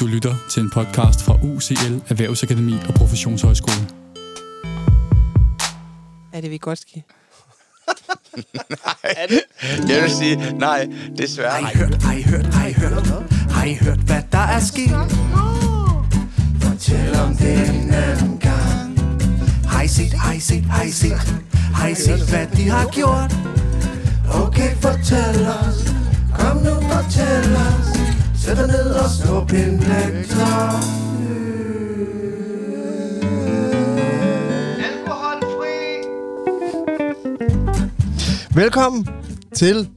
Du 0.00 0.06
lytter 0.06 0.34
til 0.50 0.62
en 0.62 0.70
podcast 0.70 1.22
fra 1.22 1.38
UCL 1.42 1.94
Erhvervsakademi 2.08 2.74
og 2.88 2.94
Professionshøjskole. 2.94 3.88
Er 6.32 6.40
det 6.40 6.50
Vygotsky? 6.50 6.96
Jeg 9.88 10.02
vil 10.02 10.10
sige, 10.10 10.58
nej, 10.58 10.88
desværre. 11.18 11.62
Har 11.62 11.70
I 11.70 11.76
hørt, 11.76 12.02
har 12.02 12.12
I 12.14 12.22
hørt, 12.22 12.46
har 12.46 12.66
I 12.66 12.72
hørt, 12.72 13.06
har 13.50 13.64
I 13.64 13.74
hørt, 13.74 13.98
hvad 13.98 14.22
der 14.32 14.38
er 14.38 14.60
sket? 14.60 14.90
Fortæl 16.60 17.14
om 17.14 17.36
det 17.36 17.68
en 17.68 17.90
anden 17.94 18.38
gang. 18.38 18.98
Har 19.66 19.82
I 19.82 19.88
set, 19.88 20.12
har 20.12 20.32
I 20.32 20.40
set, 20.40 20.64
har 20.64 20.82
I 20.82 20.90
set, 20.90 21.42
har 21.74 21.88
I 21.88 21.94
set, 21.94 22.28
hvad 22.28 22.46
de 22.46 22.68
har 22.70 22.88
gjort? 22.88 23.36
Okay, 24.34 24.76
fortæl 24.76 25.46
os, 25.46 25.92
kom 26.38 26.56
nu, 26.56 26.74
fortæl 26.74 27.56
os. 27.56 28.15
Sæt 28.46 28.56
dig 28.56 28.66
ned 28.66 28.90
og 28.90 29.10
snup 29.10 29.52
en 29.52 29.78
lektor. 29.78 30.76
Velkommen 38.54 39.08
til 39.54 39.88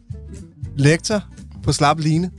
Lektor 0.75 1.23
på 1.63 1.71
Slap 1.71 1.99
Line. 1.99 2.31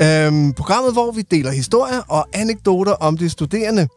Øhm, 0.00 0.52
programmet, 0.52 0.92
hvor 0.92 1.12
vi 1.12 1.22
deler 1.22 1.50
historier 1.50 2.00
og 2.08 2.26
anekdoter 2.32 2.92
om 2.92 3.16
de 3.18 3.28
studerende. 3.28 3.88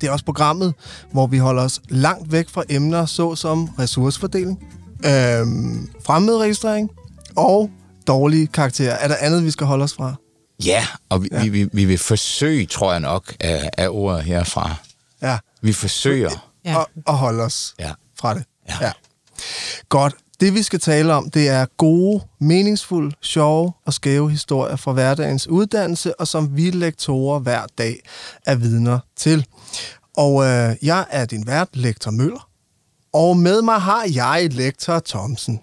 Det 0.00 0.08
er 0.08 0.12
også 0.12 0.24
programmet, 0.24 0.74
hvor 1.12 1.26
vi 1.26 1.38
holder 1.38 1.62
os 1.62 1.80
langt 1.88 2.32
væk 2.32 2.48
fra 2.48 2.64
emner 2.68 3.06
såsom 3.06 3.68
ressourcefordeling, 3.78 4.58
øhm, 5.06 5.88
fremmedregistrering 6.04 6.90
og 7.36 7.70
dårlige 8.06 8.46
karakterer. 8.46 8.94
Er 8.94 9.08
der 9.08 9.16
andet, 9.20 9.44
vi 9.44 9.50
skal 9.50 9.66
holde 9.66 9.84
os 9.84 9.94
fra? 9.94 10.14
Ja, 10.66 10.86
og 11.08 11.22
vi, 11.22 11.28
ja. 11.32 11.42
Vi, 11.42 11.48
vi, 11.48 11.68
vi 11.72 11.84
vil 11.84 11.98
forsøge, 11.98 12.66
tror 12.66 12.90
jeg 12.92 13.00
nok, 13.00 13.34
af, 13.40 13.70
af 13.78 13.88
ordet 13.90 14.24
herfra. 14.24 14.74
Ja, 15.22 15.38
Vi 15.62 15.72
forsøger. 15.72 16.48
Ja. 16.64 16.76
og, 16.76 16.88
og 17.06 17.14
holde 17.14 17.42
os 17.42 17.74
Ja. 17.78 17.92
fra 18.20 18.34
det. 18.34 18.44
Ja. 18.68 18.74
ja. 18.80 18.92
Godt. 19.88 20.14
Det, 20.40 20.54
vi 20.54 20.62
skal 20.62 20.80
tale 20.80 21.14
om, 21.14 21.30
det 21.30 21.48
er 21.48 21.66
gode, 21.76 22.24
meningsfulde, 22.40 23.16
sjove 23.20 23.72
og 23.86 23.94
skæve 23.94 24.30
historier 24.30 24.76
fra 24.76 24.92
hverdagens 24.92 25.46
uddannelse, 25.48 26.20
og 26.20 26.28
som 26.28 26.56
vi 26.56 26.70
lektorer 26.70 27.38
hver 27.38 27.66
dag 27.78 28.00
er 28.46 28.54
vidner 28.54 28.98
til. 29.16 29.46
Og 30.16 30.44
øh, 30.44 30.74
jeg 30.82 31.04
er 31.10 31.24
din 31.24 31.46
vært, 31.46 31.68
lektor 31.72 32.10
Møller. 32.10 32.48
Og 33.12 33.36
med 33.36 33.62
mig 33.62 33.80
har 33.80 34.04
jeg 34.14 34.48
lektor 34.52 35.02
Thomsen. 35.06 35.60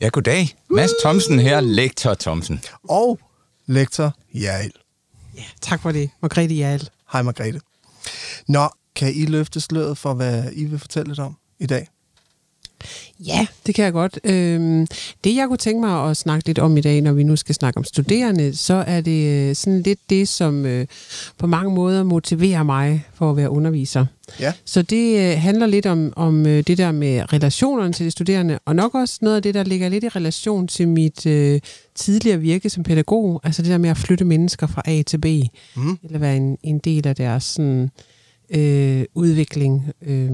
Ja, 0.00 0.08
goddag. 0.08 0.54
Mads 0.70 0.90
Thomsen 1.04 1.38
her, 1.38 1.60
lektor 1.60 2.14
Thomsen. 2.14 2.60
Og 2.88 3.18
lektor 3.66 4.12
Jarl. 4.34 4.70
ja. 5.36 5.42
Tak 5.60 5.82
for 5.82 5.92
det, 5.92 6.10
Margrethe 6.22 6.54
Jarl. 6.56 6.88
Hej 7.12 7.22
Margrethe. 7.22 7.60
Nå, 8.48 8.68
kan 8.96 9.14
I 9.14 9.26
løfte 9.26 9.60
sløret 9.60 9.98
for, 9.98 10.14
hvad 10.14 10.52
I 10.52 10.64
vil 10.64 10.78
fortælle 10.78 11.08
lidt 11.08 11.18
om 11.18 11.36
i 11.58 11.66
dag? 11.66 11.88
Ja, 13.26 13.46
det 13.66 13.74
kan 13.74 13.84
jeg 13.84 13.92
godt. 13.92 14.18
Øhm, 14.24 14.86
det, 15.24 15.36
jeg 15.36 15.48
kunne 15.48 15.56
tænke 15.58 15.80
mig 15.80 16.10
at 16.10 16.16
snakke 16.16 16.46
lidt 16.46 16.58
om 16.58 16.76
i 16.76 16.80
dag, 16.80 17.00
når 17.00 17.12
vi 17.12 17.22
nu 17.22 17.36
skal 17.36 17.54
snakke 17.54 17.78
om 17.78 17.84
studerende, 17.84 18.56
så 18.56 18.74
er 18.86 19.00
det 19.00 19.48
øh, 19.48 19.54
sådan 19.56 19.82
lidt 19.82 19.98
det, 20.10 20.28
som 20.28 20.66
øh, 20.66 20.86
på 21.38 21.46
mange 21.46 21.74
måder 21.74 22.02
motiverer 22.04 22.62
mig 22.62 23.04
for 23.14 23.30
at 23.30 23.36
være 23.36 23.50
underviser. 23.50 24.06
Ja. 24.40 24.52
Så 24.64 24.82
det 24.82 25.18
øh, 25.18 25.40
handler 25.42 25.66
lidt 25.66 25.86
om, 25.86 26.12
om 26.16 26.46
øh, 26.46 26.64
det 26.66 26.78
der 26.78 26.92
med 26.92 27.32
relationerne 27.32 27.92
til 27.92 28.06
de 28.06 28.10
studerende, 28.10 28.58
og 28.64 28.76
nok 28.76 28.94
også 28.94 29.18
noget 29.22 29.36
af 29.36 29.42
det, 29.42 29.54
der 29.54 29.64
ligger 29.64 29.88
lidt 29.88 30.04
i 30.04 30.08
relation 30.08 30.68
til 30.68 30.88
mit 30.88 31.26
øh, 31.26 31.60
tidligere 31.94 32.38
virke 32.40 32.70
som 32.70 32.82
pædagog, 32.82 33.40
altså 33.44 33.62
det 33.62 33.70
der 33.70 33.78
med 33.78 33.90
at 33.90 33.96
flytte 33.96 34.24
mennesker 34.24 34.66
fra 34.66 34.82
A 34.84 35.02
til 35.02 35.18
B, 35.18 35.26
Mm. 35.76 35.98
eller 36.04 36.18
være 36.18 36.36
en, 36.36 36.58
en 36.62 36.78
del 36.78 37.06
af 37.08 37.16
deres 37.16 37.44
sådan, 37.44 37.90
øh, 38.50 39.04
udvikling, 39.14 39.84
øh, 40.02 40.30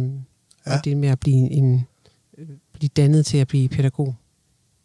ja. 0.67 0.75
Og 0.77 0.84
det 0.84 0.97
med 0.97 1.08
at 1.08 1.20
blive 1.20 1.51
en 1.52 1.86
blive 2.83 2.91
dannet 2.97 3.27
til 3.27 3.39
at 3.39 3.48
blive 3.48 3.69
pædagog. 3.69 4.17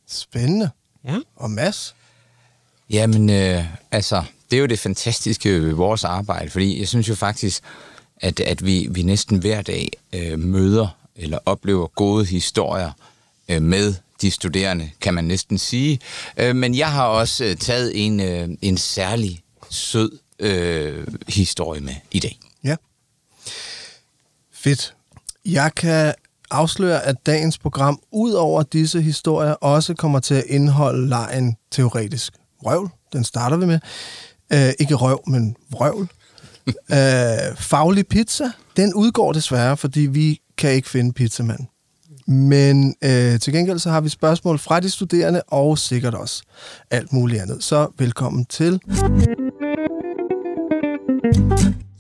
Spændende. 0.08 0.70
Ja. 1.06 1.18
Og 1.36 1.52
Mads? 1.52 1.96
Jamen, 2.90 3.30
øh, 3.30 3.66
altså, 3.92 4.24
det 4.52 4.58
er 4.58 4.62
jo 4.62 4.66
det 4.66 4.80
fantastiske 4.80 5.62
ved 5.62 5.74
vores 5.74 6.04
arbejde, 6.04 6.50
fordi 6.50 6.80
jeg 6.80 6.88
synes 6.88 7.10
jo 7.10 7.16
faktisk, 7.16 7.64
at, 8.18 8.40
at 8.40 8.66
vi, 8.66 8.88
vi 8.92 9.02
næsten 9.02 9.38
hver 9.38 9.62
dag 9.62 9.92
øh, 10.14 10.40
møder 10.40 10.98
eller 11.16 11.40
oplever 11.46 11.88
gode 11.88 12.26
historier 12.26 12.92
øh, 13.50 13.62
med 13.62 13.96
de 14.22 14.32
studerende, 14.32 14.92
kan 15.02 15.14
man 15.14 15.26
næsten 15.26 15.58
sige. 15.58 16.00
Øh, 16.38 16.56
men 16.56 16.76
jeg 16.76 16.92
har 16.92 17.06
også 17.06 17.46
øh, 17.46 17.56
taget 17.56 18.06
en, 18.06 18.20
øh, 18.20 18.50
en 18.62 18.78
særlig 18.78 19.42
sød 19.70 20.20
øh, 20.40 21.08
historie 21.28 21.82
med 21.82 21.96
i 22.12 22.20
dag. 22.20 22.40
Ja. 22.64 22.76
Fedt. 24.52 24.94
Jeg 25.46 25.72
kan 25.76 26.14
afsløre, 26.52 27.04
at 27.04 27.16
dagens 27.26 27.58
program, 27.58 28.00
ud 28.12 28.32
over 28.32 28.64
disse 28.64 29.02
historier, 29.02 29.52
også 29.52 29.94
kommer 29.94 30.20
til 30.20 30.36
at 30.36 30.44
indeholde 30.48 31.08
lejen 31.08 31.56
teoretisk 31.72 32.34
vrøvl. 32.64 32.90
Den 33.14 33.24
starter 33.24 33.58
vi 33.58 33.66
med. 33.66 33.80
Øh, 34.54 34.74
ikke 34.80 34.96
røv, 34.96 35.24
men 35.28 35.56
vrøvl. 35.72 36.10
øh, 36.68 37.56
faglig 37.58 38.08
pizza, 38.08 38.52
den 38.78 38.94
udgår 38.94 39.32
desværre, 39.32 39.78
fordi 39.78 40.00
vi 40.00 40.42
kan 40.58 40.72
ikke 40.72 40.90
finde 40.90 41.14
pizzamand. 41.14 41.60
Men 42.28 42.96
øh, 43.04 43.40
til 43.40 43.54
gengæld 43.54 43.80
så 43.80 43.90
har 43.90 44.02
vi 44.02 44.10
spørgsmål 44.10 44.60
fra 44.60 44.80
de 44.80 44.90
studerende, 44.90 45.42
og 45.48 45.78
sikkert 45.78 46.16
også 46.16 46.44
alt 46.92 47.14
muligt 47.14 47.42
andet. 47.42 47.64
Så 47.64 47.88
velkommen 47.98 48.46
til. 48.46 48.80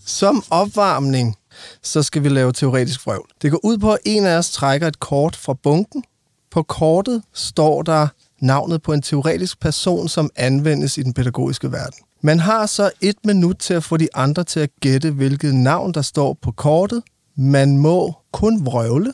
Som 0.06 0.44
opvarmning, 0.50 1.37
så 1.84 2.04
skal 2.04 2.24
vi 2.24 2.30
lave 2.30 2.52
teoretisk 2.52 3.06
vrøvl. 3.06 3.30
Det 3.42 3.52
går 3.52 3.60
ud 3.64 3.78
på, 3.78 3.94
at 3.94 4.00
en 4.06 4.26
af 4.26 4.38
os 4.38 4.52
trækker 4.52 4.88
et 4.88 5.00
kort 5.00 5.36
fra 5.36 5.54
bunken. 5.54 6.04
På 6.52 6.64
kortet 6.64 7.24
står 7.34 7.82
der 7.82 8.08
navnet 8.42 8.82
på 8.82 8.94
en 8.94 9.02
teoretisk 9.02 9.60
person, 9.60 10.08
som 10.08 10.30
anvendes 10.36 10.98
i 10.98 11.04
den 11.04 11.14
pædagogiske 11.14 11.72
verden. 11.72 12.00
Man 12.22 12.40
har 12.40 12.66
så 12.66 12.92
et 13.02 13.16
minut 13.26 13.58
til 13.58 13.74
at 13.74 13.84
få 13.84 13.98
de 13.98 14.08
andre 14.16 14.44
til 14.44 14.60
at 14.60 14.70
gætte, 14.82 15.12
hvilket 15.12 15.56
navn 15.56 15.94
der 15.94 16.02
står 16.02 16.38
på 16.42 16.52
kortet. 16.52 17.04
Man 17.36 17.78
må 17.78 18.14
kun 18.32 18.66
vrøvle 18.66 19.12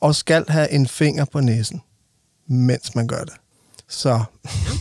og 0.00 0.14
skal 0.14 0.44
have 0.48 0.70
en 0.70 0.86
finger 0.86 1.24
på 1.24 1.40
næsen, 1.40 1.80
mens 2.46 2.94
man 2.94 3.06
gør 3.06 3.24
det. 3.24 3.34
Så 3.94 4.24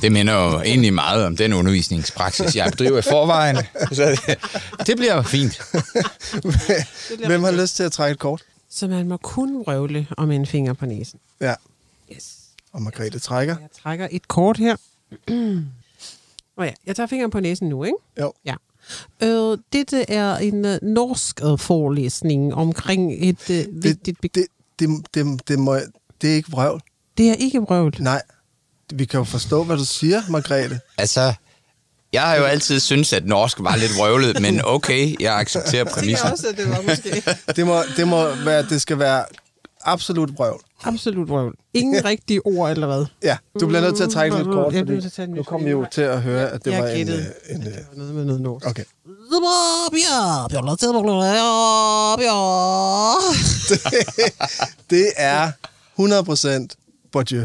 Det 0.02 0.12
minder 0.12 0.34
jo 0.34 0.62
egentlig 0.62 0.94
meget 0.94 1.26
om 1.26 1.38
den 1.38 1.54
undervisningspraksis, 1.54 2.56
jeg 2.56 2.72
bedriver 2.72 2.98
i 2.98 3.02
forvejen. 3.02 3.58
Så 3.92 4.06
det, 4.28 4.38
det 4.88 4.98
bliver 4.98 5.22
fint. 5.22 5.62
hvem 7.26 7.44
har 7.44 7.52
lyst 7.52 7.76
til 7.76 7.84
at 7.84 7.92
trække 7.92 8.14
et 8.14 8.20
kort? 8.20 8.44
Så 8.70 8.88
man 8.88 9.08
må 9.08 9.18
kun 9.18 9.62
røvle 9.68 10.08
om 10.18 10.32
en 10.32 10.46
finger 10.46 10.74
på 10.74 10.86
næsen. 10.86 11.20
Ja, 11.42 11.54
Yes. 12.16 12.34
og 12.74 12.82
Margrethe 12.82 13.20
trækker. 13.20 13.56
Jeg 13.60 13.70
trækker 13.84 14.08
et 14.12 14.28
kort 14.28 14.58
her. 14.58 14.76
Og 16.58 16.66
ja, 16.66 16.72
jeg 16.86 16.96
tager 16.96 17.08
fingeren 17.08 17.32
på 17.32 17.40
næsen 17.40 17.70
nu, 17.70 17.84
ikke? 17.84 17.98
Jo. 18.20 18.34
Ja. 18.46 18.56
Øh, 19.24 19.58
dette 19.74 20.12
er 20.12 20.38
en 20.38 20.66
uh, 20.66 20.72
norsk 20.82 21.40
uh, 21.46 21.60
forelæsning 21.60 22.54
omkring 22.54 23.14
et 23.30 23.38
uh, 23.42 23.48
Det, 23.56 23.68
vigtigt... 23.72 24.22
Det, 24.24 24.34
det, 24.36 24.46
det, 24.80 24.90
det, 25.14 25.48
det, 25.48 25.60
må, 25.60 25.76
det 26.22 26.32
er 26.32 26.36
ikke 26.36 26.52
vrøvl. 26.52 26.82
det 27.18 27.30
er 27.30 27.34
ikke 27.34 27.60
vrøvl. 27.62 27.96
Nej, 28.00 28.22
vi 28.94 29.06
kan 29.06 29.18
jo 29.18 29.24
forstå, 29.24 29.64
hvad 29.64 29.78
du 29.78 29.86
siger, 29.86 30.22
Margrethe. 30.30 30.80
Altså, 30.98 31.34
jeg 32.14 32.22
har 32.22 32.36
jo 32.36 32.44
altid 32.44 32.80
syntes, 32.80 33.14
at 33.14 33.26
norsk 33.26 33.60
var 33.60 33.76
lidt 33.76 33.92
røvlet, 34.00 34.42
men 34.42 34.62
okay, 34.64 35.16
jeg 35.20 35.38
accepterer 35.38 35.84
præmissen. 35.84 36.28
at 36.28 36.58
det 36.58 36.70
var 36.70 36.82
måske... 36.82 37.24
Det 37.56 37.68
må, 37.68 37.82
det 37.98 38.08
må 38.08 38.36
være, 38.36 38.64
det 38.70 38.82
skal 38.82 39.00
være 39.00 39.26
absolut 39.82 40.38
vrøvl. 40.38 40.62
Absolut 40.84 41.30
vrøvl. 41.30 41.56
Ingen 41.74 42.06
rigtige 42.06 42.46
ord, 42.46 42.72
eller 42.72 42.88
hvad? 42.88 43.06
Ja, 43.24 43.38
du 43.60 43.68
bliver 43.68 43.82
nødt 43.82 43.96
til 43.96 44.04
at 44.04 44.10
trække 44.10 44.38
lidt 44.38 44.48
kort, 44.48 44.74
Jeg 44.74 44.86
fordi 44.88 45.10
til 45.10 45.30
nu 45.30 45.44
kommer 45.44 45.66
vi 45.66 45.72
jo 45.72 45.86
til 45.92 46.02
at 46.02 46.22
høre, 46.22 46.50
at 46.50 46.66
det 46.66 46.72
Jeg 46.72 46.84
var 46.84 46.90
en, 46.90 47.10
øh, 47.10 47.16
en, 47.50 47.62
øh, 47.62 47.74
det 47.74 47.86
var 47.92 47.98
noget 47.98 48.16
med 48.16 48.26
noget 48.26 48.42
norsk. 48.42 48.68
Okay. 48.68 48.84
Det 54.90 55.12
er 55.18 55.52
100% 56.00 56.68
Bourdieu. 57.12 57.44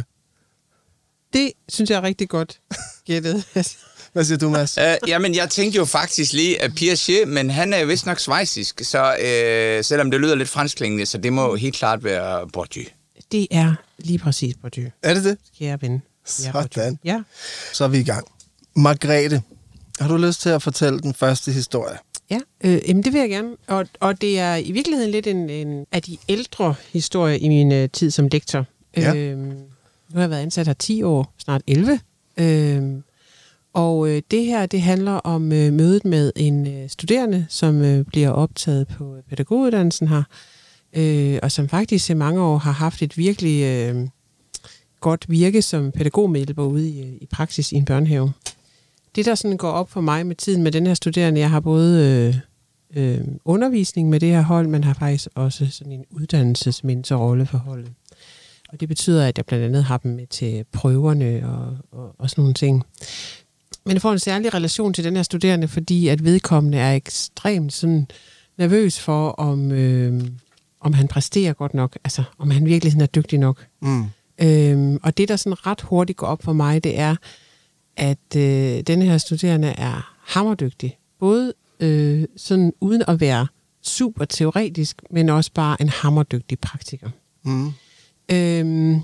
Det 1.33 1.53
synes 1.69 1.91
jeg 1.91 1.97
er 1.97 2.03
rigtig 2.03 2.29
godt 2.29 2.61
gættet. 3.07 3.45
Hvad 4.13 4.25
siger 4.25 4.39
du, 4.39 4.49
Mads? 4.51 4.79
Uh, 4.79 5.09
jamen, 5.09 5.35
jeg 5.35 5.51
tænkte 5.51 5.77
jo 5.77 5.85
faktisk 5.85 6.33
lige 6.33 6.63
at 6.63 6.75
Piaget, 6.75 7.29
men 7.29 7.51
han 7.51 7.73
er 7.73 7.79
jo 7.79 7.87
vist 7.87 8.07
nok 8.07 8.19
svejsisk, 8.21 8.81
så 8.85 9.13
uh, 9.15 9.85
selvom 9.85 10.11
det 10.11 10.21
lyder 10.21 10.35
lidt 10.35 10.49
franskklingende, 10.49 11.07
så 11.07 11.19
det 11.19 11.33
må 11.33 11.55
helt 11.57 11.75
klart 11.75 12.05
være 12.05 12.49
Bourdieu. 12.49 12.85
det 13.33 13.47
er 13.51 13.75
lige 13.99 14.19
præcis 14.19 14.55
Bourdieu, 14.61 14.89
Er 15.03 15.15
det 15.15 15.25
det? 15.25 15.39
kære 15.59 15.83
ven. 15.83 16.03
Sådan. 16.25 16.99
Ja. 17.05 17.23
Så 17.73 17.85
er 17.85 17.89
vi 17.89 17.99
i 17.99 18.05
gang. 18.05 18.27
Margrethe, 18.77 19.43
har 20.01 20.09
du 20.09 20.17
lyst 20.17 20.41
til 20.41 20.49
at 20.49 20.63
fortælle 20.63 21.01
den 21.01 21.15
første 21.15 21.53
historie? 21.53 21.99
Ja, 22.31 22.39
øh, 22.65 22.81
jamen 22.89 23.03
det 23.05 23.13
vil 23.13 23.19
jeg 23.21 23.29
gerne. 23.31 23.57
Og, 23.67 23.87
og 24.01 24.21
det 24.21 24.39
er 24.39 24.57
i 24.57 24.73
virkeligheden 24.73 25.11
lidt 25.11 25.27
en, 25.27 25.51
en 25.51 25.87
af 25.93 26.03
de 26.03 26.17
ældre 26.29 26.75
historier 26.93 27.35
i 27.37 27.49
min 27.49 27.73
øh, 27.73 27.89
tid 27.93 28.11
som 28.11 28.29
lektor. 28.29 28.65
Ja. 28.97 29.15
Øhm, 29.15 29.53
nu 30.11 30.15
har 30.15 30.21
jeg 30.21 30.31
været 30.31 30.43
ansat 30.43 30.67
her 30.67 30.75
10 30.75 31.03
år, 31.03 31.35
snart 31.39 31.63
11. 31.67 32.01
Øhm, 32.39 33.03
Og 33.73 34.09
øh, 34.09 34.23
det 34.31 34.45
her, 34.45 34.67
det 34.67 34.83
handler 34.83 35.13
om 35.13 35.53
øh, 35.53 35.73
mødet 35.73 36.05
med 36.05 36.33
en 36.37 36.67
øh, 36.67 36.89
studerende, 36.89 37.47
som 37.49 37.85
øh, 37.85 38.05
bliver 38.05 38.31
optaget 38.31 38.89
på 38.89 39.17
pædagoguddannelsen 39.29 40.09
her, 40.09 40.23
øh, 40.97 41.39
og 41.43 41.53
som 41.53 41.69
faktisk 41.69 42.11
i 42.11 42.15
mange 42.15 42.41
år 42.41 42.59
har 42.59 42.73
haft 42.73 43.03
et 43.03 43.19
virkelig 43.19 43.63
øh, 43.65 44.09
godt 45.01 45.31
virke 45.31 45.63
som 45.63 45.93
pædagogmedhjælper 45.93 46.65
ude 46.65 46.89
i, 46.91 47.01
øh, 47.03 47.13
i 47.21 47.27
praksis 47.27 47.73
i 47.73 47.77
en 47.77 47.85
børnehave. 47.85 48.33
Det, 49.17 49.25
der 49.27 49.35
sådan 49.35 49.57
går 49.57 49.71
op 49.71 49.91
for 49.91 50.01
mig 50.01 50.27
med 50.27 50.37
tiden 50.37 50.63
med 50.63 50.73
den 50.73 50.87
her 50.87 50.95
studerende, 50.95 51.41
jeg 51.41 51.51
har 51.51 51.61
både 51.61 52.07
øh, 52.95 53.05
øh, 53.05 53.21
undervisning 53.45 54.09
med 54.09 54.21
det 54.21 54.29
her 54.29 54.43
hold, 54.43 54.67
men 54.67 54.85
har 54.85 54.95
faktisk 54.95 55.29
også 55.35 55.67
sådan 55.71 55.93
en 55.93 56.05
uddannelsesmentorrolle 56.11 57.47
for 57.47 57.59
holdet. 57.59 57.93
Og 58.69 58.81
det 58.81 58.89
betyder, 58.89 59.27
at 59.27 59.39
jeg 59.39 59.47
blandt 59.47 59.65
andet 59.65 59.85
har 59.85 59.99
dem 59.99 60.13
med 60.13 60.27
til 60.27 60.65
prøverne 60.73 61.49
og, 61.49 61.77
og, 61.99 62.15
og 62.19 62.31
sådan 62.31 62.43
nogle 62.43 62.55
ting. 62.55 62.85
Men 63.85 63.93
jeg 63.93 64.03
får 64.03 64.13
en 64.13 64.19
særlig 64.19 64.55
relation 64.55 64.93
til 64.95 65.05
den 65.05 65.17
her 65.17 65.23
studerende, 65.23 65.69
fordi 65.69 66.09
at 66.09 66.25
vedkommende 66.25 66.79
er 66.79 66.95
ekstremt 66.95 67.73
sådan 67.73 68.07
nervøs 68.59 69.01
for, 69.01 69.29
om, 69.31 69.73
øh, 69.73 70.23
om 70.81 70.93
han 70.93 71.09
præsterer 71.09 71.53
godt 71.53 71.75
nok, 71.75 71.99
altså 72.05 72.23
om 72.39 72.51
han 72.51 72.67
virkelig 72.67 73.01
er 73.01 73.07
dygtig 73.07 73.39
nok. 73.39 73.67
Mm. 73.83 74.05
Øhm, 74.43 75.01
og 75.03 75.19
det, 75.19 75.29
der 75.29 75.37
sådan 75.37 75.67
ret 75.67 75.81
hurtigt 75.81 76.17
går 76.17 76.27
op 76.27 76.43
for 76.43 76.53
mig, 76.53 76.85
det 76.85 76.99
er, 76.99 77.17
at 77.97 78.37
øh, 78.37 78.81
denne 78.81 79.05
her 79.05 79.19
studerende 79.19 79.69
er 79.69 80.15
hammerdygtig. 80.27 80.99
Både 81.19 81.53
øh, 81.81 82.25
sådan 82.37 82.73
uden 82.81 83.03
at 83.09 83.21
være 83.21 83.47
super 83.83 84.25
teoretisk, 84.25 85.03
men 85.11 85.29
også 85.29 85.51
bare 85.55 85.83
en 85.83 85.89
hammerdygtig 85.89 86.59
praktiker. 86.59 87.11
Mm. 87.45 87.73
Øhm, 88.31 89.01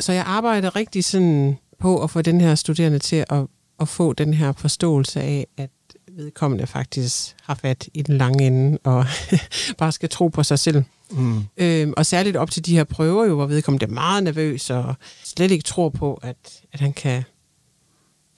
så 0.00 0.12
jeg 0.12 0.24
arbejder 0.26 0.76
rigtig 0.76 1.04
sådan 1.04 1.58
på 1.78 2.02
at 2.02 2.10
få 2.10 2.22
den 2.22 2.40
her 2.40 2.54
studerende 2.54 2.98
til 2.98 3.24
at, 3.30 3.46
at 3.80 3.88
få 3.88 4.12
den 4.12 4.34
her 4.34 4.52
forståelse 4.52 5.20
af, 5.20 5.46
at 5.56 5.70
vedkommende 6.16 6.66
faktisk 6.66 7.36
har 7.42 7.54
fat 7.54 7.88
i 7.94 8.02
den 8.02 8.18
lange 8.18 8.46
ende, 8.46 8.78
og 8.84 9.06
bare 9.78 9.92
skal 9.92 10.08
tro 10.08 10.28
på 10.28 10.42
sig 10.42 10.58
selv. 10.58 10.82
Mm. 11.10 11.44
Øhm, 11.56 11.92
og 11.96 12.06
særligt 12.06 12.36
op 12.36 12.50
til 12.50 12.66
de 12.66 12.76
her 12.76 12.84
prøver, 12.84 13.24
jo, 13.24 13.34
hvor 13.34 13.46
vedkommende 13.46 13.86
er 13.86 13.90
meget 13.90 14.24
nervøs, 14.24 14.70
og 14.70 14.94
slet 15.24 15.50
ikke 15.50 15.64
tror 15.64 15.88
på, 15.88 16.14
at, 16.14 16.62
at 16.72 16.80
han 16.80 16.92
kan, 16.92 17.22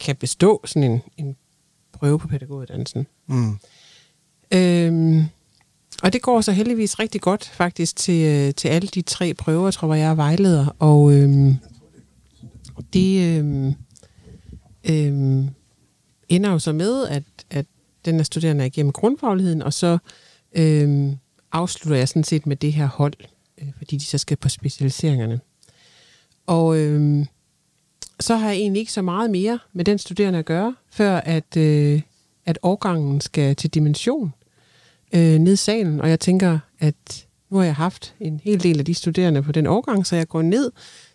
kan 0.00 0.16
bestå 0.16 0.60
sådan 0.64 0.90
en, 0.90 1.02
en 1.16 1.36
prøve 1.92 2.18
på 2.18 2.28
pædagoguddannelsen. 2.28 3.06
Mm. 3.26 3.58
Øhm, 4.54 5.24
og 6.02 6.12
det 6.12 6.22
går 6.22 6.40
så 6.40 6.52
heldigvis 6.52 6.98
rigtig 6.98 7.20
godt 7.20 7.48
faktisk 7.48 7.96
til, 7.96 8.26
øh, 8.26 8.54
til 8.54 8.68
alle 8.68 8.88
de 8.88 9.02
tre 9.02 9.34
prøver, 9.34 9.70
tror 9.70 9.94
jeg, 9.94 10.02
jeg 10.02 10.10
er 10.10 10.14
vejleder. 10.14 10.66
Og 10.78 11.12
øhm, 11.12 11.54
det 12.92 13.38
øhm, 13.38 13.74
øhm, 14.90 15.48
ender 16.28 16.50
jo 16.50 16.58
så 16.58 16.72
med, 16.72 17.06
at, 17.06 17.22
at 17.50 17.66
den 18.04 18.20
er 18.20 18.22
studerende 18.22 18.62
er 18.62 18.66
igennem 18.66 18.92
grundfagligheden, 18.92 19.62
og 19.62 19.72
så 19.72 19.98
øhm, 20.52 21.16
afslutter 21.52 21.96
jeg 21.98 22.08
sådan 22.08 22.24
set 22.24 22.46
med 22.46 22.56
det 22.56 22.72
her 22.72 22.86
hold, 22.86 23.14
øh, 23.58 23.68
fordi 23.76 23.96
de 23.96 24.04
så 24.04 24.18
skal 24.18 24.36
på 24.36 24.48
specialiseringerne. 24.48 25.40
Og 26.46 26.78
øhm, 26.78 27.26
så 28.20 28.36
har 28.36 28.48
jeg 28.48 28.56
egentlig 28.56 28.80
ikke 28.80 28.92
så 28.92 29.02
meget 29.02 29.30
mere 29.30 29.58
med 29.72 29.84
den 29.84 29.98
studerende 29.98 30.38
at 30.38 30.44
gøre, 30.44 30.74
før 30.90 31.16
at, 31.16 31.56
øh, 31.56 32.02
at 32.46 32.58
årgangen 32.62 33.20
skal 33.20 33.56
til 33.56 33.70
dimension 33.70 34.32
øh, 35.14 35.38
ned 35.38 35.52
i 35.52 35.56
salen, 35.56 36.00
og 36.00 36.10
jeg 36.10 36.20
tænker, 36.20 36.58
at 36.80 37.26
nu 37.50 37.56
har 37.56 37.64
jeg 37.64 37.74
haft 37.74 38.14
en 38.20 38.40
hel 38.44 38.62
del 38.62 38.78
af 38.78 38.84
de 38.84 38.94
studerende 38.94 39.42
på 39.42 39.52
den 39.52 39.66
årgang, 39.66 40.06
så 40.06 40.16
jeg 40.16 40.28
går 40.28 40.42
ned 40.42 40.72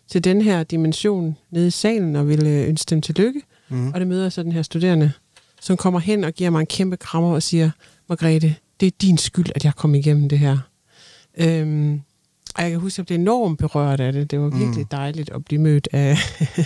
til 0.08 0.24
den 0.24 0.42
her 0.42 0.62
dimension 0.62 1.36
nede 1.50 1.66
i 1.66 1.70
salen 1.70 2.16
og 2.16 2.28
vil 2.28 2.46
øh, 2.46 2.68
ønske 2.68 2.90
dem 2.90 3.02
tillykke. 3.02 3.42
Mm. 3.68 3.88
Og 3.88 4.00
det 4.00 4.08
møder 4.08 4.22
jeg 4.22 4.32
så 4.32 4.42
den 4.42 4.52
her 4.52 4.62
studerende, 4.62 5.12
som 5.60 5.76
kommer 5.76 6.00
hen 6.00 6.24
og 6.24 6.32
giver 6.32 6.50
mig 6.50 6.60
en 6.60 6.66
kæmpe 6.66 6.96
krammer 6.96 7.34
og 7.34 7.42
siger, 7.42 7.70
Margrethe, 8.08 8.56
det 8.80 8.86
er 8.86 8.90
din 9.02 9.18
skyld, 9.18 9.46
at 9.54 9.64
jeg 9.64 9.74
kom 9.74 9.94
igennem 9.94 10.28
det 10.28 10.38
her. 10.38 10.58
Øhm, 11.36 12.00
og 12.54 12.62
jeg 12.62 12.70
kan 12.70 12.80
huske, 12.80 12.94
at 12.94 12.98
jeg 12.98 13.06
blev 13.06 13.18
enormt 13.18 13.58
berørt 13.58 14.00
af 14.00 14.12
det. 14.12 14.30
Det 14.30 14.40
var 14.40 14.48
virkelig 14.48 14.78
mm. 14.78 14.88
dejligt 14.90 15.30
at 15.30 15.44
blive 15.44 15.60
mødt 15.60 15.88
af, 15.92 16.16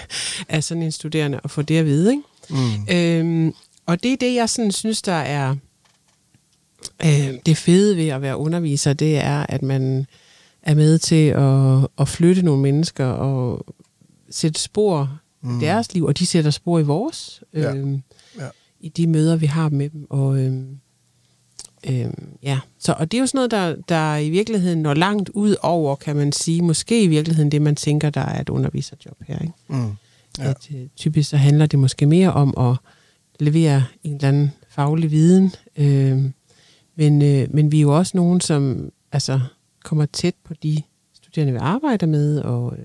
af 0.49 0.65
sådan 0.65 0.83
en 0.83 0.93
studerende 0.93 1.41
og 1.41 1.51
få 1.51 1.63
det 1.63 1.79
at 1.79 1.85
vide. 1.85 2.11
Ikke? 2.11 2.23
Mm. 2.51 2.95
Øhm, 2.97 3.55
og 3.87 4.03
det 4.03 4.13
er 4.13 4.17
det, 4.17 4.35
jeg 4.35 4.49
sådan 4.49 4.73
synes, 4.73 5.03
der 5.03 5.13
er 5.13 5.57
øh, 7.05 7.35
det 7.47 7.57
fede 7.57 7.97
ved 7.97 8.09
at 8.09 8.23
være 8.23 8.37
underviser, 8.37 8.93
det 8.93 9.17
er, 9.19 9.47
at 9.49 9.63
man 9.63 10.07
er 10.63 10.75
med 10.75 10.99
til 10.99 11.27
at, 11.29 11.89
at 11.99 12.09
flytte 12.09 12.43
nogle 12.43 12.63
mennesker 12.63 13.07
og 13.07 13.67
sætte 14.31 14.61
spor 14.61 15.19
mm. 15.43 15.59
i 15.59 15.65
deres 15.65 15.95
liv, 15.95 16.05
og 16.05 16.19
de 16.19 16.27
sætter 16.27 16.51
spor 16.51 16.79
i 16.79 16.83
vores, 16.83 17.43
øh, 17.53 17.63
Ja. 17.63 17.75
Ja. 18.39 18.49
i 18.81 18.89
de 18.89 19.07
møder, 19.07 19.37
vi 19.37 19.47
har 19.47 19.69
med 19.69 19.91
dem. 19.91 20.07
Og, 20.11 20.39
øh, 20.39 20.63
øh, 21.89 22.07
ja. 22.43 22.59
så, 22.79 22.95
og 22.99 23.13
det 23.13 23.19
er 23.19 23.21
jo 23.21 23.27
sådan 23.27 23.39
noget, 23.39 23.51
der, 23.51 23.77
der 23.89 24.17
i 24.17 24.31
virkeligheden 24.31 24.83
når 24.83 24.95
langt 24.95 25.29
ud 25.29 25.57
over, 25.63 25.97
kan 25.97 26.17
man 26.17 26.33
sige, 26.33 26.63
måske 26.63 27.03
i 27.03 27.07
virkeligheden 27.07 27.51
det, 27.51 27.63
man 27.63 27.77
tænker, 27.77 28.11
der 28.11 28.21
er 28.21 28.41
et 28.41 28.49
underviserjob 28.49 29.17
her. 29.27 29.39
Ikke? 29.39 29.53
Mm. 29.69 29.93
Ja. 30.39 30.51
At, 30.51 30.69
øh, 30.75 30.87
typisk 30.97 31.31
så 31.31 31.37
handler 31.37 31.67
det 31.67 31.79
måske 31.79 32.07
mere 32.07 32.33
om 32.33 32.55
at 32.59 32.77
levere 33.41 33.85
en 34.05 34.15
eller 34.15 34.29
anden 34.29 34.53
faglig 34.69 35.11
viden. 35.11 35.53
Øh, 35.77 36.25
men, 36.97 37.23
øh, 37.23 37.55
men 37.55 37.73
vi 37.73 37.77
er 37.79 37.83
jo 37.83 37.97
også 37.97 38.13
nogen, 38.17 38.41
som 38.41 38.91
altså, 39.13 39.41
kommer 39.85 40.07
tæt 40.07 40.35
på 40.45 40.55
de 40.55 40.83
studerende, 41.15 41.53
vi 41.53 41.59
arbejder 41.59 42.07
med, 42.07 42.39
og 42.41 42.77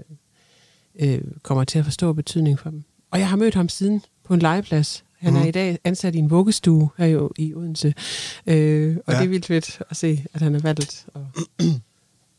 øh, 0.99 1.13
øh, 1.13 1.21
kommer 1.43 1.63
til 1.63 1.79
at 1.79 1.85
forstå 1.85 2.13
betydning 2.13 2.59
for 2.59 2.69
dem. 2.69 2.83
Og 3.11 3.19
jeg 3.19 3.29
har 3.29 3.35
mødt 3.37 3.53
ham 3.55 3.69
siden 3.69 4.01
på 4.23 4.33
en 4.33 4.39
legeplads. 4.39 5.03
Han 5.19 5.35
er 5.35 5.39
Mhm. 5.39 5.47
i 5.47 5.51
dag 5.51 5.79
ansat 5.83 6.15
i 6.15 6.17
en 6.17 6.29
vuggestue 6.29 6.89
her 6.97 7.05
jo 7.05 7.31
i 7.37 7.53
Odense. 7.53 7.93
Øh, 8.47 8.97
og 9.07 9.13
Ja. 9.13 9.19
det 9.19 9.25
er 9.25 9.29
vildt 9.29 9.45
fedt 9.45 9.81
at 9.89 9.97
se, 9.97 10.25
at 10.33 10.41
han 10.41 10.53
har 10.53 10.61
valgt 10.61 11.05
at 11.15 11.21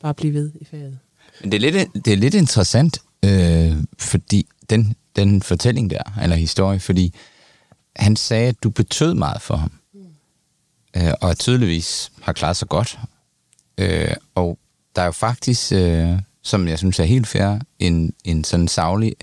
bare 0.02 0.14
blive 0.14 0.34
ved 0.34 0.50
i 0.60 0.64
faget. 0.64 0.98
Men 1.40 1.52
det 1.52 1.56
er 1.64 1.70
lidt, 1.70 2.04
det 2.04 2.12
er 2.12 2.16
lidt 2.16 2.34
interessant, 2.34 2.98
øh, 3.24 3.72
fordi 3.98 4.46
den, 4.70 4.94
den 5.16 5.42
fortælling 5.42 5.90
der, 5.90 6.02
eller 6.22 6.36
historie, 6.36 6.80
fordi 6.80 7.14
han 7.96 8.16
sagde, 8.16 8.48
at 8.48 8.62
du 8.62 8.70
betød 8.70 9.14
meget 9.14 9.42
for 9.42 9.56
ham. 9.56 9.72
Øh, 10.96 11.12
og 11.20 11.38
tydeligvis 11.38 12.12
har 12.22 12.32
klaret 12.32 12.56
sig 12.56 12.68
godt. 12.68 12.98
Øh, 13.78 14.14
og 14.34 14.58
der 14.96 15.02
er 15.02 15.06
jo 15.06 15.12
faktisk, 15.12 15.72
øh, 15.72 16.18
som 16.42 16.68
jeg 16.68 16.78
synes 16.78 17.00
er 17.00 17.04
helt 17.04 17.26
fair, 17.26 17.58
en, 17.78 18.14
en 18.24 18.44
sådan 18.44 18.68
savlig 18.68 19.14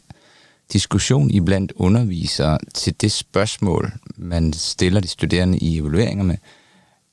diskussion 0.74 1.31
iblandt 1.31 1.71
undervisere 1.75 2.57
til 2.74 3.01
det 3.01 3.12
spørgsmål, 3.12 3.94
man 4.16 4.54
stiller 4.54 5.00
de 5.01 5.07
studerende 5.07 5.57
i 5.57 5.77
evalueringer 5.77 6.23
med. 6.23 6.38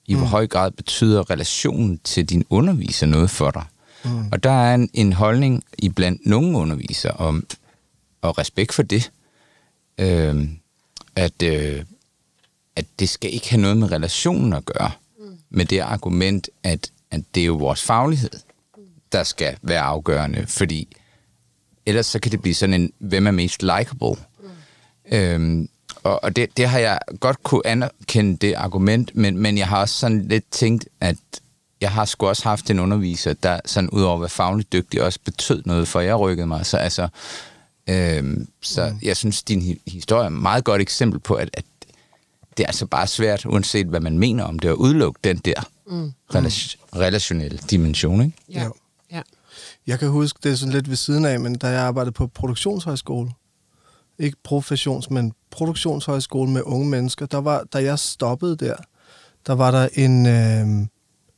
I 0.06 0.14
hvor 0.14 0.26
høj 0.26 0.46
grad 0.46 0.70
betyder 0.70 1.30
relationen 1.30 2.00
til 2.04 2.24
din 2.24 2.44
underviser 2.50 3.06
noget 3.06 3.30
for 3.30 3.50
dig? 3.50 3.64
Mm. 4.04 4.28
Og 4.32 4.42
der 4.42 4.50
er 4.50 4.74
en, 4.74 4.90
en 4.94 5.12
holdning 5.12 5.64
i 5.78 5.88
blandt 5.88 6.26
nogle 6.26 6.58
undervisere 6.58 7.12
om, 7.12 7.46
og 8.22 8.38
respekt 8.38 8.72
for 8.72 8.82
det, 8.82 9.10
øh, 9.98 10.48
at, 11.16 11.42
øh, 11.42 11.84
at 12.76 12.86
det 12.98 13.08
skal 13.08 13.34
ikke 13.34 13.50
have 13.50 13.60
noget 13.60 13.76
med 13.76 13.92
relationen 13.92 14.52
at 14.52 14.64
gøre, 14.64 14.90
mm. 15.18 15.38
med 15.50 15.64
det 15.64 15.80
argument, 15.80 16.48
at, 16.62 16.90
at 17.10 17.20
det 17.34 17.40
er 17.40 17.46
jo 17.46 17.54
vores 17.54 17.82
faglighed, 17.82 18.30
der 19.12 19.22
skal 19.22 19.56
være 19.62 19.80
afgørende, 19.80 20.46
fordi 20.46 20.96
ellers 21.86 22.06
så 22.06 22.18
kan 22.18 22.32
det 22.32 22.42
blive 22.42 22.54
sådan 22.54 22.74
en, 22.74 22.92
hvem 22.98 23.26
er 23.26 23.30
mest 23.30 23.62
likable? 23.62 24.14
Mm. 24.40 25.16
Øhm, 25.16 25.68
og 26.02 26.24
og 26.24 26.36
det, 26.36 26.56
det 26.56 26.68
har 26.68 26.78
jeg 26.78 26.98
godt 27.20 27.42
kunne 27.42 27.66
anerkende 27.66 28.36
det 28.36 28.54
argument, 28.54 29.16
men, 29.16 29.38
men 29.38 29.58
jeg 29.58 29.68
har 29.68 29.80
også 29.80 29.94
sådan 29.94 30.28
lidt 30.28 30.44
tænkt, 30.50 30.88
at 31.00 31.16
jeg 31.80 31.92
har 31.92 32.04
sgu 32.04 32.26
også 32.26 32.42
haft 32.42 32.70
en 32.70 32.78
underviser, 32.78 33.32
der 33.32 33.60
sådan 33.64 33.90
udover 33.90 34.14
at 34.14 34.20
være 34.20 34.28
fagligt 34.28 34.72
dygtig, 34.72 35.02
også 35.02 35.18
betød 35.24 35.62
noget, 35.66 35.88
for 35.88 36.00
jeg 36.00 36.20
rykkede 36.20 36.46
mig. 36.46 36.66
Så 36.66 36.76
altså, 36.76 37.08
øhm, 37.88 38.48
så 38.62 38.88
mm. 38.88 38.98
jeg 39.02 39.16
synes, 39.16 39.42
din 39.42 39.62
hi- 39.62 39.90
historie 39.90 40.22
er 40.22 40.26
et 40.26 40.32
meget 40.32 40.64
godt 40.64 40.82
eksempel 40.82 41.20
på, 41.20 41.34
at, 41.34 41.50
at 41.52 41.64
det 42.56 42.62
er 42.62 42.66
altså 42.66 42.86
bare 42.86 43.06
svært, 43.06 43.46
uanset 43.46 43.86
hvad 43.86 44.00
man 44.00 44.18
mener 44.18 44.44
om 44.44 44.58
det, 44.58 44.68
at 44.68 44.74
udelukke 44.74 45.20
den 45.24 45.36
der 45.36 45.68
mm. 45.86 46.12
relation, 46.34 46.80
relationelle 46.96 47.58
dimension, 47.58 48.22
ikke? 48.22 48.36
Ja. 48.50 48.62
Ja. 48.62 48.68
ja. 49.10 49.22
Jeg 49.86 49.98
kan 49.98 50.08
huske, 50.08 50.38
det 50.42 50.52
er 50.52 50.56
sådan 50.56 50.72
lidt 50.72 50.88
ved 50.88 50.96
siden 50.96 51.24
af, 51.24 51.40
men 51.40 51.54
da 51.54 51.68
jeg 51.68 51.80
arbejdede 51.80 52.12
på 52.12 52.26
produktionshøjskole, 52.26 53.30
ikke 54.18 54.36
professions, 54.44 55.10
men 55.10 55.32
produktionshøjskole 55.50 56.50
med 56.50 56.62
unge 56.64 56.88
mennesker, 56.88 57.26
der 57.26 57.38
var, 57.38 57.64
da 57.72 57.82
jeg 57.82 57.98
stoppede 57.98 58.56
der, 58.56 58.76
der 59.46 59.52
var 59.52 59.70
der 59.70 59.88
en, 59.94 60.26
øh, 60.26 60.86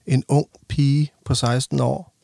en 0.07 0.25
ung 0.29 0.47
pige 0.69 1.13
på 1.25 1.35
16 1.35 1.81
år, 1.81 2.15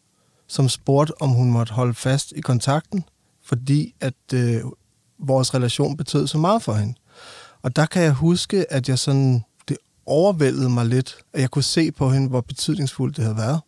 som 0.47 0.69
spurgte, 0.69 1.23
om 1.23 1.31
hun 1.31 1.51
måtte 1.51 1.73
holde 1.73 1.95
fast 1.95 2.33
i 2.37 2.41
kontakten, 2.41 3.05
fordi 3.45 3.95
at 4.01 4.15
øh, 4.35 4.61
vores 5.19 5.55
relation 5.55 5.97
betød 5.97 6.27
så 6.27 6.39
meget 6.39 6.63
for 6.63 6.75
hende. 6.75 6.95
Og 7.65 7.77
der 7.77 7.87
kan 7.87 8.03
jeg 8.03 8.13
huske, 8.13 8.73
at 8.73 8.89
jeg 8.89 8.99
sådan, 8.99 9.45
det 9.69 9.77
overvældede 10.07 10.71
mig 10.71 10.87
lidt, 10.87 11.17
at 11.33 11.41
jeg 11.41 11.51
kunne 11.51 11.63
se 11.63 11.93
på 11.93 12.11
hende, 12.11 12.29
hvor 12.29 12.41
betydningsfuldt 12.41 13.17
det 13.17 13.25
havde 13.25 13.37
været. 13.37 13.61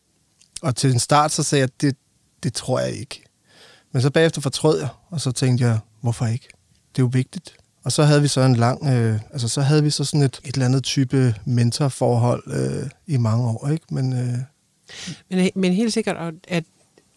Og 0.62 0.76
til 0.76 0.92
en 0.92 0.98
start, 0.98 1.32
så 1.32 1.42
sagde 1.42 1.60
jeg, 1.60 1.70
at 1.74 1.80
det, 1.80 1.96
det 2.42 2.54
tror 2.54 2.80
jeg 2.80 2.92
ikke. 2.92 3.22
Men 3.92 4.02
så 4.02 4.10
bagefter 4.10 4.40
fortrød 4.40 4.78
jeg, 4.78 4.88
og 5.10 5.20
så 5.20 5.32
tænkte 5.32 5.64
jeg, 5.64 5.78
hvorfor 6.00 6.26
ikke? 6.26 6.48
Det 6.96 7.02
er 7.02 7.02
jo 7.02 7.10
vigtigt. 7.12 7.56
Og 7.84 7.92
så 7.92 8.02
havde 8.02 8.22
vi 8.22 8.28
så 8.28 8.40
en 8.40 8.56
lang, 8.56 8.86
øh, 8.86 9.20
altså 9.32 9.48
så 9.48 9.60
havde 9.60 9.82
vi 9.82 9.90
så 9.90 10.04
sådan 10.04 10.22
et, 10.22 10.40
et 10.44 10.54
eller 10.54 10.66
andet 10.66 10.84
type 10.84 11.34
mentorforhold 11.44 12.42
øh, 12.46 12.90
i 13.06 13.16
mange 13.16 13.48
år, 13.48 13.68
ikke? 13.68 13.94
Men 13.94 14.12
øh, 14.12 14.38
Men, 15.30 15.50
men 15.54 15.72
helt 15.72 15.92
sikkert, 15.92 16.16
at, 16.16 16.34
at 16.48 16.64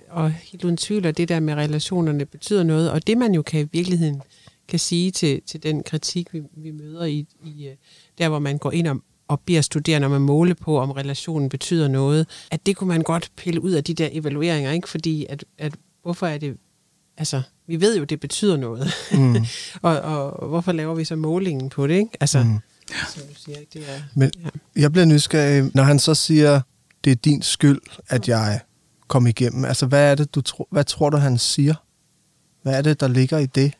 og 0.09 0.31
helt 0.31 0.63
uden 0.63 0.77
tvivl, 0.77 1.05
at 1.05 1.17
det 1.17 1.29
der 1.29 1.39
med 1.39 1.53
relationerne 1.53 2.25
betyder 2.25 2.63
noget, 2.63 2.91
og 2.91 3.07
det 3.07 3.17
man 3.17 3.33
jo 3.33 3.41
kan 3.41 3.59
i 3.59 3.69
virkeligheden 3.71 4.21
kan 4.69 4.79
sige 4.79 5.11
til, 5.11 5.41
til 5.45 5.63
den 5.63 5.83
kritik, 5.83 6.33
vi, 6.33 6.41
vi 6.57 6.71
møder 6.71 7.05
i, 7.05 7.27
i 7.45 7.67
øh, 7.67 7.75
der, 8.17 8.29
hvor 8.29 8.39
man 8.39 8.57
går 8.57 8.71
ind 8.71 8.87
og, 8.87 8.97
og 9.27 9.39
beder 9.39 9.61
studerende 9.61 10.05
om 10.05 10.21
måle 10.21 10.55
på, 10.55 10.79
om 10.79 10.91
relationen 10.91 11.49
betyder 11.49 11.87
noget, 11.87 12.27
at 12.51 12.65
det 12.65 12.75
kunne 12.75 12.87
man 12.87 13.01
godt 13.01 13.31
pille 13.35 13.61
ud 13.61 13.71
af 13.71 13.83
de 13.83 13.93
der 13.93 14.09
evalueringer, 14.11 14.71
ikke? 14.71 14.89
Fordi 14.89 15.25
at, 15.29 15.45
at 15.57 15.75
hvorfor 16.03 16.27
er 16.27 16.37
det, 16.37 16.57
altså, 17.17 17.41
vi 17.67 17.81
ved 17.81 17.97
jo, 17.97 18.03
det 18.03 18.19
betyder 18.19 18.57
noget. 18.57 18.87
Mm. 19.11 19.35
og, 19.81 19.99
og 19.99 20.47
hvorfor 20.47 20.71
laver 20.71 20.95
vi 20.95 21.05
så 21.05 21.15
målingen 21.15 21.69
på 21.69 21.87
det, 21.87 21.93
ikke? 21.93 22.11
Altså, 22.19 22.43
mm. 22.43 22.59
som 23.13 23.23
du 23.23 23.35
siger, 23.35 23.57
det 23.73 23.89
er... 23.89 24.01
Men 24.15 24.31
ja. 24.43 24.49
jeg 24.81 24.91
bliver 24.91 25.05
nysgerrig, 25.05 25.71
når 25.73 25.83
han 25.83 25.99
så 25.99 26.13
siger, 26.13 26.61
det 27.03 27.11
er 27.11 27.15
din 27.15 27.41
skyld, 27.41 27.81
at 28.07 28.27
jeg 28.27 28.59
kom 29.07 29.27
igennem. 29.27 29.65
Altså, 29.65 29.85
hvad 29.85 30.11
er 30.11 30.15
det, 30.15 30.35
du 30.35 30.41
tror, 30.41 30.67
hvad 30.71 30.83
tror 30.83 31.09
du, 31.09 31.17
han 31.17 31.37
siger? 31.37 31.73
Hvad 32.63 32.77
er 32.77 32.81
det, 32.81 32.99
der 32.99 33.07
ligger 33.07 33.37
i 33.37 33.45
det? 33.45 33.73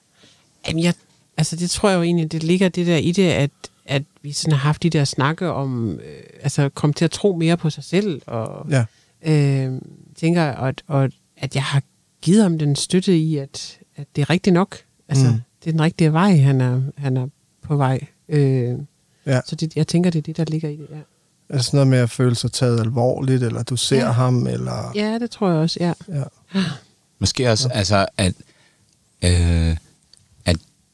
Jamen, 0.68 0.84
jeg, 0.84 0.94
altså 1.38 1.56
det 1.56 1.70
tror 1.70 1.90
jeg 1.90 1.98
jo 1.98 2.02
egentlig, 2.04 2.32
det 2.32 2.44
ligger 2.44 2.70
det 2.70 2.88
der 2.88 2.98
i 2.98 3.12
det, 3.12 3.30
at, 3.32 3.52
at 3.86 4.04
vi 4.22 4.32
sådan 4.32 4.52
har 4.52 4.60
haft 4.60 4.84
de 4.84 4.90
der 4.90 5.04
snakke 5.06 5.48
om, 5.52 5.92
øh, 5.92 6.00
altså 6.42 6.70
komme 6.70 6.94
til 6.94 7.06
at 7.06 7.12
tro 7.12 7.36
mere 7.36 7.58
på 7.58 7.70
sig 7.70 7.84
selv, 7.84 8.22
og 8.28 8.68
Ja. 8.72 8.86
øh, 9.22 9.82
tænker, 10.16 10.44
at, 10.44 10.82
og, 10.88 11.10
at 11.38 11.56
jeg 11.56 11.64
har 11.64 11.82
givet 12.22 12.44
ham 12.44 12.60
den 12.60 12.76
støtte 12.76 13.18
i, 13.18 13.38
at, 13.38 13.78
at 13.96 14.08
det 14.16 14.22
er 14.22 14.30
rigtigt 14.30 14.54
nok. 14.54 14.78
Altså, 15.08 15.26
Mm. 15.28 15.34
det 15.64 15.68
er 15.68 15.72
den 15.72 15.82
rigtige 15.82 16.14
vej, 16.14 16.38
han 16.38 16.62
er, 16.62 16.82
han 16.98 17.18
er 17.18 17.28
på 17.62 17.76
vej. 17.78 18.00
Øh, 18.30 18.76
Ja. 19.26 19.42
Så 19.46 19.56
det, 19.56 19.76
jeg 19.76 19.88
tænker, 19.88 20.10
det 20.10 20.20
er 20.20 20.24
det, 20.24 20.38
der 20.38 20.46
ligger 20.46 20.70
i 20.70 20.76
det, 20.76 20.88
ja. 20.92 20.96
Er 21.50 21.56
det 21.56 21.66
sådan 21.66 21.78
noget 21.78 21.88
med 21.88 21.98
at 21.98 22.10
føle 22.10 22.36
sig 22.36 22.52
taget 22.52 22.80
alvorligt, 22.80 23.44
eller 23.44 23.64
du 23.64 23.76
ser 23.76 23.98
Ja. 23.98 24.12
ham, 24.12 24.48
eller... 24.48 24.92
Ja, 24.96 25.20
det 25.20 25.32
tror 25.32 25.50
jeg 25.50 25.58
også, 25.58 25.78
ja. 25.82 25.94
Ja. 26.08 26.24
Måske 27.20 27.52
også, 27.52 27.70
altså, 27.70 28.06
at, 28.18 28.34
øh, 29.24 29.72
at 29.72 29.78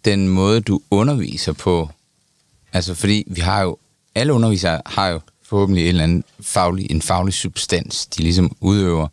den 0.05 0.27
måde, 0.27 0.61
du 0.61 0.81
underviser 0.91 1.53
på, 1.53 1.89
altså 2.73 2.93
fordi 2.93 3.23
vi 3.27 3.41
har 3.41 3.61
jo, 3.61 3.77
alle 4.15 4.33
undervisere 4.33 4.81
har 4.85 5.07
jo 5.07 5.19
forhåbentlig 5.43 5.83
en 5.83 5.87
eller 5.87 6.03
anden 6.03 6.23
faglig, 6.39 6.91
en 6.91 7.01
faglig 7.01 7.33
substans, 7.33 8.05
de 8.05 8.21
ligesom 8.21 8.55
udøver. 8.59 9.07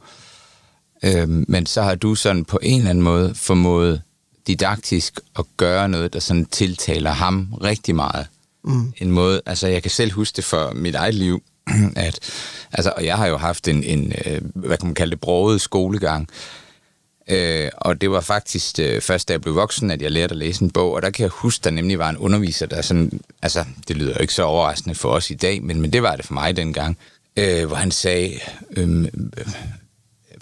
Øh, 1.04 1.28
men 1.28 1.66
så 1.66 1.82
har 1.82 1.94
du 1.94 2.14
sådan 2.14 2.44
på 2.44 2.58
en 2.62 2.78
eller 2.78 2.90
anden 2.90 3.04
måde 3.04 3.34
formået 3.34 4.02
didaktisk 4.46 5.20
at 5.38 5.44
gøre 5.56 5.88
noget, 5.88 6.12
der 6.12 6.18
sådan 6.18 6.44
tiltaler 6.44 7.10
ham 7.10 7.54
rigtig 7.62 7.94
meget. 7.94 8.26
Mm. 8.64 8.92
En 8.96 9.10
måde, 9.10 9.40
altså 9.46 9.66
jeg 9.66 9.82
kan 9.82 9.90
selv 9.90 10.12
huske 10.12 10.36
det 10.36 10.44
for 10.44 10.72
mit 10.74 10.94
eget 10.94 11.14
liv, 11.14 11.42
at, 11.96 12.20
altså, 12.72 12.92
og 12.96 13.04
jeg 13.04 13.16
har 13.16 13.26
jo 13.26 13.36
haft 13.36 13.68
en, 13.68 13.84
en 13.84 14.12
øh, 14.26 14.40
hvad 14.54 14.76
kan 14.76 14.86
man 14.86 14.94
kalde 14.94 15.10
det, 15.10 15.20
broget 15.20 15.60
skolegang, 15.60 16.28
Øh, 17.28 17.70
og 17.76 18.00
det 18.00 18.10
var 18.10 18.20
faktisk 18.20 18.78
øh, 18.78 19.00
først, 19.00 19.28
da 19.28 19.32
jeg 19.32 19.40
blev 19.40 19.54
voksen, 19.54 19.90
at 19.90 20.02
jeg 20.02 20.10
lærte 20.10 20.32
at 20.32 20.38
læse 20.38 20.62
en 20.62 20.70
bog, 20.70 20.92
og 20.92 21.02
der 21.02 21.10
kan 21.10 21.22
jeg 21.22 21.30
huske, 21.30 21.64
der 21.64 21.70
nemlig 21.70 21.98
var 21.98 22.10
en 22.10 22.16
underviser, 22.16 22.66
der 22.66 22.82
sådan, 22.82 23.20
altså 23.42 23.64
det 23.88 23.96
lyder 23.96 24.12
jo 24.12 24.20
ikke 24.20 24.34
så 24.34 24.42
overraskende 24.42 24.94
for 24.94 25.08
os 25.08 25.30
i 25.30 25.34
dag, 25.34 25.62
men, 25.62 25.80
men 25.80 25.92
det 25.92 26.02
var 26.02 26.16
det 26.16 26.26
for 26.26 26.34
mig 26.34 26.56
dengang, 26.56 26.98
øh, 27.36 27.66
hvor 27.66 27.76
han 27.76 27.90
sagde, 27.90 28.40
øh, 28.70 29.02
øh, 29.02 29.46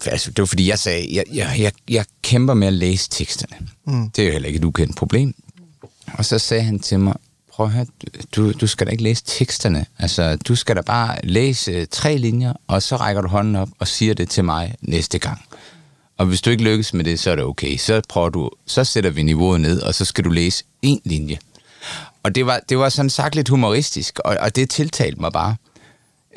altså, 0.05 0.31
det 0.31 0.39
var 0.39 0.45
fordi 0.45 0.69
jeg 0.69 0.79
sagde, 0.79 1.15
jeg, 1.15 1.23
jeg, 1.33 1.55
jeg, 1.59 1.71
jeg 1.89 2.05
kæmper 2.21 2.53
med 2.53 2.67
at 2.67 2.73
læse 2.73 3.09
teksterne. 3.09 3.67
Mm. 3.87 4.09
Det 4.09 4.21
er 4.21 4.25
jo 4.25 4.31
heller 4.31 4.47
ikke 4.47 4.57
et 4.57 4.63
ukendt 4.63 4.97
problem. 4.97 5.33
Og 6.13 6.25
så 6.25 6.39
sagde 6.39 6.63
han 6.63 6.79
til 6.79 6.99
mig, 6.99 7.15
prøv 7.51 7.65
at 7.65 7.71
høre, 7.71 7.85
du, 8.35 8.51
du 8.51 8.67
skal 8.67 8.87
da 8.87 8.91
ikke 8.91 9.03
læse 9.03 9.23
teksterne. 9.25 9.85
Altså, 9.99 10.35
du 10.35 10.55
skal 10.55 10.75
da 10.75 10.81
bare 10.81 11.17
læse 11.23 11.71
øh, 11.71 11.87
tre 11.91 12.17
linjer, 12.17 12.53
og 12.67 12.83
så 12.83 12.95
rækker 12.95 13.21
du 13.21 13.27
hånden 13.27 13.55
op 13.55 13.69
og 13.79 13.87
siger 13.87 14.13
det 14.13 14.29
til 14.29 14.45
mig 14.45 14.75
næste 14.81 15.19
gang. 15.19 15.41
Og 16.21 16.27
hvis 16.27 16.41
du 16.41 16.49
ikke 16.49 16.63
lykkes 16.63 16.93
med 16.93 17.05
det, 17.05 17.19
så 17.19 17.31
er 17.31 17.35
det 17.35 17.45
okay. 17.45 17.77
Så 17.77 18.01
prøver 18.09 18.29
du, 18.29 18.49
så 18.65 18.83
sætter 18.83 19.09
vi 19.09 19.23
niveauet 19.23 19.61
ned, 19.61 19.81
og 19.81 19.95
så 19.95 20.05
skal 20.05 20.23
du 20.23 20.29
læse 20.29 20.63
en 20.81 21.01
linje. 21.05 21.37
Og 22.23 22.35
det 22.35 22.45
var, 22.45 22.59
det 22.69 22.77
var 22.77 22.89
sådan 22.89 23.09
sagt 23.09 23.35
lidt 23.35 23.49
humoristisk, 23.49 24.19
og, 24.19 24.37
og 24.39 24.55
det 24.55 24.69
tiltalte 24.69 25.21
mig 25.21 25.31
bare. 25.31 25.55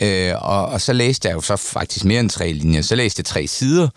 Øh, 0.02 0.32
og, 0.40 0.66
og 0.66 0.80
så 0.80 0.92
læste 0.92 1.28
jeg 1.28 1.34
jo 1.34 1.40
så 1.40 1.56
faktisk 1.56 2.04
mere 2.04 2.20
end 2.20 2.30
tre 2.30 2.52
linjer. 2.52 2.82
Så 2.82 2.94
læste 2.94 3.20
jeg 3.20 3.24
tre 3.24 3.46
sider, 3.46 3.88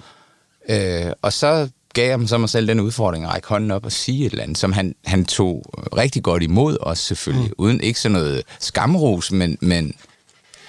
øh, 0.69 1.11
og 1.21 1.33
så 1.33 1.69
gav 1.93 2.19
jeg 2.19 2.29
så 2.29 2.37
mig 2.37 2.49
selv 2.49 2.67
den 2.67 2.79
udfordring 2.79 3.25
at 3.25 3.33
række 3.33 3.47
hånden 3.47 3.71
op 3.71 3.85
og 3.85 3.91
sige 3.91 4.25
et 4.25 4.31
eller 4.31 4.43
andet, 4.43 4.57
som 4.57 4.71
han, 4.71 4.95
han 5.05 5.25
tog 5.25 5.63
rigtig 5.97 6.23
godt 6.23 6.43
imod 6.43 6.77
os 6.81 6.99
selvfølgelig. 6.99 7.49
Mm. 7.49 7.63
Uden 7.63 7.81
ikke 7.81 7.99
sådan 7.99 8.13
noget 8.13 8.43
skamros, 8.59 9.31
men, 9.31 9.57
men 9.61 9.93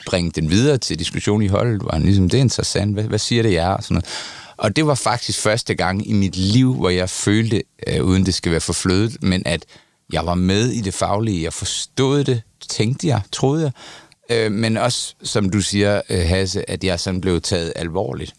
bringe 0.07 0.31
den 0.31 0.51
videre 0.51 0.79
til 0.79 0.99
diskussion 0.99 1.43
i 1.43 1.47
holdet, 1.47 1.81
hvor 1.81 1.91
han 1.93 2.03
ligesom, 2.03 2.29
det 2.29 2.39
er 2.39 2.43
interessant, 2.43 2.95
hvad, 2.95 3.05
hvad 3.05 3.19
siger 3.19 3.43
det 3.43 3.53
jer? 3.53 3.69
Og, 3.69 3.83
sådan 3.83 3.95
noget 3.95 4.07
og 4.59 4.77
det 4.77 4.87
var 4.87 4.95
faktisk 4.95 5.41
første 5.41 5.75
gang 5.75 6.09
i 6.09 6.13
mit 6.13 6.37
liv, 6.37 6.75
hvor 6.75 6.91
jeg 6.91 7.11
følte, 7.11 7.63
øh, 7.87 8.05
uden 8.05 8.27
det 8.27 8.35
skal 8.35 8.53
være 8.53 8.61
for 8.61 8.73
flødet, 8.73 9.23
men 9.23 9.43
at 9.47 9.65
jeg 10.13 10.27
var 10.27 10.35
med 10.35 10.69
i 10.69 10.81
det 10.81 10.95
faglige, 10.95 11.43
jeg 11.43 11.53
forstod 11.53 12.25
det, 12.25 12.43
tænkte 12.69 13.07
jeg, 13.07 13.21
troede 13.33 13.63
jeg, 13.63 13.73
øh, 14.47 14.53
men 14.53 14.77
også, 14.77 15.15
som 15.23 15.51
du 15.51 15.61
siger, 15.61 16.03
øh, 16.11 16.29
Hasse, 16.29 16.71
at 16.71 16.85
jeg 16.85 17.01
sådan 17.01 17.21
blev 17.21 17.41
taget 17.41 17.73
alvorligt. 17.77 18.35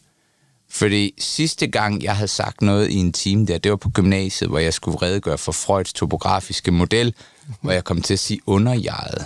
Fordi 0.72 1.14
sidste 1.18 1.68
gang, 1.68 2.04
jeg 2.04 2.16
havde 2.16 2.28
sagt 2.28 2.62
noget 2.62 2.90
i 2.90 2.96
en 2.96 3.14
time 3.14 3.46
der, 3.46 3.58
det 3.58 3.72
var 3.72 3.78
på 3.78 3.90
gymnasiet, 3.90 4.50
hvor 4.50 4.60
jeg 4.60 4.74
skulle 4.74 5.02
redegøre 5.02 5.38
for 5.38 5.52
Freuds 5.52 5.94
topografiske 5.94 6.72
model, 6.72 7.14
hvor 7.62 7.72
jeg 7.72 7.84
kom 7.84 8.02
til 8.02 8.14
at 8.14 8.20
sige 8.20 8.40
underjejet. 8.46 9.26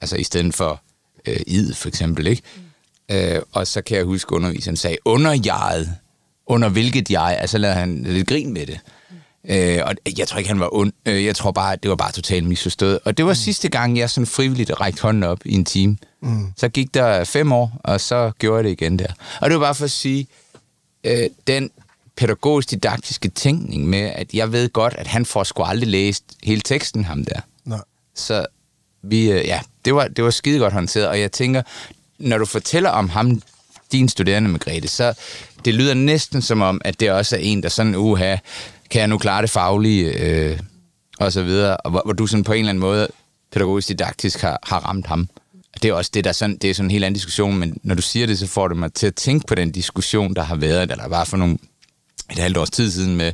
Altså 0.00 0.16
i 0.16 0.24
stedet 0.24 0.54
for 0.54 0.80
øh, 1.26 1.40
id, 1.46 1.74
for 1.74 1.88
eksempel, 1.88 2.26
ikke? 2.26 2.42
Mm. 2.56 2.62
Øh, 3.10 3.42
og 3.52 3.66
så 3.66 3.82
kan 3.82 3.96
jeg 3.96 4.04
huske, 4.04 4.32
underviseren 4.32 4.76
sagde, 4.76 4.96
underjeget, 5.04 5.90
under 6.46 6.68
hvilket 6.68 7.10
jeg, 7.10 7.36
altså 7.40 7.58
lavede 7.58 7.76
han 7.78 8.02
lidt 8.02 8.28
grin 8.28 8.52
med 8.52 8.66
det. 8.66 8.80
Øh, 9.48 9.78
og 9.84 9.94
jeg 10.18 10.28
tror 10.28 10.38
ikke, 10.38 10.48
han 10.48 10.60
var 10.60 10.74
ond. 10.74 10.92
Øh, 11.06 11.24
jeg 11.24 11.36
tror 11.36 11.50
bare, 11.50 11.76
det 11.76 11.90
var 11.90 11.96
bare 11.96 12.12
totalt 12.12 12.46
misforstået. 12.46 12.98
Og 13.04 13.16
det 13.16 13.24
var 13.24 13.30
mm. 13.30 13.36
sidste 13.36 13.68
gang, 13.68 13.98
jeg 13.98 14.10
sådan 14.10 14.26
frivilligt 14.26 14.80
rækte 14.80 15.02
hånden 15.02 15.22
op 15.22 15.40
i 15.44 15.54
en 15.54 15.64
time. 15.64 15.96
Mm. 16.22 16.52
Så 16.56 16.68
gik 16.68 16.94
der 16.94 17.24
fem 17.24 17.52
år, 17.52 17.72
og 17.84 18.00
så 18.00 18.32
gjorde 18.38 18.56
jeg 18.56 18.64
det 18.64 18.70
igen 18.70 18.98
der. 18.98 19.12
Og 19.40 19.50
det 19.50 19.60
var 19.60 19.66
bare 19.66 19.74
for 19.74 19.84
at 19.84 19.90
sige, 19.90 20.26
øh, 21.04 21.28
den 21.46 21.70
pædagogisk-didaktiske 22.16 23.28
tænkning 23.28 23.88
med, 23.88 24.00
at 24.14 24.34
jeg 24.34 24.52
ved 24.52 24.68
godt, 24.68 24.94
at 24.94 25.06
han 25.06 25.26
får 25.26 25.44
sgu 25.44 25.62
aldrig 25.62 25.88
læst 25.88 26.24
hele 26.42 26.60
teksten, 26.60 27.04
ham 27.04 27.24
der. 27.24 27.40
Nej. 27.64 27.80
Så 28.14 28.46
vi, 29.02 29.30
øh, 29.30 29.46
ja, 29.46 29.60
det 29.84 29.94
var, 29.94 30.08
det 30.08 30.24
var 30.24 30.30
skide 30.30 30.58
godt 30.58 30.72
håndteret, 30.72 31.08
og 31.08 31.20
jeg 31.20 31.32
tænker, 31.32 31.62
når 32.20 32.38
du 32.38 32.44
fortæller 32.44 32.90
om 32.90 33.08
ham, 33.08 33.42
din 33.92 34.08
studerende 34.08 34.50
Margrethe, 34.50 34.88
så 34.88 35.14
det 35.64 35.74
lyder 35.74 35.94
næsten 35.94 36.42
som 36.42 36.60
om, 36.60 36.80
at 36.84 37.00
det 37.00 37.10
også 37.10 37.36
er 37.36 37.40
en, 37.40 37.62
der 37.62 37.68
sådan, 37.68 37.94
uha, 37.94 38.36
kan 38.90 39.00
jeg 39.00 39.08
nu 39.08 39.18
klare 39.18 39.42
det 39.42 39.50
faglige, 39.50 40.12
øh, 40.12 40.58
og 41.18 41.32
så 41.32 41.42
videre, 41.42 41.76
og 41.76 41.90
hvor, 41.90 42.02
hvor 42.04 42.12
du 42.12 42.26
sådan 42.26 42.44
på 42.44 42.52
en 42.52 42.58
eller 42.58 42.70
anden 42.70 42.80
måde 42.80 43.08
pædagogisk 43.52 43.88
didaktisk 43.88 44.40
har, 44.40 44.58
har 44.62 44.78
ramt 44.78 45.06
ham. 45.06 45.28
Det 45.82 45.88
er 45.88 45.94
også 45.94 46.10
det, 46.14 46.24
der 46.24 46.32
sådan, 46.32 46.56
det 46.56 46.70
er 46.70 46.74
sådan 46.74 46.86
en 46.86 46.90
helt 46.90 47.04
anden 47.04 47.14
diskussion, 47.14 47.56
men 47.56 47.78
når 47.82 47.94
du 47.94 48.02
siger 48.02 48.26
det, 48.26 48.38
så 48.38 48.46
får 48.46 48.68
det 48.68 48.76
mig 48.76 48.92
til 48.92 49.06
at 49.06 49.14
tænke 49.14 49.46
på 49.46 49.54
den 49.54 49.70
diskussion, 49.70 50.34
der 50.34 50.42
har 50.42 50.56
været, 50.56 50.82
eller 50.82 50.96
der 50.96 51.08
var 51.08 51.24
for 51.24 51.36
nogle, 51.36 51.58
et 52.32 52.38
halvt 52.38 52.56
års 52.56 52.70
tid 52.70 52.90
siden 52.90 53.16
med, 53.16 53.32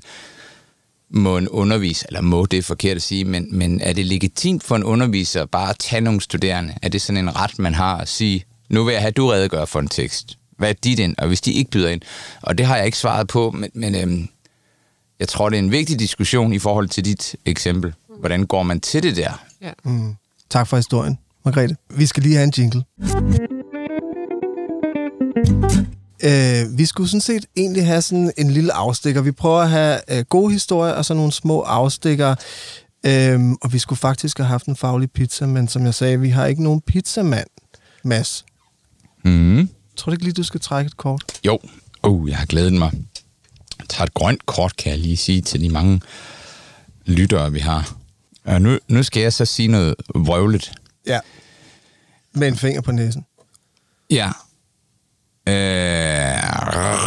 må 1.10 1.36
en 1.36 1.48
underviser, 1.48 2.06
eller 2.08 2.20
må 2.20 2.46
det 2.46 2.58
er 2.58 2.62
forkert 2.62 2.96
at 2.96 3.02
sige, 3.02 3.24
men, 3.24 3.48
men 3.58 3.80
er 3.80 3.92
det 3.92 4.06
legitimt 4.06 4.64
for 4.64 4.76
en 4.76 4.84
underviser 4.84 5.44
bare 5.44 5.70
at 5.70 5.78
tage 5.78 6.00
nogle 6.00 6.20
studerende? 6.20 6.74
Er 6.82 6.88
det 6.88 7.02
sådan 7.02 7.16
en 7.16 7.36
ret, 7.36 7.58
man 7.58 7.74
har 7.74 7.96
at 7.96 8.08
sige, 8.08 8.44
nu 8.68 8.84
vil 8.84 8.92
jeg 8.92 9.00
have, 9.00 9.12
du 9.12 9.28
redegør 9.28 9.64
for 9.64 9.80
en 9.80 9.88
tekst. 9.88 10.38
Hvad 10.58 10.68
er 10.68 10.74
dit 10.84 10.98
ind? 10.98 11.14
Og 11.18 11.28
hvis 11.28 11.40
de 11.40 11.52
ikke 11.52 11.70
byder 11.70 11.88
ind? 11.88 12.00
Og 12.42 12.58
det 12.58 12.66
har 12.66 12.76
jeg 12.76 12.86
ikke 12.86 12.98
svaret 12.98 13.28
på, 13.28 13.50
men, 13.50 13.70
men 13.74 13.94
øhm, 13.94 14.28
jeg 15.20 15.28
tror, 15.28 15.48
det 15.48 15.56
er 15.56 15.62
en 15.62 15.70
vigtig 15.70 15.98
diskussion 15.98 16.52
i 16.52 16.58
forhold 16.58 16.88
til 16.88 17.04
dit 17.04 17.36
eksempel. 17.44 17.94
Hvordan 18.20 18.46
går 18.46 18.62
man 18.62 18.80
til 18.80 19.02
det 19.02 19.16
der? 19.16 19.44
ja. 19.62 19.70
Mm. 19.84 20.14
Tak 20.50 20.66
for 20.66 20.76
historien, 20.76 21.18
Margrethe. 21.44 21.76
Vi 21.90 22.06
skal 22.06 22.22
lige 22.22 22.34
have 22.34 22.44
en 22.44 22.52
jingle. 22.58 22.82
Øh, 26.24 26.78
vi 26.78 26.84
skulle 26.84 27.08
sådan 27.08 27.20
set 27.20 27.46
egentlig 27.56 27.86
have 27.86 28.02
sådan 28.02 28.32
en 28.36 28.50
lille 28.50 28.72
afstikker. 28.72 29.20
Vi 29.20 29.32
prøver 29.32 29.60
at 29.60 29.70
have 29.70 30.00
øh, 30.08 30.24
gode 30.24 30.52
historier 30.52 30.92
og 30.92 31.04
så 31.04 31.14
nogle 31.14 31.32
små 31.32 31.60
afstikker. 31.60 32.34
Øhm, 33.06 33.56
og 33.62 33.72
vi 33.72 33.78
skulle 33.78 33.98
faktisk 33.98 34.38
have 34.38 34.46
haft 34.46 34.66
en 34.66 34.76
faglig 34.76 35.10
pizza, 35.10 35.46
men 35.46 35.68
som 35.68 35.84
jeg 35.84 35.94
sagde, 35.94 36.20
vi 36.20 36.28
har 36.28 36.46
ikke 36.46 36.62
nogen 36.62 36.80
pizzamand, 36.80 37.46
Mads. 38.04 38.45
Mm. 39.26 39.68
Tror 39.96 40.10
du 40.10 40.14
ikke 40.14 40.24
lige, 40.24 40.34
du 40.34 40.42
skal 40.42 40.60
trække 40.60 40.86
et 40.86 40.96
kort? 40.96 41.24
Jo, 41.46 41.58
oh, 42.02 42.28
jeg 42.28 42.38
har 42.38 42.46
glædet 42.46 42.72
mig. 42.72 42.90
Jeg 43.78 43.86
tager 43.88 44.06
et 44.06 44.14
grønt 44.14 44.46
kort, 44.46 44.76
kan 44.76 44.90
jeg 44.90 44.98
lige 44.98 45.16
sige 45.16 45.42
til 45.42 45.60
de 45.60 45.68
mange 45.68 46.00
lyttere, 47.06 47.52
vi 47.52 47.58
har. 47.58 47.96
Og 48.44 48.62
nu, 48.62 48.78
nu 48.88 49.02
skal 49.02 49.22
jeg 49.22 49.32
så 49.32 49.44
sige 49.44 49.68
noget 49.68 49.94
vrøvlet. 50.14 50.72
Ja. 51.06 51.20
Med 52.32 52.48
en 52.48 52.56
finger 52.56 52.80
på 52.80 52.92
næsen. 52.92 53.26
Ja. 54.10 54.30
Øh, 55.48 56.42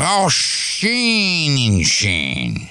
Rauschinchen. 0.02 2.70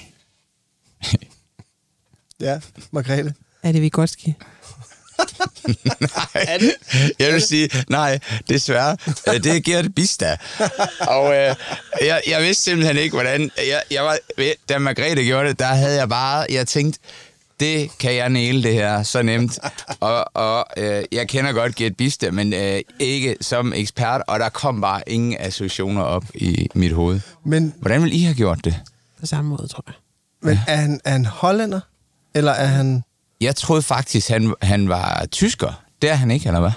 Ja, 2.39 2.59
Margrethe. 2.91 3.33
Er 3.63 3.71
det 3.71 3.81
Vygotsky? 3.81 4.29
Nej, 5.99 6.59
jeg 7.19 7.33
vil 7.33 7.41
sige, 7.41 7.69
nej, 7.89 8.19
desværre. 8.49 8.97
Øh, 9.27 9.33
Det 9.43 9.45
er 9.57 9.59
Gert 9.61 9.95
Bista. 9.95 10.37
Og 11.01 11.35
øh, 11.35 11.55
jeg, 12.01 12.21
jeg 12.27 12.41
vidste 12.41 12.63
simpelthen 12.63 12.97
ikke, 12.97 13.13
hvordan... 13.15 13.51
Jeg, 13.57 13.81
jeg 13.91 14.03
var, 14.03 14.17
da 14.69 14.77
Margrethe 14.77 15.23
gjorde 15.25 15.49
det, 15.49 15.59
der 15.59 15.65
havde 15.65 15.95
jeg 15.95 16.09
bare... 16.09 16.45
Jeg 16.49 16.67
tænkte, 16.67 16.99
det 17.59 17.89
kan 17.99 18.15
jeg 18.15 18.29
næle 18.29 18.63
det 18.63 18.73
her 18.73 19.03
så 19.03 19.21
nemt. 19.21 19.59
Og, 19.99 20.25
og 20.35 20.65
øh, 20.77 21.03
jeg 21.11 21.27
kender 21.27 21.51
godt 21.51 21.75
Gert 21.75 21.95
Bista, 21.97 22.31
men 22.31 22.53
øh, 22.53 22.79
ikke 22.99 23.35
som 23.41 23.73
ekspert, 23.73 24.21
og 24.27 24.39
der 24.39 24.49
kom 24.49 24.81
bare 24.81 25.01
ingen 25.07 25.35
associationer 25.39 26.01
op 26.01 26.23
i 26.35 26.67
mit 26.75 26.91
hoved. 26.93 27.19
Men, 27.45 27.73
Hvordan 27.79 28.03
vil 28.03 28.13
I 28.13 28.23
have 28.23 28.35
gjort 28.35 28.65
det? 28.65 28.75
På 29.19 29.25
samme 29.25 29.49
måde, 29.49 29.67
tror 29.67 29.83
jeg. 29.87 29.95
men 30.41 30.59
er, 30.67 30.75
han, 30.75 30.99
er 31.05 31.11
han 31.11 31.25
hollænder? 31.25 31.79
Eller 32.35 32.51
er 32.51 32.65
han... 32.65 33.03
Jeg 33.41 33.55
troede 33.55 33.81
faktisk, 33.81 34.29
han, 34.29 34.53
han 34.61 34.89
var 34.89 35.25
tysker. 35.31 35.83
Det 36.01 36.09
er 36.09 36.13
han 36.15 36.31
ikke, 36.31 36.47
eller 36.47 36.59
hvad? 36.59 36.71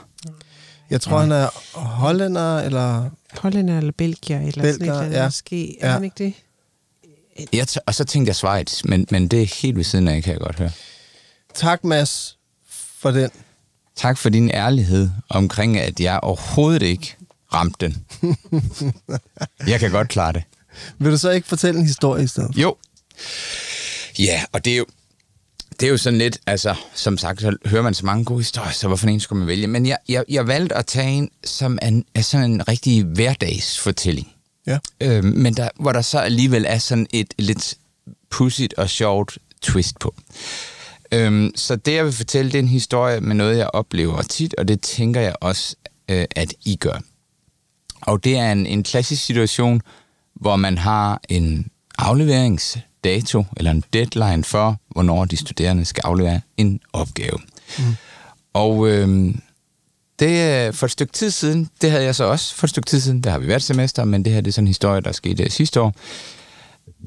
Jeg 0.91 1.01
tror, 1.01 1.19
han 1.19 1.33
er 1.33 1.49
hollænder, 1.79 2.59
eller... 2.59 3.11
Hollænder 3.39 3.79
eller 3.79 3.93
Belgier, 3.99 4.39
eller 4.39 4.51
sådan 4.53 4.63
Belgier, 4.79 4.93
eller 4.93 5.03
andet, 5.05 5.17
ja. 5.19 5.25
måske. 5.25 5.77
Er 5.81 5.87
Ja. 5.89 5.93
han 5.93 6.05
ikke 6.05 6.25
det? 6.25 6.35
Jeg 7.53 7.67
t- 7.71 7.77
og 7.87 7.95
så 7.95 8.05
tænkte 8.05 8.29
jeg 8.31 8.37
Schweiz, 8.37 8.85
men, 8.85 9.07
men 9.11 9.29
det 9.29 9.43
er 9.43 9.61
helt 9.63 9.77
ved 9.77 9.85
siden 9.85 10.09
af, 10.09 10.23
kan 10.23 10.33
jeg 10.33 10.41
godt 10.41 10.59
høre. 10.59 10.71
Tak, 11.55 11.85
Mads, 11.85 12.39
for 12.99 13.11
den. 13.11 13.31
Tak 13.97 14.19
for 14.19 14.29
din 14.29 14.51
ærlighed 14.51 15.11
omkring, 15.29 15.79
at 15.79 16.01
jeg 16.01 16.21
overhovedet 16.23 16.83
ikke 16.83 17.17
ramte 17.55 17.87
den. 17.87 18.05
jeg 19.67 19.81
kan 19.81 19.91
godt 19.91 20.09
klare 20.09 20.33
det. 20.33 20.43
Vil 20.99 21.13
du 21.13 21.19
så 21.19 21.31
ikke 21.31 21.49
fortælle 21.49 21.81
en 21.81 21.87
historie 21.87 22.25
i 22.25 22.27
stedet? 22.27 22.57
Jo. 22.57 22.77
Ja, 24.19 24.43
og 24.53 24.65
det 24.65 24.73
er 24.73 24.77
jo, 24.77 24.87
det 25.83 25.89
er 25.89 25.91
jo 25.91 25.97
sådan 25.97 26.19
lidt, 26.19 26.39
altså, 26.47 26.75
som 26.95 27.19
sagt, 27.19 27.41
så 27.41 27.57
hører 27.67 27.83
man 27.83 27.95
så 27.95 28.07
mange 28.07 28.25
gode 28.25 28.41
historier, 28.41 28.73
så 28.73 28.87
hvorfor 28.87 29.09
en 29.09 29.21
skulle 29.21 29.39
man 29.39 29.49
vælge? 29.49 29.67
Men 29.67 29.87
jeg, 29.87 29.99
jeg, 30.09 30.25
jeg 30.29 30.47
valgte 30.47 30.75
at 30.75 30.87
tage 30.87 31.11
en, 31.11 31.31
som 31.45 31.79
er, 31.83 32.03
er 32.15 32.21
sådan 32.21 32.51
en 32.51 32.69
rigtig 32.69 33.05
hverdagsfortælling. 33.05 34.33
Ja. 34.67 34.79
Øh, 35.01 35.25
men 35.25 35.55
der, 35.55 35.69
hvor 35.81 35.93
der 35.93 36.01
så 36.01 36.19
alligevel 36.19 36.65
er 36.69 36.79
sådan 36.79 37.07
et 37.13 37.35
lidt 37.39 37.75
pudsigt 38.31 38.75
og 38.75 38.91
sjovt 38.91 39.39
twist 39.63 39.99
på. 39.99 40.15
Øhm, 41.13 41.53
så 41.57 41.77
det, 41.77 41.95
jeg 41.95 42.05
vil 42.05 42.13
fortælle, 42.13 42.53
det 42.53 42.59
er 42.59 42.63
en 42.63 42.69
historie 42.69 43.21
med 43.21 43.35
noget, 43.35 43.59
jeg 43.59 43.71
oplever 43.73 44.23
tit, 44.23 44.55
og 44.55 44.69
det 44.69 44.81
tænker 44.81 45.21
jeg 45.21 45.35
også, 45.41 45.77
øh, 46.09 46.25
at 46.31 46.55
I 46.65 46.77
gør. 46.77 47.01
Og 48.01 48.25
det 48.25 48.37
er 48.37 48.53
en, 48.53 48.67
en 48.67 48.83
klassisk 48.83 49.25
situation, 49.25 49.81
hvor 50.35 50.57
man 50.57 50.79
har 50.79 51.21
en 51.29 51.71
afleveringsdato, 53.05 53.45
eller 53.57 53.71
en 53.71 53.85
deadline 53.93 54.45
for, 54.45 54.77
hvornår 54.89 55.25
de 55.25 55.37
studerende 55.37 55.85
skal 55.85 56.03
aflevere 56.05 56.41
en 56.57 56.81
opgave. 56.93 57.39
Mm. 57.79 57.85
Og 58.53 58.89
øh, 58.89 59.35
det 60.19 60.43
er 60.43 60.73
for 60.73 60.87
et 60.87 60.91
stykke 60.91 61.13
tid 61.13 61.31
siden, 61.31 61.69
det 61.81 61.91
havde 61.91 62.05
jeg 62.05 62.15
så 62.15 62.25
også 62.25 62.55
for 62.55 62.67
et 62.67 62.71
stykke 62.71 62.87
tid 62.87 63.01
siden, 63.01 63.21
det 63.21 63.33
har 63.33 63.39
vi 63.39 63.47
hvert 63.47 63.63
semester, 63.63 64.05
men 64.05 64.25
det 64.25 64.33
her 64.33 64.41
det 64.41 64.51
er 64.51 64.53
sådan 64.53 64.65
en 64.65 64.69
historie, 64.69 65.01
der 65.01 65.13
skete 65.13 65.51
sidste 65.51 65.81
år. 65.81 65.95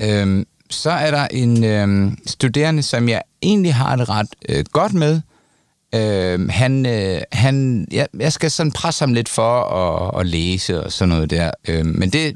Øhm, 0.02 0.46
så 0.70 0.90
er 0.92 1.12
der 1.12 1.28
en 1.32 1.64
øhm, 1.64 2.18
studerende, 2.26 2.84
som 2.84 3.10
jeg 3.10 3.22
egentlig 3.42 3.74
har 3.74 3.96
det 3.96 4.10
ret 4.10 4.28
øh, 4.50 4.66
godt 4.72 4.94
med. 4.94 5.22
Øhm, 5.96 6.50
han, 6.50 6.86
øh, 6.86 7.22
han, 7.32 7.88
jeg, 7.92 8.08
jeg 8.20 8.34
skal 8.34 8.52
sådan 8.52 8.72
presse 8.72 9.02
ham 9.02 9.14
lidt 9.14 9.30
for 9.30 9.62
at, 9.62 10.20
at 10.20 10.26
læse 10.26 10.84
og 10.84 10.92
sådan 10.92 11.10
noget 11.10 11.30
der. 11.30 11.52
Øhm, 11.68 11.96
men 11.98 12.10
det, 12.10 12.36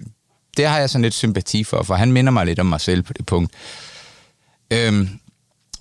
det 0.60 0.68
har 0.68 0.80
jeg 0.80 0.90
sådan 0.90 1.02
lidt 1.02 1.14
sympati 1.14 1.64
for, 1.64 1.84
for 1.84 1.96
han 1.96 2.12
minder 2.12 2.32
mig 2.32 2.46
lidt 2.46 2.60
om 2.60 2.66
mig 2.66 2.82
selv 2.82 3.02
på 3.02 3.14
det 3.14 3.26
punkt. 3.26 3.54
Øhm, 4.72 5.10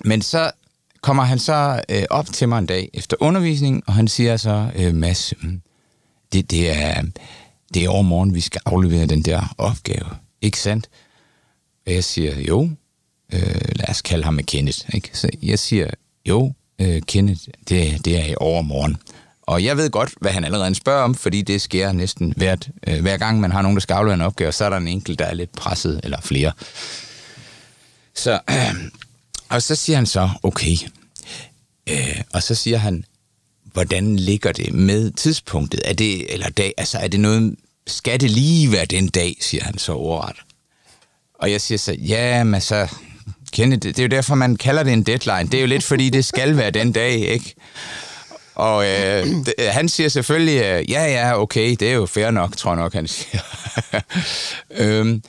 men 0.05 0.23
så 0.23 0.51
kommer 1.01 1.23
han 1.23 1.39
så 1.39 1.83
øh, 1.89 2.03
op 2.11 2.27
til 2.27 2.49
mig 2.49 2.59
en 2.59 2.67
dag 2.67 2.91
efter 2.95 3.17
undervisning, 3.21 3.83
og 3.87 3.95
han 3.95 4.09
siger 4.09 4.37
så, 4.37 4.71
øh, 4.77 4.95
Mads, 4.95 5.35
hmm, 5.41 5.63
det, 6.33 6.51
det, 6.51 6.79
er, 6.79 7.03
det 7.75 7.85
er 7.85 7.89
overmorgen, 7.89 8.35
vi 8.35 8.41
skal 8.41 8.61
aflevere 8.67 9.07
den 9.07 9.23
der 9.23 9.55
opgave. 9.59 10.09
Ikke 10.41 10.61
sandt? 10.61 10.89
Og 11.87 11.93
jeg 11.93 12.05
siger, 12.05 12.41
jo, 12.41 12.71
øh, 13.33 13.61
lad 13.77 13.89
os 13.91 14.03
kalde 14.03 14.25
ham 14.25 14.39
Kenneth. 14.39 14.79
Ikke? 14.95 15.11
Så 15.13 15.29
jeg 15.43 15.59
siger, 15.59 15.91
jo, 16.29 16.53
øh, 16.79 17.03
Kenneth, 17.03 17.41
det, 17.69 18.05
det 18.05 18.19
er 18.19 18.25
i 18.25 18.35
overmorgen. 18.37 18.97
Og 19.49 19.65
jeg 19.65 19.77
ved 19.77 19.91
godt, 19.91 20.13
hvad 20.21 20.33
han 20.33 20.45
allerede 20.45 20.75
spørger 20.75 21.03
om, 21.03 21.15
fordi 21.15 21.43
det 21.43 21.61
sker 21.61 21.93
næsten 21.93 22.35
hvert, 22.37 22.69
øh, 22.87 23.01
hver 23.01 23.17
gang, 23.17 23.41
man 23.41 23.53
har 23.53 23.63
nogen, 23.63 23.77
der 23.77 23.81
skal 23.81 23.95
aflevere 23.95 24.15
en 24.15 24.21
opgave, 24.21 24.53
så 24.53 24.65
er 24.65 24.71
der 24.71 24.77
en 24.77 24.89
enkelt, 24.89 25.19
der 25.19 25.25
er 25.25 25.35
lidt 25.35 25.53
presset, 25.53 26.01
eller 26.05 26.21
flere. 26.21 26.53
Så, 28.15 28.41
øh, 28.51 28.75
og 29.55 29.63
så 29.63 29.75
siger 29.75 29.97
han 29.97 30.07
så, 30.07 30.31
okay. 30.43 30.77
Øh, 31.91 32.21
og 32.33 32.43
så 32.43 32.55
siger 32.55 32.79
han, 32.79 33.05
hvordan 33.65 34.17
ligger 34.17 34.53
det 34.53 34.75
med 34.75 35.11
tidspunktet? 35.11 35.81
Er 35.85 35.93
det, 35.93 36.35
eller 36.35 36.49
dag, 36.49 36.75
altså 36.77 36.99
er 36.99 37.09
det 37.09 37.21
noget, 37.21 37.57
skal 37.87 38.21
det 38.21 38.31
lige 38.31 38.73
være 38.73 38.87
den 38.87 39.09
dag, 39.09 39.37
siger 39.41 39.65
han 39.65 39.79
så 39.79 39.93
overret. 39.93 40.37
Og 41.35 41.51
jeg 41.51 41.61
siger 41.61 41.79
så, 41.79 41.93
ja, 41.93 42.45
men 42.45 42.61
så, 42.61 42.89
Kenneth, 43.53 43.83
det, 43.83 43.97
det 43.97 44.03
er 44.03 44.07
jo 44.07 44.17
derfor, 44.17 44.35
man 44.35 44.57
kalder 44.57 44.83
det 44.83 44.93
en 44.93 45.03
deadline. 45.03 45.51
Det 45.51 45.55
er 45.55 45.61
jo 45.61 45.67
lidt, 45.67 45.85
fordi 45.85 46.11
det 46.11 46.25
skal 46.25 46.57
være 46.57 46.71
den 46.71 46.93
dag, 46.93 47.15
ikke? 47.15 47.55
Og 48.59 48.87
øh, 48.87 49.23
d- 49.23 49.53
øh, 49.59 49.69
han 49.71 49.89
siger 49.89 50.09
selvfølgelig, 50.09 50.63
øh, 50.63 50.91
ja, 50.91 51.05
ja, 51.07 51.41
okay, 51.41 51.77
det 51.81 51.91
er 51.91 51.95
jo 51.95 52.07
fair 52.07 52.31
nok, 52.31 52.57
tror 52.57 52.71
jeg 52.71 52.77
nok, 52.77 52.95
han 52.95 53.09
siger. 53.09 53.41
øhm, 54.81 55.23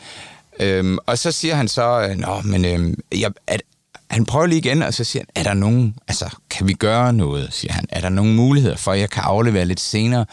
øhm, 0.59 0.97
og 1.05 1.17
så 1.17 1.31
siger 1.31 1.55
han 1.55 1.67
så, 1.67 2.07
øh, 2.09 2.17
nå, 2.17 2.41
men 2.43 2.65
øh, 2.65 3.19
jeg, 3.21 3.31
at, 3.47 3.61
han 4.09 4.25
prøver 4.25 4.45
lige 4.45 4.59
igen, 4.59 4.83
og 4.83 4.93
så 4.93 5.03
siger 5.03 5.23
han, 5.23 5.43
er 5.43 5.49
der 5.49 5.53
nogen, 5.53 5.95
altså, 6.07 6.29
kan 6.49 6.67
vi 6.67 6.73
gøre 6.73 7.13
noget, 7.13 7.47
siger 7.51 7.73
han. 7.73 7.85
Er 7.89 8.01
der 8.01 8.09
nogen 8.09 8.35
muligheder 8.35 8.77
for, 8.77 8.91
at 8.91 8.99
jeg 8.99 9.09
kan 9.09 9.23
aflevere 9.25 9.65
lidt 9.65 9.79
senere? 9.79 10.25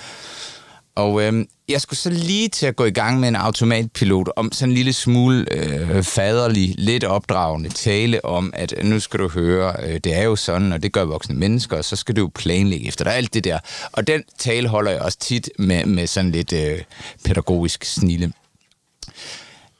Og 0.97 1.23
øh, 1.23 1.47
jeg 1.69 1.81
skulle 1.81 1.99
så 1.99 2.11
lige 2.11 2.49
til 2.49 2.67
at 2.67 2.77
gå 2.77 2.85
i 2.85 2.91
gang 2.91 3.21
med 3.21 3.29
en 3.29 3.37
automatpilot 3.37 4.29
om 4.37 4.53
sådan 4.53 4.71
en 4.71 4.75
lille 4.75 4.93
smule 4.93 5.47
øh, 5.53 6.03
faderlig, 6.03 6.75
lidt 6.79 7.05
opdragende 7.05 7.69
tale 7.69 8.25
om, 8.25 8.51
at 8.55 8.75
nu 8.83 9.01
skal 9.01 9.21
du 9.21 9.29
høre, 9.29 9.75
øh, 9.83 10.01
det 10.05 10.17
er 10.17 10.23
jo 10.23 10.37
sådan, 10.37 10.73
og 10.73 10.83
det 10.83 10.93
gør 10.93 11.05
voksne 11.05 11.35
mennesker, 11.35 11.77
og 11.77 11.85
så 11.85 11.97
skal 11.97 12.17
du 12.17 12.21
jo 12.21 12.31
planlægge 12.35 12.89
efter 12.89 13.05
dig, 13.05 13.15
alt 13.15 13.35
det 13.35 13.45
der. 13.45 13.59
Og 13.93 14.07
den 14.07 14.23
tale 14.39 14.69
holder 14.69 14.91
jeg 14.91 15.01
også 15.01 15.19
tit 15.19 15.51
med, 15.59 15.85
med 15.85 16.07
sådan 16.07 16.31
lidt 16.31 16.53
øh, 16.53 16.79
pædagogisk 17.25 17.85
snille. 17.85 18.33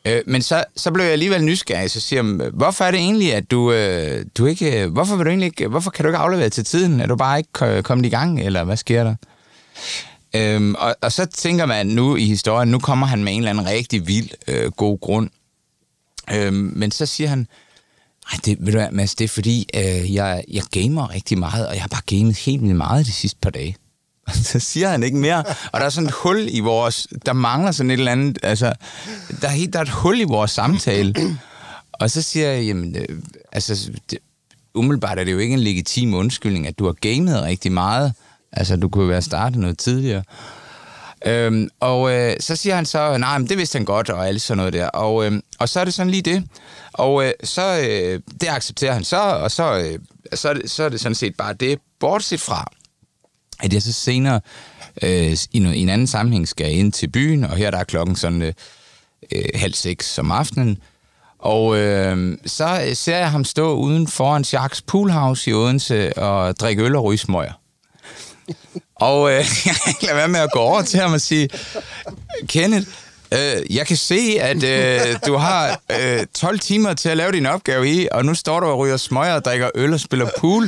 Øh, 0.05 0.23
men 0.27 0.43
så, 0.43 0.65
så 0.77 0.91
blev 0.91 1.05
jeg 1.05 1.13
alligevel 1.13 1.45
nysgerrig, 1.45 1.91
så 1.91 2.01
siger 2.01 2.23
jeg, 2.23 2.51
hvorfor 2.53 2.85
er 2.85 2.91
det 2.91 3.01
egentlig, 3.01 3.35
at 3.35 3.51
du, 3.51 3.73
øh, 3.73 4.25
du 4.39 4.47
ikke, 4.47 4.87
hvorfor 4.87 5.17
vil 5.17 5.25
du 5.25 5.31
egentlig 5.31 5.47
ikke, 5.47 5.69
hvorfor 5.69 5.91
kan 5.91 6.05
du 6.05 6.09
ikke 6.09 6.19
aflevere 6.19 6.49
til 6.49 6.65
tiden? 6.65 7.01
Er 7.01 7.07
du 7.07 7.17
bare 7.17 7.39
ikke 7.39 7.77
øh, 7.77 7.83
kommet 7.83 8.07
i 8.07 8.09
gang, 8.09 8.41
eller 8.41 8.65
hvad 8.65 8.77
sker 8.77 9.05
der? 9.05 9.15
Øhm, 10.37 10.75
og, 10.75 10.97
og 11.03 11.13
så 11.13 11.25
tænker 11.25 11.67
man 11.67 11.87
nu 11.87 12.17
i 12.17 12.25
historien, 12.25 12.69
nu 12.69 12.79
kommer 12.79 13.07
han 13.07 13.25
med 13.25 13.33
en 13.33 13.39
eller 13.39 13.51
anden 13.51 13.67
rigtig 13.67 14.07
vild 14.07 14.29
øh, 14.47 14.71
god 14.71 15.01
grund. 15.01 15.31
Øhm, 16.33 16.73
men 16.77 16.91
så 16.91 17.07
siger 17.07 17.29
han, 17.29 17.39
nej, 18.33 18.41
det, 18.45 18.57
ved 18.61 18.73
du 18.73 18.79
hvad, 18.79 18.91
Mads, 18.91 19.15
det 19.15 19.25
er 19.25 19.29
fordi, 19.29 19.69
øh, 19.75 20.15
jeg, 20.15 20.45
jeg 20.49 20.63
gamer 20.71 21.11
rigtig 21.15 21.39
meget, 21.39 21.69
og 21.69 21.75
jeg 21.75 21.83
har 21.83 21.89
bare 21.89 22.19
gamet 22.19 22.37
helt 22.37 22.63
vildt 22.63 22.77
meget 22.77 23.07
de 23.07 23.13
sidste 23.13 23.39
par 23.43 23.51
dage. 23.51 23.77
Og 24.29 24.35
så 24.35 24.59
siger 24.59 24.89
han 24.89 25.03
ikke 25.03 25.17
mere. 25.17 25.45
Og 25.73 25.81
der 25.81 25.87
er 25.87 25.91
sådan 25.91 26.09
et 26.09 26.15
hul 26.15 26.47
i 26.49 26.61
vores... 26.61 27.09
Der 27.27 27.33
mangler 27.33 27.73
sådan 27.73 27.91
et 27.91 27.99
eller 27.99 28.13
andet... 28.13 28.39
Altså, 28.43 28.73
der 29.41 29.49
er, 29.49 29.53
helt, 29.53 29.73
der 29.73 29.79
er 29.79 29.83
et 29.83 29.89
hul 29.89 30.21
i 30.21 30.25
vores 30.25 30.51
samtale. 30.51 31.15
Og 31.93 32.11
så 32.11 32.23
siger 32.23 32.49
jeg, 32.49 32.65
jamen... 32.65 32.97
Øh, 32.97 33.23
altså, 33.53 33.91
det, 34.11 34.19
umiddelbart 34.75 35.19
er 35.19 35.25
det 35.25 35.33
jo 35.33 35.39
ikke 35.39 35.55
en 35.55 35.61
legitim 35.61 36.15
undskyldning, 36.15 36.67
at 36.67 36.79
du 36.79 36.87
har 36.87 36.93
gamet 36.93 37.43
rigtig 37.43 37.73
meget. 37.73 38.15
Altså, 38.57 38.77
du 38.77 38.89
kunne 38.89 39.05
jo 39.05 39.09
være 39.09 39.23
startet 39.23 39.59
noget 39.59 39.79
tidligere. 39.79 40.23
Øhm, 41.27 41.69
og 41.81 42.13
øh, 42.13 42.37
så 42.41 42.57
siger 42.57 42.75
han 42.75 42.87
så, 42.87 43.19
nej, 43.19 43.39
men 43.39 43.49
det 43.49 43.59
vidste 43.59 43.77
han 43.77 43.85
godt, 43.85 44.11
og 44.11 44.29
alt 44.29 44.43
sådan 44.43 44.57
noget 44.57 44.73
der. 44.73 44.89
Og, 44.89 45.27
øh, 45.27 45.33
og 45.59 45.69
så 45.69 45.81
er 45.81 45.85
det 45.85 45.95
sådan 45.95 46.11
lige 46.11 46.23
det. 46.23 46.45
Og 46.93 47.25
øh, 47.25 47.33
så, 47.45 47.79
øh, 47.79 48.21
det 48.41 48.49
accepterer 48.49 48.93
han 48.93 49.05
så, 49.05 49.21
og 49.21 49.51
så, 49.51 49.79
øh, 49.79 49.99
så, 50.35 50.49
er 50.49 50.55
det, 50.55 50.71
så 50.71 50.85
er 50.85 50.89
det 50.89 51.01
sådan 51.01 51.15
set 51.15 51.37
bare 51.37 51.55
det, 51.55 51.79
bortset 52.01 52.41
fra, 52.41 52.73
at 53.61 53.73
jeg 53.73 53.83
så 53.83 53.93
senere 53.93 54.41
øh, 55.03 55.37
i, 55.53 55.59
no, 55.59 55.71
i 55.71 55.79
en 55.79 55.89
anden 55.89 56.07
sammenhæng 56.07 56.49
skal 56.49 56.73
ind 56.73 56.93
til 56.93 57.09
byen, 57.09 57.45
og 57.45 57.57
her 57.57 57.71
der 57.71 57.79
er 57.79 57.85
klokken 57.85 58.17
sådan 58.17 58.43
øh, 58.43 58.53
øh, 59.33 59.45
halv 59.55 59.75
seks 59.75 60.19
om 60.19 60.31
aftenen. 60.33 60.79
Og 61.39 61.77
øh, 61.77 62.39
så 62.47 62.83
øh, 62.89 62.97
ser 62.97 63.17
jeg 63.17 63.31
ham 63.31 63.45
stå 63.45 63.75
uden 63.75 64.07
foran 64.09 64.45
Jacques 64.53 64.83
Poolhouse 64.83 65.51
i 65.51 65.55
Odense 65.55 66.19
og 66.19 66.57
drikke 66.61 66.83
øl 66.83 66.97
og 66.97 67.05
ryge 67.05 67.19
smøger. 67.19 67.53
Og 68.95 69.31
øh, 69.31 69.37
jeg 69.67 69.75
kan 69.85 69.89
ikke 69.89 70.07
lade 70.07 70.17
være 70.17 70.29
med 70.29 70.41
at 70.41 70.51
gå 70.53 70.59
over 70.59 70.83
til 70.83 71.01
ham 71.01 71.13
og 71.13 71.21
sige, 71.21 71.49
Kenneth, 72.49 72.87
øh, 73.33 73.77
jeg 73.77 73.87
kan 73.87 73.97
se, 73.97 74.39
at 74.41 74.63
øh, 74.65 75.17
du 75.27 75.37
har 75.37 75.81
øh, 76.01 76.27
12 76.35 76.59
timer 76.59 76.95
til 76.95 77.09
at 77.09 77.17
lave 77.17 77.33
din 77.33 77.47
opgave 77.47 77.89
i, 77.89 78.09
og 78.13 78.25
nu 78.25 78.35
står 78.35 78.61
du 78.61 78.67
og 78.67 78.79
ryger 78.79 78.97
smøger 78.97 79.35
og 79.35 79.45
drikker 79.45 79.71
øl 79.75 79.93
og 79.93 80.01
spiller 80.01 80.29
pool. 80.39 80.65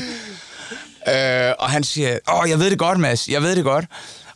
Øh, 1.08 1.52
og 1.58 1.70
han 1.70 1.84
siger, 1.84 2.18
åh, 2.32 2.50
jeg 2.50 2.58
ved 2.58 2.70
det 2.70 2.78
godt, 2.78 3.00
Mads, 3.00 3.28
jeg 3.28 3.42
ved 3.42 3.56
det 3.56 3.64
godt. 3.64 3.84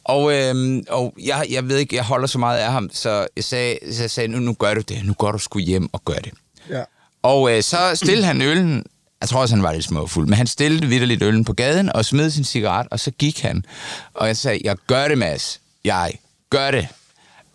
Og, 0.04 0.32
øh, 0.34 0.82
og 0.88 1.14
jeg, 1.24 1.46
jeg 1.50 1.68
ved 1.68 1.78
ikke, 1.78 1.96
jeg 1.96 2.04
holder 2.04 2.26
så 2.26 2.38
meget 2.38 2.58
af 2.58 2.72
ham, 2.72 2.90
så 2.92 3.26
jeg 3.36 3.44
sagde, 3.44 3.78
så 3.92 4.02
jeg 4.02 4.10
sagde 4.10 4.28
nu, 4.28 4.38
nu 4.38 4.52
gør 4.52 4.74
du 4.74 4.80
det, 4.80 5.04
nu 5.04 5.12
går 5.12 5.32
du 5.32 5.38
sgu 5.38 5.58
hjem 5.58 5.88
og 5.92 6.04
gør 6.04 6.14
det. 6.14 6.32
Ja. 6.70 6.82
Og 7.22 7.56
øh, 7.56 7.62
så 7.62 7.76
stillede 7.94 8.26
han 8.26 8.42
øllen 8.42 8.84
jeg 9.22 9.28
tror 9.28 9.40
også, 9.40 9.54
han 9.54 9.62
var 9.62 9.72
lidt 9.72 9.84
småfuld. 9.84 10.28
Men 10.28 10.36
han 10.36 10.46
stillede 10.46 10.86
vidderligt 10.86 11.22
øllen 11.22 11.44
på 11.44 11.52
gaden 11.52 11.92
og 11.92 12.04
smed 12.04 12.30
sin 12.30 12.44
cigaret, 12.44 12.86
og 12.90 13.00
så 13.00 13.10
gik 13.10 13.40
han. 13.40 13.64
Og 14.14 14.26
jeg 14.26 14.36
sagde, 14.36 14.60
jeg 14.64 14.76
gør 14.86 15.08
det, 15.08 15.18
Mads. 15.18 15.60
Jeg 15.84 16.12
gør 16.50 16.70
det. 16.70 16.88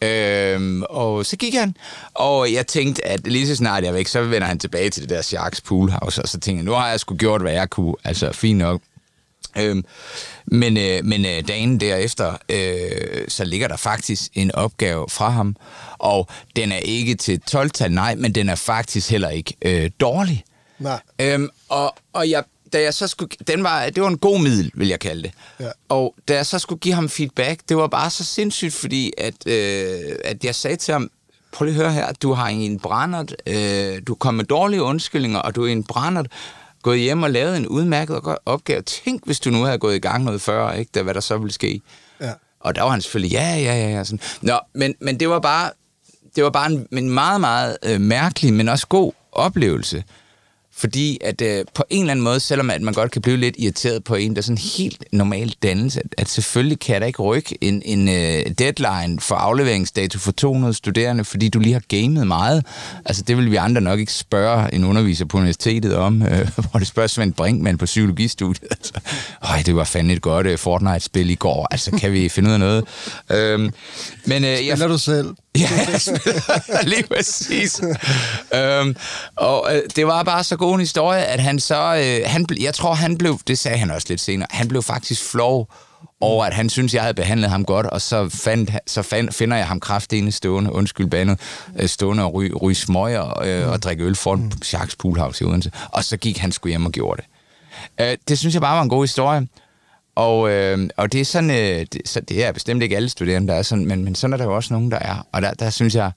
Øhm, 0.01 0.83
og 0.89 1.25
så 1.25 1.37
gik 1.37 1.53
han, 1.53 1.75
og 2.13 2.53
jeg 2.53 2.67
tænkte, 2.67 3.07
at 3.07 3.27
lige 3.27 3.47
så 3.47 3.55
snart 3.55 3.83
jeg 3.83 3.89
er 3.89 3.93
væk, 3.93 4.07
så 4.07 4.21
vender 4.21 4.47
han 4.47 4.59
tilbage 4.59 4.89
til 4.89 5.01
det 5.01 5.09
der 5.09 5.21
Sharks 5.21 5.61
Poolhouse, 5.61 6.21
og 6.21 6.27
så 6.27 6.39
tænkte 6.39 6.59
jeg, 6.59 6.65
nu 6.65 6.71
har 6.71 6.89
jeg 6.89 6.99
sgu 6.99 7.15
gjort, 7.15 7.41
hvad 7.41 7.53
jeg 7.53 7.69
kunne. 7.69 7.95
Altså, 8.03 8.31
fint 8.31 8.57
nok. 8.57 8.81
Øhm, 9.57 9.85
men 10.45 10.77
øh, 10.77 11.05
men 11.05 11.25
øh, 11.25 11.47
dagen 11.47 11.79
derefter, 11.79 12.37
øh, 12.49 13.27
så 13.27 13.45
ligger 13.45 13.67
der 13.67 13.77
faktisk 13.77 14.21
en 14.33 14.55
opgave 14.55 15.05
fra 15.09 15.29
ham, 15.29 15.55
og 15.97 16.27
den 16.55 16.71
er 16.71 16.77
ikke 16.77 17.15
til 17.15 17.41
12 17.41 17.71
nej, 17.89 18.15
men 18.15 18.35
den 18.35 18.49
er 18.49 18.55
faktisk 18.55 19.11
heller 19.11 19.29
ikke 19.29 19.53
øh, 19.61 19.91
dårlig. 19.99 20.43
Nej. 20.79 20.99
Øhm, 21.21 21.49
og, 21.69 21.95
og 22.13 22.29
jeg, 22.29 22.43
da 22.73 22.81
jeg 22.81 22.93
så 22.93 23.07
skulle, 23.07 23.29
den 23.47 23.63
var, 23.63 23.89
det 23.89 24.03
var 24.03 24.09
en 24.09 24.17
god 24.17 24.39
middel, 24.39 24.71
vil 24.73 24.87
jeg 24.87 24.99
kalde 24.99 25.23
det. 25.23 25.31
Ja. 25.59 25.69
Og 25.89 26.15
da 26.27 26.35
jeg 26.35 26.45
så 26.45 26.59
skulle 26.59 26.79
give 26.79 26.93
ham 26.93 27.09
feedback, 27.09 27.61
det 27.69 27.77
var 27.77 27.87
bare 27.87 28.09
så 28.09 28.23
sindssygt, 28.23 28.73
fordi 28.73 29.13
at, 29.17 29.47
øh, 29.47 30.15
at 30.23 30.43
jeg 30.43 30.55
sagde 30.55 30.75
til 30.75 30.91
ham, 30.91 31.09
prøv 31.51 31.65
lige 31.65 31.75
at 31.75 31.81
høre 31.83 31.93
her, 31.93 32.13
du 32.13 32.33
har 32.33 32.47
en 32.47 32.79
brændert, 32.79 33.35
øh, 33.47 34.01
du 34.07 34.15
kom 34.15 34.33
med 34.33 34.45
dårlige 34.45 34.81
undskyldninger, 34.83 35.39
og 35.39 35.55
du 35.55 35.65
er 35.65 35.71
en 35.71 35.83
brændert, 35.83 36.27
gået 36.81 36.99
hjem 36.99 37.23
og 37.23 37.31
lavet 37.31 37.57
en 37.57 37.67
udmærket 37.67 38.21
opgave. 38.45 38.81
Tænk, 38.81 39.25
hvis 39.25 39.39
du 39.39 39.49
nu 39.49 39.63
havde 39.63 39.77
gået 39.77 39.95
i 39.95 39.99
gang 39.99 40.23
noget 40.23 40.41
før, 40.41 40.71
ikke? 40.71 40.91
Da, 40.95 41.01
hvad 41.01 41.13
der 41.13 41.19
så 41.19 41.37
ville 41.37 41.53
ske. 41.53 41.81
Ja. 42.21 42.31
Og 42.59 42.75
der 42.75 42.81
var 42.81 42.89
han 42.89 43.01
selvfølgelig, 43.01 43.31
ja, 43.31 43.55
ja, 43.55 43.75
ja. 43.75 43.89
ja 43.89 44.03
sådan. 44.03 44.19
Nå, 44.41 44.59
men, 44.73 44.95
men 45.01 45.19
det 45.19 45.29
var 45.29 45.39
bare, 45.39 45.71
det 46.35 46.43
var 46.43 46.49
bare 46.49 46.71
en, 46.71 46.87
en 46.91 47.09
meget, 47.09 47.41
meget 47.41 47.77
øh, 47.83 48.01
mærkelig, 48.01 48.53
men 48.53 48.69
også 48.69 48.87
god 48.87 49.11
oplevelse. 49.31 50.03
Fordi 50.77 51.17
at 51.21 51.41
øh, 51.41 51.65
på 51.73 51.83
en 51.89 52.01
eller 52.01 52.11
anden 52.11 52.23
måde, 52.23 52.39
selvom 52.39 52.69
at 52.69 52.81
man 52.81 52.93
godt 52.93 53.11
kan 53.11 53.21
blive 53.21 53.37
lidt 53.37 53.55
irriteret 53.57 54.03
på 54.03 54.15
en, 54.15 54.35
der 54.35 54.37
er 54.37 54.43
sådan 54.43 54.57
helt 54.77 55.03
normal 55.11 55.53
dannelse, 55.63 55.99
at, 55.99 56.15
at 56.17 56.29
selvfølgelig 56.29 56.79
kan 56.79 57.01
der 57.01 57.07
ikke 57.07 57.21
rykke 57.21 57.57
en, 57.61 57.81
en 57.85 58.07
øh, 58.09 58.51
deadline 58.59 59.19
for 59.19 59.35
afleveringsdato 59.35 60.19
for 60.19 60.31
200 60.31 60.73
studerende, 60.73 61.23
fordi 61.23 61.49
du 61.49 61.59
lige 61.59 61.73
har 61.73 61.83
gamet 61.87 62.27
meget. 62.27 62.65
Altså 63.05 63.23
det 63.23 63.37
vil 63.37 63.51
vi 63.51 63.55
andre 63.55 63.81
nok 63.81 63.99
ikke 63.99 64.13
spørge 64.13 64.73
en 64.73 64.83
underviser 64.83 65.25
på 65.25 65.37
universitetet 65.37 65.95
om, 65.95 66.21
øh, 66.21 66.49
hvor 66.71 66.79
det 66.79 66.87
spørger 66.87 67.07
Svend 67.07 67.33
Brinkmann 67.33 67.77
på 67.77 67.85
psykologistudiet. 67.85 68.67
Altså, 68.71 68.93
Øj, 69.41 69.61
det 69.65 69.75
var 69.75 69.83
fandme 69.83 70.13
et 70.13 70.21
godt 70.21 70.47
øh, 70.47 70.57
Fortnite-spil 70.57 71.29
i 71.29 71.35
går. 71.35 71.67
Altså 71.71 71.91
kan 71.91 72.13
vi 72.13 72.29
finde 72.29 72.49
ud 72.49 72.53
af 72.53 72.59
noget? 72.59 72.85
Øhm, 73.31 73.73
men, 74.25 74.43
øh, 74.43 74.49
jeg, 74.49 74.59
Spiller 74.77 74.87
du 74.87 74.97
selv? 74.97 75.27
Ja, 75.57 76.83
lige 76.91 77.03
præcis. 77.03 77.81
øhm, 78.53 78.95
og 79.35 79.67
øh, 79.71 79.81
det 79.95 80.07
var 80.07 80.23
bare 80.23 80.43
så 80.43 80.55
god 80.55 80.73
en 80.73 80.79
historie, 80.79 81.25
at 81.25 81.39
han 81.39 81.59
så, 81.59 81.95
øh, 81.95 82.29
han, 82.31 82.45
jeg 82.59 82.73
tror 82.73 82.93
han 82.93 83.17
blev, 83.17 83.39
det 83.47 83.59
sagde 83.59 83.77
han 83.77 83.91
også 83.91 84.07
lidt 84.09 84.21
senere, 84.21 84.47
han 84.51 84.67
blev 84.67 84.83
faktisk 84.83 85.23
flov 85.23 85.71
over, 86.21 86.45
at 86.45 86.53
han 86.53 86.69
synes 86.69 86.93
jeg 86.93 87.01
havde 87.01 87.13
behandlet 87.13 87.49
ham 87.49 87.65
godt, 87.65 87.85
og 87.85 88.01
så, 88.01 88.29
fandt, 88.29 88.71
så 88.87 89.01
fandt, 89.01 89.33
finder 89.33 89.57
jeg 89.57 89.67
ham 89.67 89.79
kraftedende 89.79 90.31
stående, 90.31 90.71
undskyld 90.71 91.07
bandet, 91.07 91.39
øh, 91.79 91.89
stående 91.89 92.23
og 92.23 92.33
ryge, 92.33 92.53
ry 92.55 92.73
smøger 92.73 93.43
øh, 93.43 93.71
og 93.71 93.81
drikke 93.81 94.03
øl 94.03 94.15
foran 94.15 94.39
mm. 94.39 94.51
Jacques 94.73 94.95
Poolhouse 94.95 95.43
i 95.43 95.47
Odense. 95.47 95.71
Og 95.89 96.03
så 96.03 96.17
gik 96.17 96.37
han 96.37 96.51
sgu 96.51 96.69
hjem 96.69 96.85
og 96.85 96.91
gjorde 96.91 97.21
det. 97.21 97.27
Øh, 98.05 98.17
det 98.27 98.39
synes 98.39 98.53
jeg 98.53 98.61
bare 98.61 98.75
var 98.75 98.83
en 98.83 98.89
god 98.89 99.03
historie. 99.03 99.47
Og, 100.17 100.51
øh, 100.51 100.89
og 100.97 101.11
det 101.11 101.21
er 101.21 101.25
sådan, 101.25 101.49
øh, 101.49 101.85
det, 101.93 102.01
så 102.05 102.19
det 102.19 102.45
er 102.45 102.51
bestemt 102.51 102.83
ikke 102.83 102.95
alle 102.95 103.09
studerende, 103.09 103.47
der 103.47 103.53
er 103.53 103.61
sådan, 103.61 103.85
men, 103.85 104.03
men 104.03 104.15
sådan 104.15 104.33
er 104.33 104.37
der 104.37 104.45
jo 104.45 104.55
også 104.55 104.73
nogen, 104.73 104.91
der 104.91 104.99
er. 104.99 105.27
Og 105.31 105.41
der, 105.41 105.53
der 105.53 105.69
synes 105.69 105.95
jeg, 105.95 106.11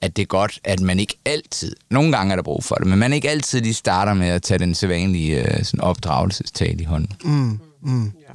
at 0.00 0.16
det 0.16 0.22
er 0.22 0.26
godt, 0.26 0.60
at 0.64 0.80
man 0.80 1.00
ikke 1.00 1.18
altid, 1.24 1.76
nogle 1.90 2.16
gange 2.16 2.32
er 2.32 2.36
der 2.36 2.42
brug 2.42 2.64
for 2.64 2.74
det, 2.74 2.86
men 2.86 2.98
man 2.98 3.12
ikke 3.12 3.30
altid 3.30 3.60
lige 3.60 3.74
starter 3.74 4.14
med 4.14 4.28
at 4.28 4.42
tage 4.42 4.58
den 4.58 4.74
sædvanlige 4.74 5.42
øh, 5.42 5.64
sådan 5.64 5.80
opdragelsestal 5.80 6.80
i 6.80 6.84
hånden. 6.84 7.12
Mm, 7.24 7.60
mm. 7.82 8.04
Ja. 8.04 8.32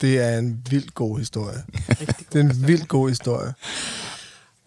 Det 0.00 0.18
er 0.18 0.38
en 0.38 0.62
vildt 0.70 0.94
god 0.94 1.18
historie. 1.18 1.58
det 2.32 2.34
er 2.34 2.40
en 2.40 2.66
vildt 2.66 2.88
god 2.88 3.08
historie. 3.08 3.54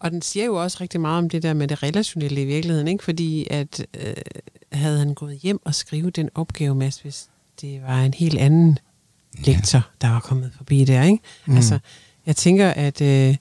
Og 0.00 0.10
den 0.10 0.22
siger 0.22 0.46
jo 0.46 0.62
også 0.62 0.78
rigtig 0.80 1.00
meget 1.00 1.18
om 1.18 1.28
det 1.28 1.42
der 1.42 1.52
med 1.54 1.68
det 1.68 1.82
relationelle 1.82 2.42
i 2.42 2.44
virkeligheden, 2.44 2.88
ikke? 2.88 3.04
Fordi 3.04 3.46
at 3.50 3.86
øh, 4.00 4.14
havde 4.72 4.98
han 4.98 5.14
gået 5.14 5.36
hjem 5.36 5.60
og 5.64 5.74
skrive 5.74 6.10
den 6.10 6.28
opgave, 6.34 6.74
Mads, 6.74 6.98
hvis 6.98 7.28
det 7.60 7.82
var 7.82 8.02
en 8.02 8.14
helt 8.14 8.38
anden 8.38 8.78
lektor, 9.38 9.80
der 10.00 10.08
var 10.08 10.20
kommet 10.20 10.52
forbi 10.56 10.84
der, 10.84 11.02
ikke? 11.02 11.18
Mm. 11.46 11.56
Altså, 11.56 11.78
jeg 12.26 12.36
tænker, 12.36 12.70
at, 12.70 13.00
øh, 13.00 13.36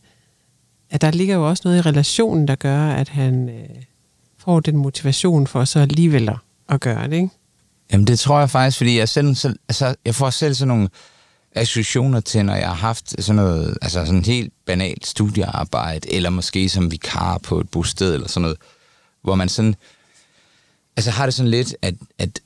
at 0.89 1.01
der 1.01 1.11
ligger 1.11 1.35
jo 1.35 1.49
også 1.49 1.61
noget 1.65 1.77
i 1.77 1.81
relationen, 1.81 2.47
der 2.47 2.55
gør, 2.55 2.87
at 2.87 3.09
han 3.09 3.49
øh, 3.49 3.69
får 4.37 4.59
den 4.59 4.77
motivation 4.77 5.47
for 5.47 5.65
så 5.65 5.79
alligevel 5.79 6.29
at, 6.69 6.81
gøre 6.81 7.07
det, 7.07 7.13
ikke? 7.13 7.29
Jamen 7.91 8.07
det 8.07 8.19
tror 8.19 8.39
jeg 8.39 8.49
faktisk, 8.49 8.77
fordi 8.77 8.97
jeg, 8.97 9.09
selv, 9.09 9.35
så, 9.35 9.53
altså, 9.69 9.95
jeg 10.05 10.15
får 10.15 10.29
selv 10.29 10.53
sådan 10.53 10.67
nogle 10.67 10.89
associationer 11.55 12.19
til, 12.19 12.45
når 12.45 12.55
jeg 12.55 12.67
har 12.67 12.75
haft 12.75 13.23
sådan 13.23 13.35
noget, 13.35 13.77
altså 13.81 14.05
sådan 14.05 14.25
helt 14.25 14.53
banalt 14.65 15.07
studiearbejde, 15.07 16.13
eller 16.13 16.29
måske 16.29 16.69
som 16.69 16.91
vikar 16.91 17.37
på 17.37 17.59
et 17.59 17.69
bosted 17.69 18.13
eller 18.13 18.27
sådan 18.27 18.41
noget, 18.41 18.57
hvor 19.21 19.35
man 19.35 19.49
sådan, 19.49 19.75
altså 20.97 21.11
har 21.11 21.25
det 21.25 21.33
sådan 21.33 21.51
lidt, 21.51 21.75
at, 21.81 21.95
at 22.17 22.39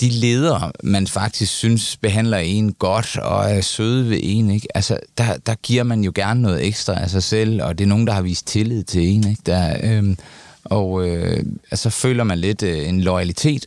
de 0.00 0.08
ledere, 0.08 0.72
man 0.82 1.06
faktisk 1.06 1.52
synes 1.52 1.96
behandler 1.96 2.38
en 2.38 2.72
godt 2.72 3.18
og 3.18 3.50
er 3.50 3.60
søde 3.60 4.10
ved 4.10 4.20
en, 4.22 4.50
ikke? 4.50 4.68
Altså, 4.74 4.98
der, 5.18 5.36
der 5.46 5.54
giver 5.54 5.82
man 5.82 6.04
jo 6.04 6.12
gerne 6.14 6.42
noget 6.42 6.66
ekstra 6.66 7.00
af 7.00 7.10
sig 7.10 7.22
selv, 7.22 7.62
og 7.62 7.78
det 7.78 7.84
er 7.84 7.88
nogen, 7.88 8.06
der 8.06 8.12
har 8.12 8.22
vist 8.22 8.46
tillid 8.46 8.84
til 8.84 9.08
en, 9.08 9.28
ikke? 9.28 9.42
Der, 9.46 9.76
øhm, 9.82 10.16
og 10.64 11.08
øh, 11.08 11.42
altså 11.70 11.90
føler 11.90 12.24
man 12.24 12.38
lidt 12.38 12.62
øh, 12.62 12.88
en 12.88 13.00
loyalitet. 13.00 13.66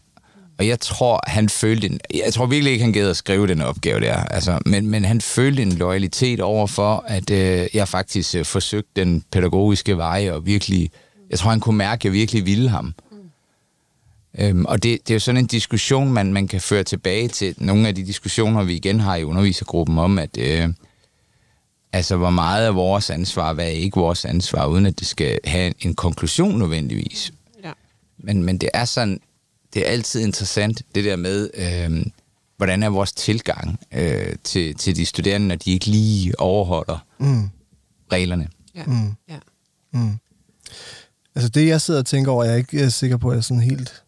Og 0.59 0.67
jeg 0.67 0.79
tror, 0.79 1.19
han 1.27 1.49
følte 1.49 1.87
en, 1.87 1.99
jeg 2.13 2.33
tror 2.33 2.45
virkelig 2.45 2.73
ikke, 2.73 2.83
han 2.83 2.93
gad 2.93 3.09
at 3.09 3.17
skrive 3.17 3.47
den 3.47 3.61
opgave 3.61 3.99
der, 3.99 4.15
altså, 4.15 4.59
men, 4.65 4.87
men 4.87 5.05
han 5.05 5.21
følte 5.21 5.61
en 5.61 5.71
loyalitet 5.71 6.39
over 6.39 6.67
for, 6.67 7.05
at 7.07 7.29
øh, 7.29 7.67
jeg 7.73 7.87
faktisk 7.87 8.35
øh, 8.35 8.45
forsøgte 8.45 8.91
den 8.95 9.23
pædagogiske 9.31 9.97
vej, 9.97 10.29
og 10.31 10.45
virkelig, 10.45 10.91
jeg 11.29 11.39
tror, 11.39 11.49
han 11.49 11.59
kunne 11.59 11.77
mærke, 11.77 12.01
at 12.01 12.05
jeg 12.05 12.13
virkelig 12.13 12.45
ville 12.45 12.69
ham. 12.69 12.93
Øhm, 14.39 14.65
og 14.65 14.83
det, 14.83 14.99
det 15.07 15.13
er 15.13 15.15
jo 15.15 15.19
sådan 15.19 15.37
en 15.41 15.47
diskussion, 15.47 16.13
man, 16.13 16.33
man 16.33 16.47
kan 16.47 16.61
føre 16.61 16.83
tilbage 16.83 17.27
til 17.27 17.55
nogle 17.57 17.87
af 17.87 17.95
de 17.95 18.05
diskussioner, 18.05 18.63
vi 18.63 18.75
igen 18.75 18.99
har 18.99 19.15
i 19.15 19.23
undervisergruppen 19.23 19.97
om, 19.97 20.19
at 20.19 20.37
øh, 20.37 20.69
altså, 21.93 22.17
hvor 22.17 22.29
meget 22.29 22.67
er 22.67 22.71
vores 22.71 23.09
ansvar, 23.09 23.53
hvad 23.53 23.65
er 23.65 23.69
ikke 23.69 23.95
vores 23.99 24.25
ansvar, 24.25 24.65
uden 24.65 24.85
at 24.85 24.99
det 24.99 25.07
skal 25.07 25.39
have 25.45 25.67
en, 25.67 25.73
en 25.79 25.95
konklusion 25.95 26.59
nødvendigvis. 26.59 27.31
Ja. 27.63 27.71
Men, 28.17 28.43
men 28.43 28.57
det 28.57 28.69
er 28.73 28.85
sådan, 28.85 29.19
det 29.73 29.87
er 29.87 29.91
altid 29.91 30.21
interessant, 30.21 30.81
det 30.95 31.03
der 31.03 31.15
med, 31.15 31.49
øh, 31.53 32.05
hvordan 32.57 32.83
er 32.83 32.89
vores 32.89 33.13
tilgang 33.13 33.79
øh, 33.93 34.35
til, 34.43 34.75
til 34.75 34.95
de 34.95 35.05
studerende, 35.05 35.47
når 35.47 35.55
de 35.55 35.71
ikke 35.71 35.85
lige 35.85 36.39
overholder 36.39 37.05
Mm. 37.19 37.49
reglerne. 38.11 38.47
Ja. 38.75 38.83
Mm. 38.83 39.13
ja. 39.29 39.37
Mm. 39.93 40.17
Altså 41.35 41.49
det, 41.49 41.67
jeg 41.67 41.81
sidder 41.81 41.99
og 41.99 42.05
tænker 42.05 42.31
over, 42.31 42.43
jeg 42.43 42.53
er 42.53 42.57
ikke 42.57 42.83
øh, 42.83 42.91
sikker 42.91 43.17
på, 43.17 43.29
at 43.29 43.35
jeg 43.35 43.43
sådan 43.43 43.63
helt 43.63 44.02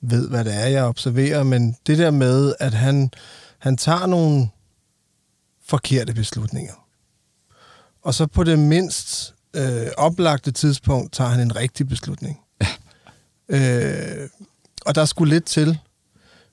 ved, 0.00 0.28
hvad 0.28 0.44
det 0.44 0.54
er, 0.54 0.66
jeg 0.66 0.84
observerer, 0.84 1.42
men 1.42 1.76
det 1.86 1.98
der 1.98 2.10
med, 2.10 2.54
at 2.60 2.74
han, 2.74 3.10
han 3.58 3.76
tager 3.76 4.06
nogle 4.06 4.48
forkerte 5.66 6.14
beslutninger. 6.14 6.74
Og 8.02 8.14
så 8.14 8.26
på 8.26 8.44
det 8.44 8.58
mindst 8.58 9.34
øh, 9.56 9.86
oplagte 9.96 10.50
tidspunkt 10.50 11.12
tager 11.12 11.30
han 11.30 11.40
en 11.40 11.56
rigtig 11.56 11.88
beslutning. 11.88 12.40
øh, 13.48 14.28
og 14.86 14.94
der 14.94 15.04
skulle 15.04 15.34
lidt 15.34 15.44
til. 15.44 15.78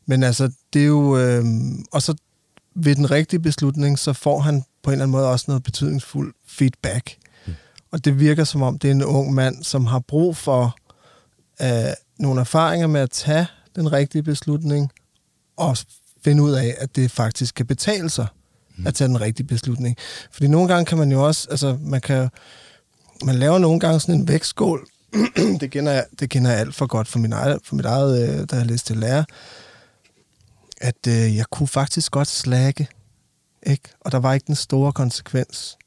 Men 0.05 0.23
altså, 0.23 0.51
det 0.73 0.81
er 0.81 0.86
jo... 0.86 1.17
Øh, 1.17 1.45
og 1.91 2.01
så 2.01 2.15
ved 2.75 2.95
den 2.95 3.12
rigtige 3.12 3.39
beslutning, 3.39 3.99
så 3.99 4.13
får 4.13 4.39
han 4.39 4.63
på 4.84 4.89
en 4.89 4.93
eller 4.93 5.03
anden 5.03 5.12
måde 5.12 5.31
også 5.31 5.45
noget 5.47 5.63
betydningsfuld 5.63 6.34
feedback. 6.47 7.17
Og 7.91 8.05
det 8.05 8.19
virker 8.19 8.43
som 8.43 8.62
om, 8.62 8.79
det 8.79 8.88
er 8.88 8.91
en 8.91 9.03
ung 9.03 9.34
mand, 9.34 9.63
som 9.63 9.86
har 9.86 9.99
brug 9.99 10.38
for 10.38 10.75
øh, 11.62 11.93
nogle 12.19 12.41
erfaringer 12.41 12.88
med 12.88 13.01
at 13.01 13.12
tage 13.12 13.47
den 13.75 13.91
rigtige 13.91 14.23
beslutning, 14.23 14.91
og 15.58 15.78
finde 16.23 16.43
ud 16.43 16.51
af, 16.51 16.75
at 16.78 16.95
det 16.95 17.12
faktisk 17.12 17.56
kan 17.56 17.65
betale 17.65 18.10
sig 18.10 18.28
at 18.86 18.95
tage 18.95 19.08
den 19.08 19.21
rigtige 19.21 19.47
beslutning. 19.47 19.97
Fordi 20.32 20.47
nogle 20.47 20.67
gange 20.67 20.86
kan 20.86 20.97
man 20.97 21.12
jo 21.12 21.25
også, 21.25 21.47
altså 21.51 21.78
man 21.82 22.01
kan, 22.01 22.30
man 23.23 23.36
laver 23.36 23.58
nogle 23.58 23.80
gange 23.80 23.99
sådan 23.99 24.15
en 24.15 24.28
vægtskål, 24.28 24.88
det 25.62 25.71
kender 25.71 25.91
jeg, 25.91 26.06
det 26.19 26.30
kender 26.30 26.51
jeg 26.51 26.60
alt 26.60 26.75
for 26.75 26.88
godt 26.88 27.08
for, 27.08 27.19
min 27.19 27.34
eget, 27.34 27.60
for 27.63 27.75
mit 27.75 27.86
eget, 27.86 28.30
øh, 28.30 28.45
da 28.51 28.56
jeg 28.56 28.65
læste 28.65 28.88
til 28.88 28.97
lærer, 28.97 29.23
at 30.82 31.08
øh, 31.08 31.36
jeg 31.36 31.45
kunne 31.45 31.67
faktisk 31.67 32.12
godt 32.12 32.28
slække, 32.28 32.88
ikke? 33.63 33.89
og 33.99 34.12
der 34.12 34.17
var 34.17 34.34
ikke 34.34 34.47
den 34.47 34.56
store 34.56 34.93
konsekvens. 34.93 35.78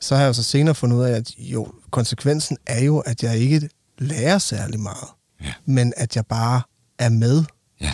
Så 0.00 0.14
har 0.14 0.22
jeg 0.22 0.28
jo 0.28 0.32
så 0.32 0.42
senere 0.42 0.74
fundet 0.74 0.96
ud 0.96 1.02
af, 1.02 1.12
at 1.12 1.30
jo, 1.38 1.72
konsekvensen 1.90 2.56
er 2.66 2.84
jo, 2.84 2.98
at 2.98 3.22
jeg 3.22 3.38
ikke 3.38 3.68
lærer 3.98 4.38
særlig 4.38 4.80
meget, 4.80 5.08
Ja. 5.44 5.52
men 5.64 5.92
at 5.96 6.16
jeg 6.16 6.26
bare 6.26 6.62
er 6.98 7.08
med. 7.08 7.44
Ja. 7.80 7.92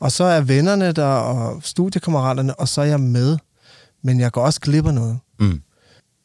Og 0.00 0.12
så 0.12 0.24
er 0.24 0.40
vennerne 0.40 0.92
der, 0.92 1.04
og 1.04 1.60
studiekammeraterne, 1.62 2.54
og 2.54 2.68
så 2.68 2.80
er 2.80 2.84
jeg 2.84 3.00
med, 3.00 3.38
men 4.02 4.20
jeg 4.20 4.32
går 4.32 4.42
også 4.42 4.60
glip 4.60 4.86
af 4.86 4.94
noget. 4.94 5.18
Mm. 5.40 5.62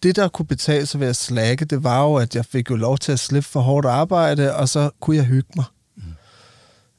Det, 0.03 0.15
der 0.15 0.27
kunne 0.27 0.45
betale 0.45 0.85
sig 0.85 0.99
ved 0.99 1.07
at 1.07 1.15
slække, 1.15 1.65
det 1.65 1.83
var 1.83 2.03
jo, 2.03 2.15
at 2.15 2.35
jeg 2.35 2.45
fik 2.45 2.69
jo 2.69 2.75
lov 2.75 2.97
til 2.97 3.11
at 3.11 3.19
slippe 3.19 3.49
for 3.49 3.59
hårdt 3.61 3.85
arbejde, 3.87 4.55
og 4.55 4.69
så 4.69 4.89
kunne 4.99 5.15
jeg 5.15 5.25
hygge 5.25 5.49
mig. 5.55 5.65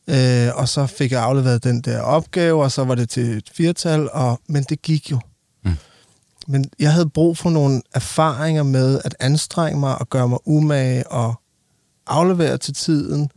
Øh, 0.08 0.48
og 0.54 0.68
så 0.68 0.86
fik 0.86 1.12
jeg 1.12 1.22
afleveret 1.22 1.64
den 1.64 1.80
der 1.80 2.00
opgave, 2.00 2.62
og 2.62 2.72
så 2.72 2.84
var 2.84 2.94
det 2.94 3.08
til 3.08 3.36
et 3.36 3.50
firtal, 3.54 4.10
og, 4.12 4.40
men 4.48 4.62
det 4.62 4.82
gik 4.82 5.10
jo. 5.10 5.20
Mm. 5.64 5.76
Men 6.46 6.64
jeg 6.78 6.92
havde 6.92 7.08
brug 7.08 7.38
for 7.38 7.50
nogle 7.50 7.82
erfaringer 7.94 8.62
med 8.62 9.00
at 9.04 9.16
anstrenge 9.20 9.80
mig 9.80 9.98
og 9.98 10.08
gøre 10.08 10.28
mig 10.28 10.38
umage 10.44 11.08
og 11.08 11.34
aflevere 12.06 12.58
til 12.58 12.74
tiden, 12.74 13.30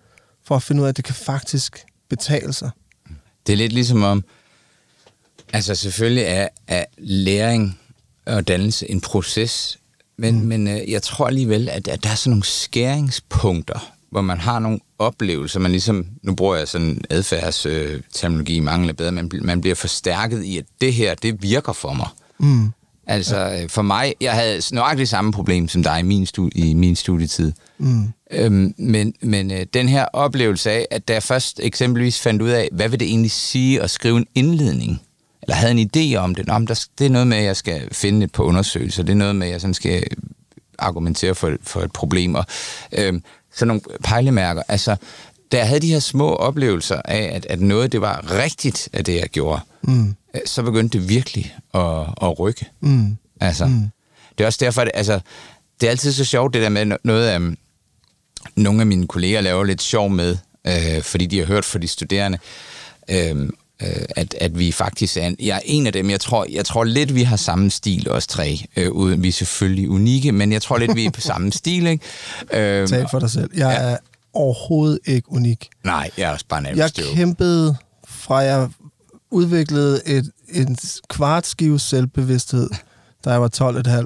for 0.50 0.56
at 0.56 0.64
finde 0.64 0.82
ud 0.82 0.86
af, 0.86 0.90
at 0.90 0.98
det 0.98 1.06
kan 1.06 1.16
faktisk 1.16 1.86
betale 2.10 2.54
sig. 2.54 2.70
Det 3.48 3.54
er 3.54 3.58
lidt 3.58 3.74
ligesom 3.74 4.04
om, 4.04 4.24
altså 5.54 5.76
selvfølgelig 5.76 6.24
er, 6.24 6.48
er 6.68 6.86
læring 6.98 7.80
og 8.26 8.48
dannelse 8.48 8.92
en 8.92 9.02
proces, 9.02 9.80
men, 10.18 10.40
mm. 10.40 10.46
men 10.46 10.68
øh, 10.68 10.92
jeg 10.92 11.02
tror 11.02 11.28
alligevel, 11.28 11.70
at, 11.70 11.88
at 11.88 12.04
der 12.04 12.10
er 12.10 12.16
sådan 12.16 12.32
nogle 12.32 12.44
skæringspunkter, 12.44 13.92
hvor 14.12 14.22
man 14.22 14.40
har 14.40 14.60
nogle 14.60 14.80
oplevelser, 15.00 15.60
man 15.60 15.72
ligesom, 15.72 16.08
nu 16.24 16.36
bruger 16.36 16.56
jeg 16.56 16.68
sådan 16.68 17.02
adfærdsterminologi 17.10 18.56
i 18.56 18.60
mangler 18.60 18.94
bedre, 18.94 19.12
man, 19.12 19.32
man 19.42 19.62
bliver 19.62 19.76
forstærket 19.76 20.44
i, 20.44 20.58
at 20.58 20.66
det 20.82 20.94
her, 20.94 21.16
det 21.16 21.44
virker 21.44 21.74
for 21.74 21.94
mig. 21.94 22.08
Mm. 22.40 22.72
Altså 23.08 23.38
ja. 23.38 23.66
for 23.66 23.82
mig, 23.82 24.14
jeg 24.22 24.34
havde 24.34 24.62
nøjagtigt 24.72 25.10
samme 25.10 25.32
problem 25.32 25.68
som 25.68 25.84
dig 25.84 26.00
i 26.00 26.04
min, 26.04 26.24
studi- 26.24 26.52
i 26.56 26.74
min 26.74 26.96
studietid. 26.96 27.52
Mm. 27.78 28.08
Øhm, 28.32 28.74
men 28.78 29.14
men 29.22 29.52
øh, 29.52 29.66
den 29.74 29.90
her 29.90 30.06
oplevelse 30.14 30.72
af, 30.72 30.88
at 30.92 31.08
da 31.08 31.14
jeg 31.14 31.24
først 31.24 31.60
eksempelvis 31.64 32.20
fandt 32.20 32.42
ud 32.42 32.50
af, 32.50 32.70
hvad 32.72 32.90
vil 32.90 33.00
det 33.00 33.08
egentlig 33.08 33.32
sige 33.32 33.82
at 33.82 33.90
skrive 33.90 34.18
en 34.18 34.28
indledning, 34.36 35.02
eller 35.42 35.56
havde 35.56 35.72
en 35.72 35.90
idé 35.96 36.16
om 36.16 36.36
det, 36.36 36.48
Nå, 36.48 36.60
der, 36.60 36.86
det 37.00 37.06
er 37.06 37.10
noget 37.10 37.28
med, 37.28 37.38
at 37.38 37.44
jeg 37.44 37.58
skal 37.58 37.94
finde 37.94 38.24
et 38.24 38.32
på 38.32 38.44
undersøgelser, 38.44 39.04
det 39.04 39.12
er 39.12 39.18
noget 39.18 39.36
med, 39.36 39.48
at 39.48 39.54
jeg 39.54 39.62
sådan 39.62 39.74
skal 39.74 40.04
argumentere 40.80 41.36
for, 41.36 41.58
for 41.64 41.82
et 41.82 41.92
problem, 41.92 42.36
og 42.36 42.46
øhm, 42.92 43.24
sådan 43.56 43.68
nogle 43.68 43.82
pejlemærker. 44.04 44.64
Altså, 44.68 44.96
da 45.52 45.58
jeg 45.58 45.68
havde 45.68 45.80
de 45.80 45.92
her 45.92 46.00
små 46.00 46.36
oplevelser 46.36 47.02
af, 47.06 47.30
at, 47.34 47.46
at 47.46 47.62
noget 47.62 47.92
det 47.92 48.02
var 48.02 48.32
rigtigt 48.32 48.90
af 48.94 49.04
det, 49.06 49.16
jeg 49.16 49.30
gjorde, 49.30 49.62
Mm. 49.82 50.16
øh, 50.36 50.42
så 50.46 50.64
begyndte 50.64 51.00
det 51.00 51.10
virkelig 51.10 51.56
at, 51.74 52.02
at 52.22 52.40
rykke. 52.40 52.66
Mm. 52.80 53.18
Altså, 53.42 53.66
mm. 53.66 53.90
Det 54.38 54.44
er 54.44 54.46
også 54.46 54.60
derfor, 54.62 54.82
at, 54.82 54.92
altså, 54.94 55.20
det 55.82 55.88
er 55.88 55.92
altid 55.92 56.12
så 56.12 56.26
sjovt, 56.26 56.54
det 56.54 56.62
der 56.62 56.70
med 56.70 56.92
no- 56.94 56.98
noget 57.04 57.28
af... 57.28 57.36
Um, 57.38 57.58
nogle 58.56 58.82
af 58.82 58.88
mine 58.88 59.08
kolleger 59.08 59.42
laver 59.42 59.64
lidt 59.64 59.82
sjov 59.82 60.10
med, 60.10 60.38
øh, 60.68 61.02
fordi 61.04 61.26
de 61.26 61.40
har 61.40 61.46
hørt 61.46 61.66
fra 61.66 61.80
de 61.80 61.88
studerende, 61.88 62.38
øh, 63.10 63.36
øh, 63.82 63.88
at, 64.10 64.34
at 64.42 64.60
vi 64.60 64.72
faktisk 64.72 65.18
er 65.18 65.22
en, 65.28 65.36
jeg 65.40 65.56
er 65.56 65.62
en 65.66 65.88
af 65.88 65.94
dem. 65.94 66.10
Jeg 66.10 66.20
tror, 66.20 66.46
jeg 66.52 66.66
tror 66.66 66.84
lidt, 66.84 67.16
vi 67.16 67.24
har 67.24 67.36
samme 67.36 67.72
stil, 67.72 68.10
os 68.10 68.28
tre. 68.28 68.66
Øh, 68.78 68.92
uden, 68.92 69.24
vi 69.24 69.28
er 69.28 69.32
selvfølgelig 69.32 69.90
unikke, 69.90 70.32
men 70.32 70.52
jeg 70.52 70.62
tror 70.62 70.78
lidt, 70.78 70.96
vi 70.96 71.06
er 71.06 71.12
på 71.12 71.22
samme 71.22 71.52
stil. 71.52 71.88
Ikke? 71.88 72.06
Øh, 72.54 72.88
Tal 72.88 73.08
for 73.12 73.20
dig 73.20 73.30
selv. 73.30 73.50
Jeg 73.54 73.78
Ja. 73.80 73.90
er 73.92 73.98
overhovedet 74.34 75.00
ikke 75.06 75.32
unik. 75.32 75.70
nej, 75.84 76.10
jeg 76.18 76.30
er 76.30 76.34
også 76.34 76.46
bare 76.50 76.64
Jeg 76.64 76.76
nærmest 76.76 77.02
kæmpede 77.16 77.76
fra 78.08 78.36
jeg 78.38 78.70
udviklede 79.32 80.02
et, 80.06 80.32
en 80.50 80.78
kvartskive 81.10 81.80
selvbevidsthed, 81.80 82.70
da 83.26 83.30
jeg 83.30 83.42
var 83.42 83.48
12,5, 83.48 84.06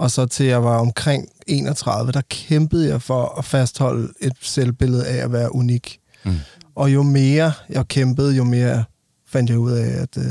og 0.00 0.10
så 0.10 0.26
til 0.26 0.46
jeg 0.46 0.64
var 0.64 0.78
omkring 0.78 1.28
31, 1.46 2.12
der 2.12 2.20
kæmpede 2.30 2.88
jeg 2.88 3.02
for 3.02 3.38
at 3.38 3.44
fastholde 3.44 4.08
et 4.20 4.32
selvbillede 4.40 5.06
af 5.06 5.24
at 5.24 5.32
være 5.32 5.54
unik. 5.54 5.98
Mm. 6.24 6.36
Og 6.74 6.94
jo 6.94 7.02
mere 7.02 7.52
jeg 7.68 7.88
kæmpede, 7.88 8.36
jo 8.36 8.44
mere 8.44 8.84
fandt 9.28 9.50
jeg 9.50 9.58
ud 9.58 9.72
af, 9.72 10.02
at, 10.02 10.16
øh, 10.16 10.24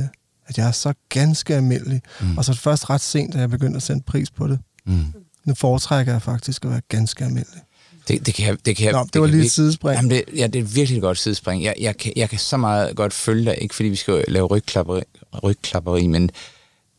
at 0.47 0.58
jeg 0.58 0.67
er 0.67 0.71
så 0.71 0.93
ganske 1.10 1.55
almindelig. 1.55 2.01
Mm. 2.21 2.38
Og 2.38 2.45
så 2.45 2.51
det 2.51 2.60
først 2.60 2.89
ret 2.89 3.01
sent, 3.01 3.36
at 3.36 3.41
jeg 3.41 3.49
begyndte 3.49 3.77
at 3.77 3.84
sætte 3.84 4.01
pris 4.05 4.32
på 4.32 4.47
det. 4.47 4.60
Mm. 4.86 5.05
Nu 5.45 5.53
foretrækker 5.53 6.13
jeg 6.13 6.21
faktisk 6.21 6.65
at 6.65 6.71
være 6.71 6.82
ganske 6.89 7.23
almindelig. 7.23 7.62
Det, 8.08 8.25
det 8.25 8.34
kan 8.34 8.47
jeg, 8.47 8.58
det 8.65 8.75
kan 8.75 8.86
jeg, 8.86 8.93
Nå, 8.93 9.08
det 9.13 9.21
var 9.21 9.27
kan 9.27 9.36
lige 9.36 9.45
et 9.45 9.51
sidespring. 9.51 9.95
Jamen 9.95 10.12
det, 10.12 10.23
ja, 10.36 10.47
det 10.47 10.60
er 10.60 10.63
virkelig 10.63 10.97
et 10.97 11.01
godt 11.01 11.17
sidespring. 11.17 11.63
Jeg, 11.63 11.73
jeg, 11.79 11.97
kan, 11.97 12.13
jeg 12.15 12.29
kan 12.29 12.39
så 12.39 12.58
meget 12.58 12.95
godt 12.95 13.13
følge 13.13 13.45
dig, 13.45 13.58
ikke 13.62 13.75
fordi 13.75 13.89
vi 13.89 13.95
skal 13.95 14.25
lave 14.27 14.45
rygklapperi, 14.45 15.01
rygklapperi 15.43 16.08
men 16.08 16.32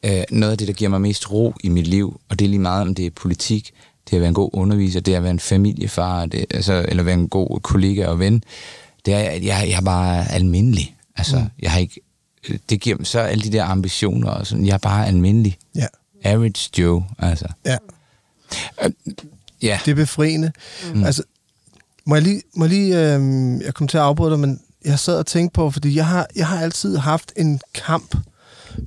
øh, 0.04 0.22
noget 0.30 0.52
af 0.52 0.58
det, 0.58 0.68
der 0.68 0.74
giver 0.74 0.90
mig 0.90 1.00
mest 1.00 1.30
ro 1.30 1.54
i 1.64 1.68
mit 1.68 1.86
liv, 1.86 2.20
og 2.28 2.38
det 2.38 2.44
er 2.44 2.48
lige 2.48 2.60
meget, 2.60 2.82
om 2.82 2.94
det 2.94 3.06
er 3.06 3.10
politik, 3.10 3.70
det 4.04 4.12
er 4.12 4.16
at 4.16 4.20
være 4.20 4.28
en 4.28 4.34
god 4.34 4.50
underviser, 4.52 5.00
det 5.00 5.14
er 5.14 5.16
at 5.16 5.22
være 5.22 5.30
en 5.30 5.40
familiefar, 5.40 6.26
det, 6.26 6.46
altså, 6.50 6.86
eller 6.88 7.02
være 7.02 7.14
en 7.14 7.28
god 7.28 7.60
kollega 7.60 8.06
og 8.06 8.18
ven, 8.18 8.44
det 9.06 9.14
er, 9.14 9.18
at 9.18 9.44
jeg, 9.44 9.66
jeg 9.68 9.76
er 9.76 9.80
bare 9.80 10.32
almindelig. 10.32 10.96
Altså, 11.16 11.36
mm. 11.38 11.44
jeg 11.62 11.70
har 11.70 11.78
ikke, 11.78 12.00
det 12.70 12.80
giver 12.80 12.96
mig 12.96 13.06
så 13.06 13.20
alle 13.20 13.44
de 13.44 13.52
der 13.52 13.64
ambitioner, 13.64 14.30
og 14.30 14.46
sådan, 14.46 14.66
jeg 14.66 14.74
er 14.74 14.78
bare 14.78 15.06
almindelig. 15.06 15.58
Ja, 15.74 15.86
Average 16.24 16.82
Joe, 16.82 17.04
altså. 17.18 17.46
ja. 17.66 17.76
Ja, 19.62 19.80
Det 19.84 19.90
er 19.90 19.94
befriende. 19.94 20.52
Mm. 20.94 21.04
Altså, 21.04 21.22
må 22.04 22.14
jeg 22.14 22.22
lige... 22.22 22.42
Må 22.54 22.64
jeg, 22.64 22.72
lige 22.72 23.14
øh, 23.14 23.60
jeg 23.64 23.74
kom 23.74 23.88
til 23.88 23.96
at 23.96 24.02
afbryde 24.02 24.30
dig, 24.30 24.38
men 24.38 24.60
jeg 24.84 24.98
sad 24.98 25.18
og 25.18 25.26
tænkte 25.26 25.54
på, 25.54 25.70
fordi 25.70 25.94
jeg 25.94 26.06
har, 26.06 26.26
jeg 26.36 26.46
har 26.46 26.60
altid 26.60 26.96
haft 26.96 27.32
en 27.36 27.60
kamp 27.74 28.16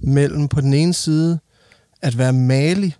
mellem 0.02 0.48
på 0.48 0.62
den 0.62 0.74
ene 0.74 0.93
side 0.93 1.39
at 2.02 2.17
være 2.17 2.34
malig, 2.34 2.96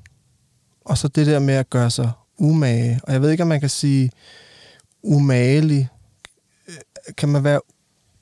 og 0.86 0.98
så 0.98 1.08
det 1.08 1.28
der 1.28 1.39
med 1.39 1.54
at 1.54 1.69
gøre 1.69 1.91
sig 1.91 2.12
umage. 2.38 3.00
Og 3.04 3.13
jeg 3.13 3.22
ved 3.22 3.32
ikke, 3.32 3.43
om 3.43 3.48
man 3.50 3.60
kan 3.60 3.69
sige 3.69 4.12
umagelig. 5.04 5.89
Øh, 6.67 6.76
Kan 7.17 7.30
man 7.30 7.43
være 7.43 7.60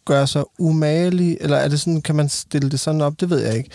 gøre 0.05 0.27
sig 0.27 0.43
umagelig, 0.59 1.37
eller 1.41 1.57
er 1.57 1.67
det 1.67 1.79
sådan, 1.79 2.01
kan 2.01 2.15
man 2.15 2.29
stille 2.29 2.69
det 2.71 2.79
sådan 2.79 3.01
op? 3.01 3.19
Det 3.19 3.29
ved 3.29 3.39
jeg 3.39 3.57
ikke. 3.57 3.69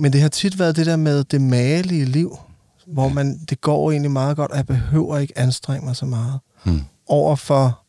Men 0.00 0.12
det 0.12 0.20
har 0.20 0.28
tit 0.28 0.58
været 0.58 0.76
det 0.76 0.86
der 0.86 0.96
med 0.96 1.24
det 1.24 1.40
magelige 1.40 2.04
liv, 2.04 2.38
hvor 2.86 3.08
man, 3.08 3.38
det 3.50 3.60
går 3.60 3.90
egentlig 3.90 4.10
meget 4.10 4.36
godt, 4.36 4.50
og 4.50 4.56
jeg 4.56 4.66
behøver 4.66 5.18
ikke 5.18 5.38
anstrenge 5.38 5.86
mig 5.86 5.96
så 5.96 6.06
meget. 6.06 6.40
Hmm. 6.64 6.80
Over 7.06 7.36
for 7.36 7.83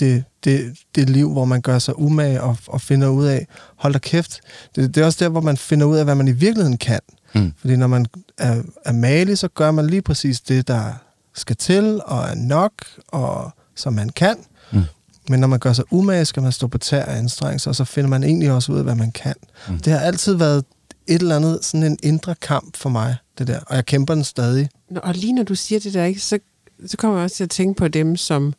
det, 0.00 0.24
det, 0.44 0.74
det 0.94 1.10
liv, 1.10 1.32
hvor 1.32 1.44
man 1.44 1.60
gør 1.60 1.78
sig 1.78 1.98
umage 1.98 2.42
og, 2.42 2.56
og 2.66 2.80
finder 2.80 3.08
ud 3.08 3.26
af, 3.26 3.46
hold 3.76 3.92
da 3.92 3.98
kæft, 3.98 4.40
det, 4.76 4.94
det 4.94 5.00
er 5.00 5.06
også 5.06 5.24
der, 5.24 5.30
hvor 5.30 5.40
man 5.40 5.56
finder 5.56 5.86
ud 5.86 5.96
af, 5.96 6.04
hvad 6.04 6.14
man 6.14 6.28
i 6.28 6.32
virkeligheden 6.32 6.78
kan. 6.78 7.00
Mm. 7.34 7.52
Fordi 7.58 7.76
når 7.76 7.86
man 7.86 8.06
er, 8.38 8.62
er 8.84 8.92
malig, 8.92 9.38
så 9.38 9.48
gør 9.48 9.70
man 9.70 9.86
lige 9.86 10.02
præcis 10.02 10.40
det, 10.40 10.68
der 10.68 10.92
skal 11.34 11.56
til, 11.56 12.00
og 12.04 12.18
er 12.24 12.34
nok, 12.34 12.72
og 13.08 13.50
som 13.76 13.92
man 13.92 14.08
kan. 14.08 14.36
Mm. 14.72 14.82
Men 15.28 15.40
når 15.40 15.46
man 15.46 15.58
gør 15.58 15.72
sig 15.72 15.84
umage, 15.90 16.24
skal 16.24 16.42
man 16.42 16.52
stå 16.52 16.66
på 16.66 16.78
tær 16.78 17.04
og 17.04 17.18
anstrenge 17.18 17.58
sig, 17.58 17.70
og 17.70 17.76
så 17.76 17.84
finder 17.84 18.10
man 18.10 18.24
egentlig 18.24 18.50
også 18.52 18.72
ud 18.72 18.78
af, 18.78 18.84
hvad 18.84 18.94
man 18.94 19.12
kan. 19.12 19.34
Mm. 19.68 19.78
Det 19.78 19.92
har 19.92 20.00
altid 20.00 20.34
været 20.34 20.64
et 21.06 21.20
eller 21.20 21.36
andet, 21.36 21.64
sådan 21.64 21.84
en 21.84 21.98
indre 22.02 22.34
kamp 22.34 22.76
for 22.76 22.90
mig, 22.90 23.16
det 23.38 23.46
der. 23.46 23.60
Og 23.66 23.76
jeg 23.76 23.86
kæmper 23.86 24.14
den 24.14 24.24
stadig. 24.24 24.68
Nå, 24.90 25.00
Og 25.02 25.14
lige 25.14 25.32
når 25.32 25.42
du 25.42 25.54
siger 25.54 25.80
det 25.80 25.94
der, 25.94 26.04
ikke, 26.04 26.20
så, 26.20 26.38
så 26.86 26.96
kommer 26.96 27.18
jeg 27.18 27.24
også 27.24 27.36
til 27.36 27.44
at 27.44 27.50
tænke 27.50 27.78
på 27.78 27.88
dem, 27.88 28.16
som 28.16 28.54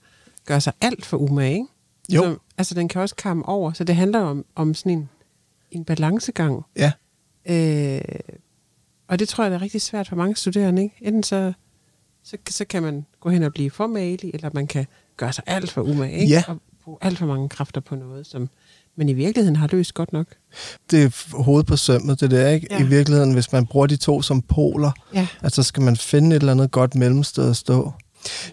gør 0.45 0.59
sig 0.59 0.73
alt 0.81 1.05
for 1.05 1.17
umage. 1.17 1.53
Ikke? 1.53 1.65
Jo. 2.09 2.23
Som, 2.23 2.41
altså, 2.57 2.75
den 2.75 2.87
kan 2.87 3.01
også 3.01 3.15
komme 3.15 3.45
over, 3.45 3.73
så 3.73 3.83
det 3.83 3.95
handler 3.95 4.19
om, 4.19 4.45
om 4.55 4.73
sådan 4.73 4.91
en, 4.91 5.09
en 5.71 5.85
balancegang. 5.85 6.61
Ja, 6.77 6.91
Øh, 7.45 8.01
og 9.07 9.19
det 9.19 9.29
tror 9.29 9.43
jeg, 9.43 9.51
det 9.51 9.57
er 9.57 9.61
rigtig 9.61 9.81
svært 9.81 10.07
for 10.09 10.15
mange 10.15 10.35
studerende. 10.35 10.83
Ikke? 10.83 10.95
Enten 11.01 11.23
så, 11.23 11.53
så, 12.23 12.37
så 12.49 12.65
kan 12.65 12.83
man 12.83 13.05
gå 13.19 13.29
hen 13.29 13.43
og 13.43 13.53
blive 13.53 13.71
for 13.71 13.87
malig, 13.87 14.31
eller 14.33 14.49
man 14.53 14.67
kan 14.67 14.85
gøre 15.17 15.33
sig 15.33 15.43
alt 15.47 15.71
for 15.71 15.81
umage. 15.81 16.11
Ikke? 16.19 16.33
Ja. 16.33 16.43
Og 16.47 16.57
bruge 16.83 16.97
alt 17.01 17.17
for 17.17 17.25
mange 17.25 17.49
kræfter 17.49 17.81
på 17.81 17.95
noget, 17.95 18.27
som 18.27 18.49
man 18.95 19.09
i 19.09 19.13
virkeligheden 19.13 19.55
har 19.55 19.67
løst 19.71 19.93
godt 19.93 20.13
nok. 20.13 20.27
det 20.91 21.03
er 21.03 21.37
hovedet 21.43 21.67
på 21.67 21.75
sømmet, 21.77 22.19
det 22.19 22.31
der, 22.31 22.49
ikke? 22.49 22.67
Ja. 22.71 22.79
I 22.79 22.87
virkeligheden, 22.87 23.33
hvis 23.33 23.51
man 23.51 23.67
bruger 23.67 23.87
de 23.87 23.97
to 23.97 24.21
som 24.21 24.41
poler, 24.41 24.91
Ja. 25.13 25.27
at 25.41 25.53
så 25.53 25.63
skal 25.63 25.83
man 25.83 25.97
finde 25.97 26.35
et 26.35 26.39
eller 26.39 26.51
andet 26.51 26.71
godt 26.71 26.95
mellemsted 26.95 27.49
at 27.49 27.55
stå. 27.57 27.91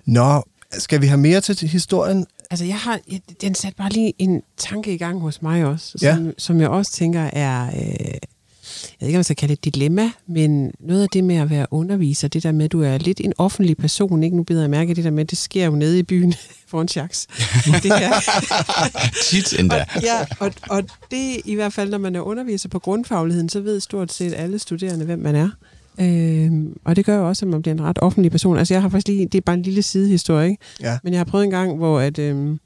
Nå, 0.05 0.42
skal 0.72 1.00
vi 1.00 1.07
have 1.07 1.18
mere 1.20 1.40
til 1.40 1.68
historien? 1.68 2.26
Altså, 2.50 2.64
jeg 2.64 2.76
har, 2.78 3.00
jeg, 3.12 3.20
den 3.40 3.54
satte 3.54 3.76
bare 3.76 3.90
lige 3.90 4.12
en 4.18 4.42
tanke 4.57 4.94
i 4.94 4.96
gang 4.96 5.20
hos 5.20 5.42
mig 5.42 5.64
også, 5.64 5.98
Ja. 6.02 6.14
som, 6.14 6.33
som 6.38 6.61
jeg 6.61 6.68
også 6.68 6.92
tænker 6.92 7.20
er, 7.20 7.66
øh, 7.66 7.74
jeg 7.74 9.00
ved 9.00 9.09
ikke, 9.09 9.16
om 9.16 9.18
man 9.18 9.24
skal 9.24 9.37
kalde 9.37 9.57
det 9.57 9.66
et 9.66 9.74
dilemma, 9.74 10.11
men 10.26 10.72
noget 10.81 11.02
af 11.02 11.09
det 11.12 11.24
med 11.24 11.37
at 11.37 11.50
være 11.50 11.66
underviser, 11.70 12.28
det 12.28 12.42
der 12.42 12.52
med, 12.52 12.64
at 12.64 12.72
du 12.72 12.83
er 12.83 12.98
lidt 12.98 13.20
en 13.20 13.33
offentlig 13.38 13.76
person, 13.76 14.22
ikke? 14.22 14.37
Nu 14.37 14.42
bider 14.42 14.61
jeg 14.61 14.70
mærke 14.70 14.94
det 14.94 15.04
der 15.04 15.11
med, 15.11 15.24
at 15.24 15.31
det 15.31 15.38
sker 15.38 15.64
jo 15.64 15.70
nede 15.70 15.98
i 15.98 16.02
byen 16.02 16.35
foran 16.68 16.88
Jacques. 16.96 17.26
det 17.83 17.98
her. 17.98 18.12
tit 19.31 19.61
endda. 19.61 19.85
ja, 20.02 20.26
og, 20.40 20.52
og 20.70 20.83
det 21.11 21.40
i 21.44 21.54
hvert 21.54 21.72
fald, 21.72 21.90
når 21.90 21.98
man 21.98 22.16
er 22.16 22.20
underviser 22.20 22.68
på 22.68 22.78
grundfagligheden, 22.78 23.48
så 23.48 23.61
ved 23.61 23.81
stort 23.81 24.12
set 24.12 24.35
alle 24.35 24.59
studerende, 24.59 25.04
hvem 25.04 25.18
man 25.18 25.35
er. 25.35 25.50
Øhm, 26.00 26.76
og 26.84 26.96
det 26.96 27.04
gør 27.04 27.16
jo 27.16 27.28
også, 27.28 27.46
at 27.46 27.50
man 27.50 27.62
bliver 27.62 27.74
en 27.74 27.82
ret 27.82 27.98
offentlig 28.02 28.30
person. 28.30 28.58
Altså 28.58 28.74
jeg 28.74 28.82
har 28.82 28.88
faktisk 28.88 29.08
lige, 29.08 29.26
det 29.26 29.38
er 29.38 29.42
bare 29.42 29.56
en 29.56 29.62
lille 29.62 29.82
sidehistorie, 29.82 30.50
ikke? 30.50 30.62
Ja. 30.80 30.98
Men 31.02 31.12
jeg 31.12 31.20
har 31.20 31.24
prøvet 31.24 31.44
en 31.44 31.50
gang, 31.50 31.76
hvor 31.76 32.00
at, 32.00 32.18
øhm, 32.18 32.58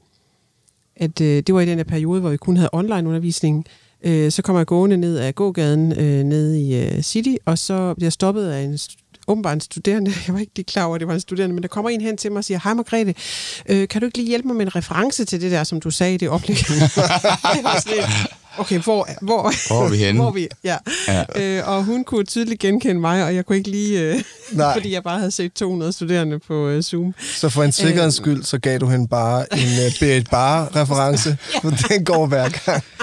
at 0.95 1.21
øh, 1.21 1.43
det 1.47 1.55
var 1.55 1.61
i 1.61 1.65
den 1.65 1.77
her 1.77 1.83
periode, 1.83 2.21
hvor 2.21 2.29
vi 2.29 2.37
kun 2.37 2.57
havde 2.57 2.69
online 2.73 3.09
undervisning. 3.09 3.65
Øh, 4.03 4.31
så 4.31 4.41
kommer 4.41 4.59
jeg 4.59 4.67
gående 4.67 4.97
ned 4.97 5.17
ad 5.17 5.33
gågaden 5.33 5.99
øh, 5.99 6.23
nede 6.23 6.61
i 6.61 6.83
øh, 6.83 7.01
City, 7.01 7.35
og 7.45 7.57
så 7.57 7.93
bliver 7.93 8.05
jeg 8.05 8.13
stoppet 8.13 8.47
af 8.47 8.61
en 8.61 8.77
åbenbart 9.27 9.53
en 9.53 9.61
studerende. 9.61 10.11
Jeg 10.27 10.33
var 10.33 10.39
ikke 10.39 10.51
lige 10.55 10.65
klar 10.65 10.85
over, 10.85 10.95
at 10.95 10.99
det 10.99 11.07
var 11.07 11.13
en 11.13 11.19
studerende, 11.19 11.53
men 11.53 11.61
der 11.63 11.67
kommer 11.67 11.89
en 11.89 12.01
hen 12.01 12.17
til 12.17 12.31
mig 12.31 12.37
og 12.37 12.43
siger, 12.43 12.59
hej 12.63 12.73
Margrethe, 12.73 13.15
øh, 13.69 13.87
kan 13.87 14.01
du 14.01 14.05
ikke 14.05 14.17
lige 14.17 14.27
hjælpe 14.27 14.47
mig 14.47 14.57
med 14.57 14.65
en 14.65 14.75
reference 14.75 15.25
til 15.25 15.41
det 15.41 15.51
der, 15.51 15.63
som 15.63 15.79
du 15.79 15.91
sagde 15.91 16.13
i 16.13 16.17
det 16.17 16.29
oplæg? 16.29 16.57
det 17.55 17.63
var 17.63 17.79
sådan 17.79 18.03
Okay, 18.57 18.79
hvor, 18.79 19.07
hvor, 19.21 19.67
Hvor 19.67 19.85
er 19.85 19.89
vi 19.89 19.97
henne? 19.97 20.21
hvor 20.21 20.31
vi, 20.31 20.47
ja. 20.63 20.77
Ja. 21.07 21.23
ja. 21.35 21.59
Øh, 21.59 21.67
og 21.69 21.83
hun 21.83 22.03
kunne 22.03 22.25
tydeligt 22.25 22.59
genkende 22.59 23.01
mig, 23.01 23.23
og 23.25 23.35
jeg 23.35 23.45
kunne 23.45 23.57
ikke 23.57 23.69
lige, 23.69 23.99
øh, 24.01 24.23
Nej. 24.51 24.73
fordi 24.77 24.93
jeg 24.93 25.03
bare 25.03 25.17
havde 25.17 25.31
set 25.31 25.53
200 25.53 25.93
studerende 25.93 26.39
på 26.39 26.67
øh, 26.67 26.81
Zoom. 26.81 27.13
Så 27.35 27.49
for 27.49 27.63
en 27.63 27.71
sikkerheds 27.71 28.15
skyld, 28.15 28.43
så 28.43 28.57
gav 28.57 28.77
du 28.79 28.87
hende 28.87 29.07
bare 29.07 29.53
en 29.53 29.85
uh, 29.87 29.99
Berit 29.99 30.29
Bare-reference, 30.29 31.37
for 31.61 31.69
den 31.89 32.05
går 32.05 32.25
hver 32.25 32.49
gang. 32.49 32.83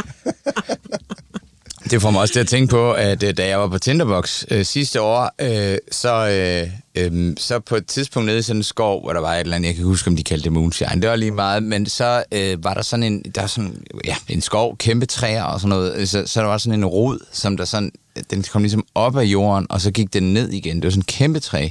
Det 1.90 2.02
får 2.02 2.10
mig 2.10 2.20
også 2.20 2.32
til 2.32 2.40
at 2.40 2.48
tænke 2.48 2.70
på, 2.70 2.92
at 2.92 3.22
øh, 3.22 3.36
da 3.36 3.46
jeg 3.48 3.60
var 3.60 3.68
på 3.68 3.78
Tinderbox 3.78 4.44
øh, 4.50 4.64
sidste 4.64 5.00
år, 5.00 5.30
øh, 5.40 5.78
så, 5.90 6.28
øh, 6.28 6.70
øh, 7.04 7.36
så 7.38 7.58
på 7.58 7.76
et 7.76 7.86
tidspunkt 7.86 8.26
nede 8.26 8.38
i 8.38 8.42
sådan 8.42 8.60
en 8.60 8.62
skov, 8.62 9.02
hvor 9.02 9.12
der 9.12 9.20
var 9.20 9.34
et 9.34 9.40
eller 9.40 9.56
andet, 9.56 9.66
jeg 9.66 9.74
kan 9.74 9.80
ikke 9.80 9.88
huske, 9.88 10.08
om 10.08 10.16
de 10.16 10.24
kaldte 10.24 10.44
det 10.44 10.52
moonshine, 10.52 11.02
det 11.02 11.10
var 11.10 11.16
lige 11.16 11.30
meget, 11.30 11.62
men 11.62 11.86
så 11.86 12.24
øh, 12.32 12.64
var 12.64 12.74
der 12.74 12.82
sådan 12.82 13.02
en, 13.02 13.22
der 13.34 13.40
var 13.40 13.48
sådan, 13.48 13.82
ja, 14.04 14.16
en 14.28 14.40
skov, 14.40 14.76
kæmpe 14.76 15.06
træer 15.06 15.42
og 15.42 15.60
sådan 15.60 15.68
noget, 15.68 15.96
øh, 15.96 16.06
så, 16.06 16.26
så 16.26 16.40
der 16.40 16.46
var 16.46 16.58
sådan 16.58 16.78
en 16.78 16.86
rod, 16.86 17.18
som 17.32 17.56
der 17.56 17.64
sådan, 17.64 17.92
den 18.30 18.42
kom 18.42 18.62
ligesom 18.62 18.84
op 18.94 19.16
af 19.16 19.24
jorden, 19.24 19.66
og 19.70 19.80
så 19.80 19.90
gik 19.90 20.12
den 20.12 20.34
ned 20.34 20.48
igen. 20.48 20.76
Det 20.76 20.84
var 20.84 20.90
sådan 20.90 21.00
en 21.00 21.04
kæmpe 21.04 21.40
træ. 21.40 21.68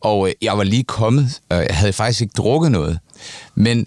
Og 0.00 0.28
øh, 0.28 0.34
jeg 0.42 0.58
var 0.58 0.64
lige 0.64 0.84
kommet, 0.84 1.40
og 1.50 1.56
jeg 1.56 1.76
havde 1.76 1.92
faktisk 1.92 2.20
ikke 2.20 2.34
drukket 2.36 2.72
noget. 2.72 2.98
Men 3.54 3.86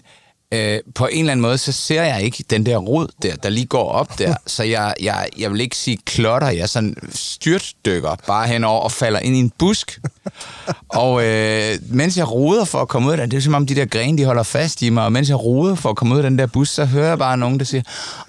øh, 0.52 0.78
på 0.94 1.06
en 1.06 1.18
eller 1.18 1.32
anden 1.32 1.42
måde, 1.42 1.58
så 1.58 1.72
ser 1.72 2.02
jeg 2.02 2.22
ikke 2.22 2.44
den 2.50 2.66
der 2.66 2.76
rod 2.76 3.08
der, 3.22 3.36
der 3.36 3.48
lige 3.48 3.66
går 3.66 3.90
op 3.90 4.18
der. 4.18 4.34
Så 4.46 4.62
jeg, 4.62 4.94
jeg, 5.02 5.28
jeg 5.38 5.52
vil 5.52 5.60
ikke 5.60 5.76
sige 5.76 5.98
klotter, 6.06 6.48
jeg 6.48 6.68
sådan 6.68 6.96
styrtdykker 7.14 8.16
bare 8.26 8.46
henover 8.46 8.80
og 8.80 8.92
falder 8.92 9.18
ind 9.18 9.36
i 9.36 9.38
en 9.38 9.52
busk. 9.58 10.00
Og 10.88 11.24
øh, 11.24 11.78
mens 11.88 12.16
jeg 12.16 12.32
roder 12.32 12.64
for 12.64 12.82
at 12.82 12.88
komme 12.88 13.08
ud 13.08 13.12
af 13.12 13.18
den, 13.18 13.30
det 13.30 13.36
er 13.36 13.40
som 13.40 13.54
om 13.54 13.66
de 13.66 13.74
der 13.74 13.84
grene, 13.84 14.18
de 14.18 14.24
holder 14.24 14.42
fast 14.42 14.82
i 14.82 14.90
mig, 14.90 15.04
og 15.04 15.12
mens 15.12 15.28
jeg 15.28 15.44
roder 15.44 15.74
for 15.74 15.90
at 15.90 15.96
komme 15.96 16.14
ud 16.14 16.18
af 16.18 16.22
den 16.22 16.38
der 16.38 16.46
bus, 16.46 16.68
så 16.68 16.84
hører 16.84 17.08
jeg 17.08 17.18
bare 17.18 17.36
nogen, 17.36 17.58
der 17.58 17.64
siger, 17.64 17.82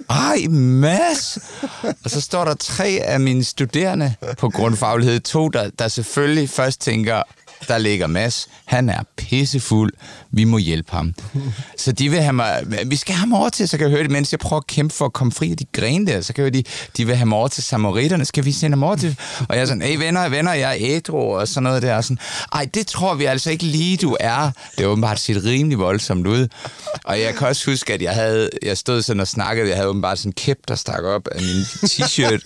ej, 0.09 0.47
Mads! 0.49 1.37
Og 2.03 2.09
så 2.09 2.21
står 2.21 2.45
der 2.45 2.53
tre 2.53 2.99
af 3.03 3.19
mine 3.19 3.43
studerende 3.43 4.13
på 4.37 4.49
grundfaglighed 4.49 5.19
2, 5.19 5.49
der, 5.49 5.69
der 5.79 5.87
selvfølgelig 5.87 6.49
først 6.49 6.81
tænker, 6.81 7.21
der 7.67 7.77
ligger 7.77 8.07
Mads, 8.07 8.47
han 8.65 8.89
er 8.89 8.99
pissefuld, 9.17 9.93
vi 10.31 10.43
må 10.43 10.57
hjælpe 10.57 10.91
ham. 10.91 11.13
Så 11.77 11.91
de 11.91 12.09
vil 12.09 12.21
have 12.21 12.33
mig, 12.33 12.63
vi 12.85 12.95
skal 12.95 13.15
have 13.15 13.19
ham 13.19 13.33
over 13.33 13.49
til, 13.49 13.69
så 13.69 13.77
kan 13.77 13.83
jeg 13.83 13.91
høre 13.91 14.03
det, 14.03 14.11
mens 14.11 14.31
jeg 14.31 14.39
prøver 14.39 14.59
at 14.59 14.67
kæmpe 14.67 14.95
for 14.95 15.05
at 15.05 15.13
komme 15.13 15.31
fri 15.31 15.51
af 15.51 15.57
de 15.57 15.65
grene 15.71 16.07
der, 16.07 16.21
så 16.21 16.33
kan 16.33 16.43
jeg 16.43 16.51
høre, 16.53 16.61
de, 16.61 16.69
de 16.97 17.05
vil 17.05 17.15
have 17.15 17.25
mig 17.25 17.37
over 17.37 17.47
til 17.47 17.63
samaritterne, 17.63 18.25
skal 18.25 18.45
vi 18.45 18.51
sende 18.51 18.75
ham 18.75 18.83
over 18.83 18.95
til? 18.95 19.15
Og 19.49 19.55
jeg 19.55 19.61
er 19.61 19.65
sådan, 19.65 19.81
hey 19.81 19.97
venner, 19.97 20.29
venner, 20.29 20.53
jeg 20.53 20.71
er 20.71 20.77
ædru, 20.79 21.37
og 21.37 21.47
sådan 21.47 21.63
noget 21.63 21.81
der, 21.81 21.95
og 21.95 22.03
sådan, 22.03 22.19
ej, 22.53 22.67
det 22.73 22.87
tror 22.87 23.13
vi 23.15 23.25
altså 23.25 23.51
ikke 23.51 23.63
lige, 23.63 23.97
du 23.97 24.17
er. 24.19 24.51
Det 24.77 24.83
er 24.83 24.87
åbenbart 24.87 25.19
set 25.19 25.43
rimelig 25.43 25.79
voldsomt 25.79 26.27
ud. 26.27 26.47
Og 27.03 27.21
jeg 27.21 27.35
kan 27.35 27.47
også 27.47 27.71
huske, 27.71 27.93
at 27.93 28.01
jeg 28.01 28.13
havde, 28.13 28.49
jeg 28.63 28.77
stod 28.77 29.01
sådan 29.01 29.19
og 29.19 29.27
snakkede, 29.27 29.67
jeg 29.69 29.75
havde 29.77 29.89
åbenbart 29.89 30.19
sådan 30.19 30.29
en 30.29 30.33
kæp, 30.33 30.57
der 30.67 30.75
stak 30.75 31.03
op 31.03 31.27
af 31.31 31.41
min 31.41 31.61
t-shirt, 31.89 32.41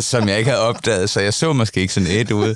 som 0.00 0.28
jeg 0.28 0.38
ikke 0.38 0.50
havde 0.50 0.62
opdaget, 0.62 1.10
så 1.10 1.20
jeg 1.20 1.34
så 1.34 1.52
måske 1.52 1.80
ikke 1.80 1.94
sådan 1.94 2.08
et 2.10 2.30
ud. 2.30 2.54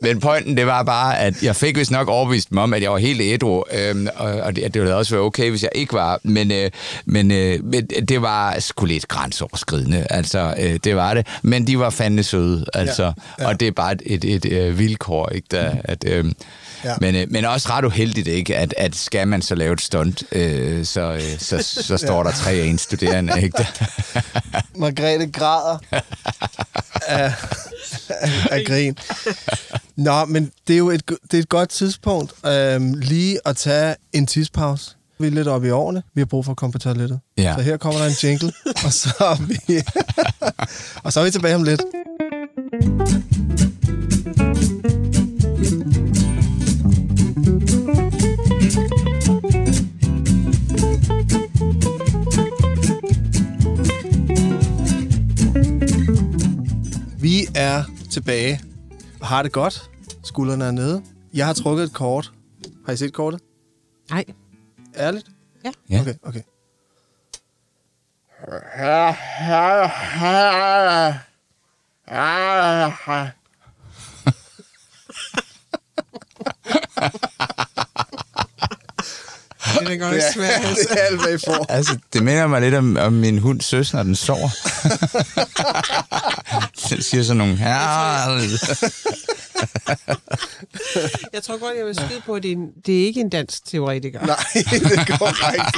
Men 0.00 0.20
pointen, 0.20 0.56
det 0.56 0.66
var 0.66 0.82
bare, 0.82 1.18
at 1.18 1.42
jeg 1.42 1.56
fik 1.56 1.76
vist 1.76 1.90
nok 1.90 2.08
overbevist 2.08 2.52
mig 2.52 2.62
om, 2.62 2.74
at 2.74 2.82
jeg 2.82 2.92
var 2.92 2.98
helt 2.98 3.20
ædru, 3.20 3.64
øhm, 3.72 4.08
og, 4.16 4.30
og 4.30 4.56
det, 4.56 4.74
det 4.74 4.82
ville 4.82 4.94
også 4.94 5.14
være 5.14 5.24
okay, 5.24 5.50
hvis 5.50 5.62
jeg 5.62 5.70
ikke 5.74 5.92
var. 5.92 6.20
Men, 6.22 6.52
øh, 6.52 6.70
men, 7.06 7.30
øh, 7.30 7.64
men 7.64 7.86
det 7.86 8.22
var 8.22 8.60
sgu 8.60 8.84
lidt 8.84 9.08
grænseoverskridende, 9.08 10.06
altså 10.10 10.54
øh, 10.58 10.78
det 10.84 10.96
var 10.96 11.14
det. 11.14 11.26
Men 11.42 11.66
de 11.66 11.78
var 11.78 11.90
fandme 11.90 12.22
søde, 12.22 12.64
altså. 12.74 13.02
Ja, 13.04 13.12
ja. 13.38 13.48
Og 13.48 13.60
det 13.60 13.68
er 13.68 13.72
bare 13.72 13.92
et, 13.92 14.02
et, 14.06 14.24
et, 14.24 14.44
et 14.44 14.78
vilkår, 14.78 15.28
ikke? 15.28 15.46
Der, 15.50 15.72
at, 15.84 16.04
øh, 16.06 16.24
Ja. 16.84 16.90
ja. 16.90 16.96
men, 17.00 17.14
øh, 17.16 17.26
men 17.30 17.44
også 17.44 17.68
ret 17.70 17.84
uheldigt, 17.84 18.28
ikke? 18.28 18.56
At, 18.56 18.74
at 18.76 18.96
skal 18.96 19.28
man 19.28 19.42
så 19.42 19.54
lave 19.54 19.72
et 19.72 19.80
stunt, 19.80 20.22
øh, 20.32 20.84
så, 20.84 21.12
øh, 21.12 21.38
så, 21.38 21.62
så 21.62 21.96
står 22.06 22.22
der 22.22 22.30
tre 22.30 22.50
af 22.50 22.66
en 22.66 22.78
studerende, 22.78 23.42
ikke? 23.42 23.66
Margrethe 24.76 25.30
græder 25.32 25.78
af, 27.06 27.32
af, 28.08 28.30
af 28.50 28.64
grin. 28.66 28.98
Nå, 29.96 30.24
men 30.24 30.50
det 30.68 30.74
er 30.74 30.78
jo 30.78 30.90
et, 30.90 31.08
det 31.08 31.34
er 31.34 31.38
et 31.38 31.48
godt 31.48 31.68
tidspunkt 31.68 32.46
øhm, 32.46 32.94
lige 32.94 33.38
at 33.44 33.56
tage 33.56 33.94
en 34.12 34.26
tidspause. 34.26 34.96
Vi 35.18 35.26
er 35.26 35.30
lidt 35.30 35.48
oppe 35.48 35.68
i 35.68 35.70
årene. 35.70 36.02
Vi 36.14 36.20
har 36.20 36.26
brug 36.26 36.44
for 36.44 36.52
at 36.52 36.56
komme 36.56 36.72
på 36.72 36.78
toilettet. 36.78 37.20
Ja. 37.38 37.54
Så 37.56 37.62
her 37.62 37.76
kommer 37.76 38.00
der 38.00 38.06
en 38.06 38.12
jingle, 38.22 38.52
og 38.86 38.92
så 38.92 39.14
er 39.20 39.46
vi, 39.46 39.82
og 41.04 41.12
så 41.12 41.20
er 41.20 41.24
vi 41.24 41.30
tilbage 41.30 41.54
om 41.54 41.62
lidt. 41.62 41.82
Vi 57.20 57.46
er 57.54 57.84
tilbage 58.10 58.60
har 59.26 59.42
det 59.42 59.52
godt. 59.52 59.90
Skuldrene 60.24 60.64
er 60.64 60.70
nede. 60.70 61.02
Jeg 61.34 61.46
har 61.46 61.52
trukket 61.52 61.84
et 61.84 61.92
kort. 61.92 62.32
Har 62.86 62.92
I 62.92 62.96
set 62.96 63.12
kortet? 63.12 63.40
Nej. 64.10 64.24
Ærligt? 64.96 65.26
Ja. 65.64 66.00
Okay, 66.00 66.14
okay. 66.22 66.42
Det 79.80 79.92
er 79.92 79.96
godt 79.96 80.12
nok 80.12 80.22
svært. 80.34 80.62
det 80.90 80.90
er 80.90 81.02
alt, 81.02 81.22
hvad 81.22 81.34
I 81.34 81.38
får. 81.46 81.66
Altså, 81.68 81.98
det 82.12 82.22
minder 82.22 82.46
mig 82.46 82.60
lidt 82.60 82.74
om, 82.74 82.96
om 82.96 83.12
min 83.12 83.38
hund 83.38 83.60
søs, 83.60 83.92
når 83.92 84.02
den 84.02 84.16
sover. 84.16 84.48
den 86.90 87.02
siger 87.02 87.22
sådan 87.22 87.36
nogle... 87.36 87.56
Ja, 87.60 87.66
Jeg 91.32 91.42
tror 91.42 91.58
godt, 91.58 91.76
jeg 91.78 91.86
vil 91.86 91.94
skyde 91.94 92.20
på, 92.26 92.34
at 92.34 92.42
det 92.42 92.52
er, 92.52 92.56
en, 92.56 92.68
det 92.86 93.02
er 93.02 93.06
ikke 93.06 93.20
en 93.20 93.28
dansk 93.28 93.64
teoretiker. 93.64 94.26
Nej, 94.26 94.36
det 94.54 94.98
er 94.98 95.04
korrekt. 95.18 95.76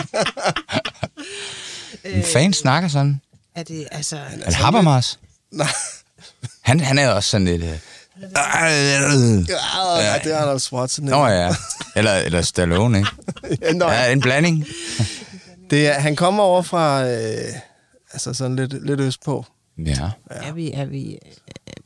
en 2.04 2.24
fan 2.24 2.52
snakker 2.52 2.88
sådan. 2.88 3.20
Er 3.54 3.62
det, 3.62 3.88
altså... 3.90 4.16
Er 4.16 4.46
det 4.46 4.54
Habermas? 4.54 5.18
Nej. 5.52 5.66
Han, 6.60 6.80
han 6.80 6.98
er 6.98 7.08
også 7.08 7.30
sådan 7.30 7.44
lidt... 7.44 7.64
Ja, 8.22 10.18
det 10.24 10.32
er 10.32 10.38
Arnold 10.38 10.58
Schwarzenegger. 10.60 11.18
Nå 11.18 11.26
ja, 11.26 11.54
eller, 11.96 12.12
eller 12.12 12.42
Stallone, 12.42 12.98
ikke? 12.98 13.10
Ja, 13.62 13.72
nå, 13.72 13.90
Ja, 13.90 14.12
en 14.12 14.20
blanding. 14.20 14.66
det 15.70 15.86
er, 15.88 15.92
han 15.92 16.16
kommer 16.16 16.42
over 16.42 16.62
fra, 16.62 17.08
øh, 17.10 17.54
altså 18.12 18.34
sådan 18.34 18.56
lidt, 18.56 18.86
lidt 18.86 19.00
østpå. 19.00 19.44
Ja. 19.86 20.10
Er 20.30 20.52
vi, 20.52 20.72
er 20.72 20.84
vi 20.84 21.12
øh, 21.12 21.18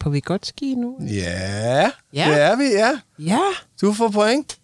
på 0.01 0.11
Vigotski 0.11 0.75
nu? 0.75 0.97
Ja, 1.07 1.91
Ja. 2.15 2.31
det 2.31 2.41
er 2.43 2.57
vi, 2.57 2.65
ja. 2.65 2.91
Ja. 3.19 3.41
Du 3.81 3.93
får 3.93 4.09
point. 4.09 4.59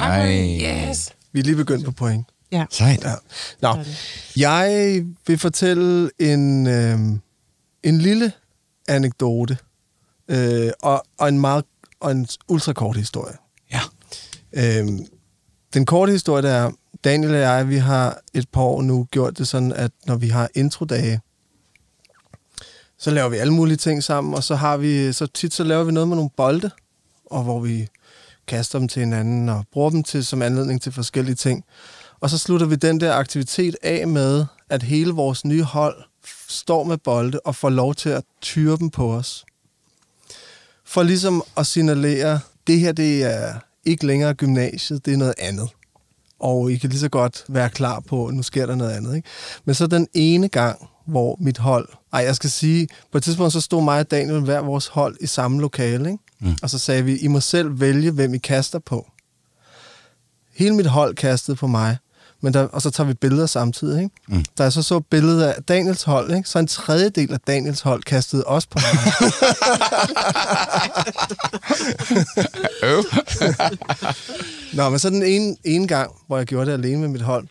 Ej. 0.00 0.58
Yes. 0.90 1.10
Vi 1.32 1.40
er 1.40 1.44
lige 1.44 1.56
begyndt 1.56 1.84
på 1.84 1.92
point. 1.92 2.26
Ja. 2.52 2.64
Sejt. 2.70 3.04
Ja. 3.04 3.12
Nå, 3.62 3.76
jeg 4.36 5.02
vil 5.26 5.38
fortælle 5.38 6.10
en, 6.18 6.66
øh, 6.66 6.98
en 7.82 7.98
lille 7.98 8.32
anekdote 8.88 9.58
øh, 10.32 10.72
og, 10.82 11.04
og 11.18 11.28
en 11.28 11.40
meget 11.40 11.64
og 12.00 12.10
en 12.10 12.26
ultrakort 12.48 12.96
historie. 12.96 13.36
Ja. 13.72 13.80
Øhm, 14.52 15.06
den 15.74 15.86
korte 15.86 16.12
historie 16.12 16.42
der 16.42 16.50
er, 16.50 16.70
Daniel 17.04 17.34
og 17.34 17.40
jeg, 17.40 17.68
vi 17.68 17.76
har 17.76 18.20
et 18.34 18.48
par 18.48 18.62
år 18.62 18.82
nu 18.82 19.06
gjort 19.10 19.38
det 19.38 19.48
sådan, 19.48 19.72
at 19.72 19.90
når 20.06 20.16
vi 20.16 20.28
har 20.28 20.48
introdage, 20.54 21.20
så 22.98 23.10
laver 23.10 23.28
vi 23.28 23.36
alle 23.36 23.52
mulige 23.52 23.76
ting 23.76 24.02
sammen, 24.02 24.34
og 24.34 24.44
så 24.44 24.54
har 24.54 24.76
vi, 24.76 25.12
så 25.12 25.26
tit 25.26 25.54
så 25.54 25.64
laver 25.64 25.84
vi 25.84 25.92
noget 25.92 26.08
med 26.08 26.16
nogle 26.16 26.30
bolde, 26.36 26.70
og 27.26 27.42
hvor 27.42 27.60
vi 27.60 27.88
kaster 28.46 28.78
dem 28.78 28.88
til 28.88 29.00
hinanden 29.00 29.48
og 29.48 29.64
bruger 29.72 29.90
dem 29.90 30.02
til 30.02 30.24
som 30.24 30.42
anledning 30.42 30.82
til 30.82 30.92
forskellige 30.92 31.34
ting. 31.34 31.64
Og 32.20 32.30
så 32.30 32.38
slutter 32.38 32.66
vi 32.66 32.76
den 32.76 33.00
der 33.00 33.14
aktivitet 33.14 33.76
af 33.82 34.08
med, 34.08 34.46
at 34.70 34.82
hele 34.82 35.12
vores 35.12 35.44
nye 35.44 35.62
hold 35.62 36.04
står 36.48 36.84
med 36.84 36.98
bolde 36.98 37.40
og 37.44 37.56
får 37.56 37.70
lov 37.70 37.94
til 37.94 38.08
at 38.08 38.24
tyre 38.40 38.76
dem 38.76 38.90
på 38.90 39.14
os. 39.14 39.44
For 40.92 41.02
ligesom 41.02 41.42
at 41.56 41.66
signalere, 41.66 42.40
det 42.66 42.80
her 42.80 42.92
det 42.92 43.22
er 43.22 43.54
ikke 43.84 44.06
længere 44.06 44.34
gymnasiet, 44.34 45.06
det 45.06 45.12
er 45.12 45.16
noget 45.16 45.34
andet. 45.38 45.68
Og 46.40 46.72
I 46.72 46.76
kan 46.76 46.90
lige 46.90 47.00
så 47.00 47.08
godt 47.08 47.44
være 47.48 47.70
klar 47.70 48.00
på, 48.00 48.26
at 48.26 48.34
nu 48.34 48.42
sker 48.42 48.66
der 48.66 48.74
noget 48.74 48.92
andet. 48.92 49.16
Ikke? 49.16 49.28
Men 49.64 49.74
så 49.74 49.86
den 49.86 50.08
ene 50.14 50.48
gang, 50.48 50.88
hvor 51.06 51.36
mit 51.40 51.58
hold... 51.58 51.88
Ej, 52.12 52.20
jeg 52.20 52.36
skal 52.36 52.50
sige, 52.50 52.88
på 53.12 53.18
et 53.18 53.24
tidspunkt 53.24 53.52
så 53.52 53.60
stod 53.60 53.82
mig 53.82 53.98
og 53.98 54.10
Daniel 54.10 54.40
hver 54.40 54.60
vores 54.60 54.86
hold 54.86 55.16
i 55.20 55.26
samme 55.26 55.60
lokale. 55.60 56.10
Ikke? 56.10 56.22
Mm. 56.40 56.56
Og 56.62 56.70
så 56.70 56.78
sagde 56.78 57.04
vi, 57.04 57.16
I 57.16 57.26
må 57.26 57.40
selv 57.40 57.80
vælge, 57.80 58.10
hvem 58.10 58.34
I 58.34 58.38
kaster 58.38 58.78
på. 58.78 59.10
Hele 60.54 60.74
mit 60.74 60.86
hold 60.86 61.14
kastede 61.14 61.56
på 61.56 61.66
mig. 61.66 61.96
Men 62.44 62.54
der, 62.54 62.62
og 62.62 62.82
så 62.82 62.90
tager 62.90 63.06
vi 63.06 63.14
billeder 63.14 63.46
samtidig. 63.46 64.02
Ikke? 64.02 64.16
Mm. 64.28 64.44
Da 64.58 64.62
jeg 64.62 64.72
så 64.72 64.82
så 64.82 65.00
billedet 65.00 65.42
af 65.42 65.62
Daniels 65.62 66.02
hold, 66.02 66.36
ikke? 66.36 66.48
så 66.48 66.58
en 66.58 66.66
tredjedel 66.66 67.32
af 67.32 67.40
Daniels 67.40 67.80
hold 67.80 68.02
kastede 68.02 68.44
også 68.44 68.68
på 68.68 68.78
mig. 68.78 69.12
Øv. 72.92 73.04
Nå, 74.76 74.88
men 74.88 74.98
så 74.98 75.10
den 75.10 75.22
ene, 75.22 75.56
ene 75.64 75.88
gang, 75.88 76.12
hvor 76.26 76.36
jeg 76.36 76.46
gjorde 76.46 76.66
det 76.66 76.72
alene 76.72 77.00
med 77.00 77.08
mit 77.08 77.22
hold, 77.22 77.46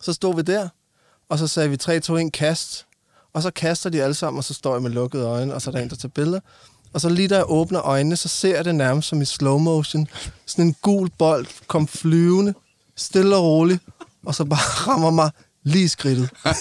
så 0.00 0.12
stod 0.12 0.36
vi 0.36 0.42
der, 0.42 0.68
og 1.28 1.38
så 1.38 1.46
sagde 1.46 1.70
vi 1.70 1.76
3, 1.76 2.00
2, 2.00 2.16
1, 2.16 2.32
kast. 2.32 2.86
og 3.34 3.42
så 3.42 3.50
kaster 3.50 3.90
de 3.90 4.02
alle 4.02 4.14
sammen, 4.14 4.38
og 4.38 4.44
så 4.44 4.54
står 4.54 4.74
jeg 4.74 4.82
med 4.82 4.90
lukkede 4.90 5.24
øjne, 5.24 5.54
og 5.54 5.62
så 5.62 5.70
er 5.70 5.72
der 5.72 5.82
en, 5.82 5.90
der 5.90 5.96
tager 5.96 6.08
billeder. 6.14 6.40
Og 6.92 7.00
så 7.00 7.08
lige 7.08 7.28
da 7.28 7.36
jeg 7.36 7.44
åbner 7.48 7.80
øjnene, 7.82 8.16
så 8.16 8.28
ser 8.28 8.56
jeg 8.56 8.64
det 8.64 8.74
nærmest 8.74 9.08
som 9.08 9.22
i 9.22 9.24
slow 9.24 9.58
motion. 9.58 10.08
Sådan 10.46 10.64
en 10.64 10.76
gul 10.82 11.10
bold 11.18 11.46
kom 11.66 11.88
flyvende, 11.88 12.54
stille 12.96 13.36
og 13.36 13.42
roligt, 13.44 13.82
og 14.26 14.34
så 14.34 14.44
bare 14.44 14.58
rammer 14.88 15.10
mig 15.10 15.30
lige 15.64 15.84
i 15.84 15.88
skridtet. 15.88 16.30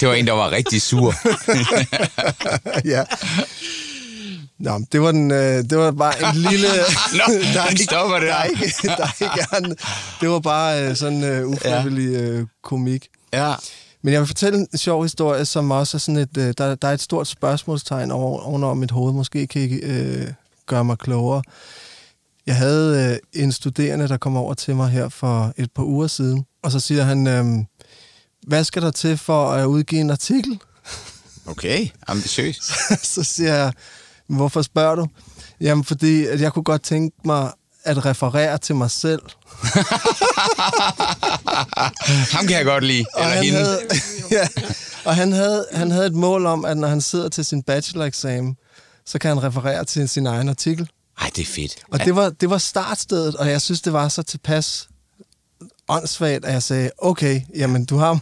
Det 0.00 0.08
var 0.08 0.14
en, 0.14 0.26
der 0.26 0.32
var 0.32 0.50
rigtig 0.50 0.82
sur. 0.82 1.14
ja. 2.94 3.04
Nå, 4.58 4.80
det 4.92 5.00
var, 5.00 5.12
den, 5.12 5.30
øh, 5.30 5.64
det 5.70 5.78
var 5.78 5.90
bare 5.90 6.14
en 6.30 6.36
lille... 6.36 6.68
Nå, 7.12 7.22
den 7.68 7.78
stopper 7.78 8.18
der. 8.18 8.20
der. 8.20 8.26
Der 8.26 8.34
er 8.36 8.44
ikke, 8.44 8.72
der 8.82 9.04
er 9.04 9.22
ikke 9.22 9.46
andet. 9.52 9.80
Det 10.20 10.28
var 10.28 10.40
bare 10.40 10.82
øh, 10.82 10.96
sådan 10.96 11.24
øh, 11.24 11.48
ufrivillig 11.48 12.16
øh, 12.16 12.46
komik. 12.62 13.08
Ja. 13.32 13.54
Men 14.02 14.12
jeg 14.12 14.20
vil 14.20 14.26
fortælle 14.26 14.58
en 14.58 14.78
sjov 14.78 15.02
historie, 15.02 15.44
som 15.44 15.70
også 15.70 15.96
er 15.96 15.98
sådan 15.98 16.16
et... 16.16 16.36
Øh, 16.38 16.54
der, 16.58 16.74
der 16.74 16.88
er 16.88 16.92
et 16.92 17.02
stort 17.02 17.26
spørgsmålstegn 17.26 18.10
over, 18.10 18.40
ovenover 18.40 18.74
mit 18.74 18.90
hoved. 18.90 19.12
Måske 19.12 19.46
kan 19.46 19.62
I 19.62 19.74
øh, 19.74 20.26
gøre 20.66 20.84
mig 20.84 20.98
klogere. 20.98 21.42
Jeg 22.46 22.56
havde 22.56 23.12
øh, 23.34 23.42
en 23.42 23.52
studerende, 23.52 24.08
der 24.08 24.16
kom 24.16 24.36
over 24.36 24.54
til 24.54 24.76
mig 24.76 24.90
her 24.90 25.08
for 25.08 25.52
et 25.56 25.72
par 25.72 25.82
uger 25.82 26.06
siden, 26.06 26.44
og 26.62 26.72
så 26.72 26.80
siger 26.80 27.04
han, 27.04 27.26
øh, 27.26 27.44
hvad 28.46 28.64
skal 28.64 28.82
der 28.82 28.90
til 28.90 29.16
for 29.18 29.50
at 29.50 29.64
udgive 29.66 30.00
en 30.00 30.10
artikel? 30.10 30.58
Okay, 31.46 31.88
ambitiøs. 32.08 32.56
så 33.14 33.22
siger 33.24 33.54
jeg, 33.54 33.72
hvorfor 34.28 34.62
spørger 34.62 34.94
du? 34.94 35.06
Jamen, 35.60 35.84
fordi 35.84 36.26
at 36.26 36.40
jeg 36.40 36.52
kunne 36.52 36.62
godt 36.62 36.82
tænke 36.82 37.16
mig 37.24 37.52
at 37.84 38.06
referere 38.06 38.58
til 38.58 38.74
mig 38.74 38.90
selv. 38.90 39.22
Ham 42.34 42.46
kan 42.46 42.56
jeg 42.56 42.64
godt 42.64 42.84
lide. 42.84 43.04
Og 43.14 43.20
Eller 43.22 43.34
han, 43.34 43.44
hende. 43.44 43.58
havde, 43.58 43.80
ja, 44.30 44.48
og 45.04 45.16
han 45.16 45.32
havde, 45.32 45.66
han 45.72 45.90
havde 45.90 46.06
et 46.06 46.14
mål 46.14 46.46
om, 46.46 46.64
at 46.64 46.76
når 46.76 46.88
han 46.88 47.00
sidder 47.00 47.28
til 47.28 47.44
sin 47.44 47.62
bacheloreksamen, 47.62 48.56
så 49.06 49.18
kan 49.18 49.28
han 49.28 49.42
referere 49.42 49.84
til 49.84 50.08
sin 50.08 50.26
egen 50.26 50.48
artikel. 50.48 50.88
Ej, 51.20 51.30
det 51.36 51.42
er 51.42 51.46
fedt. 51.46 51.76
Og 51.90 52.04
det 52.04 52.16
var, 52.16 52.30
det 52.30 52.50
var 52.50 52.58
startstedet, 52.58 53.34
og 53.34 53.48
jeg 53.48 53.60
synes, 53.60 53.82
det 53.82 53.92
var 53.92 54.08
så 54.08 54.22
tilpas 54.22 54.88
åndssvagt, 55.88 56.44
at 56.44 56.52
jeg 56.52 56.62
sagde, 56.62 56.90
okay, 56.98 57.40
jamen 57.56 57.84
du 57.84 57.96
har, 57.96 58.20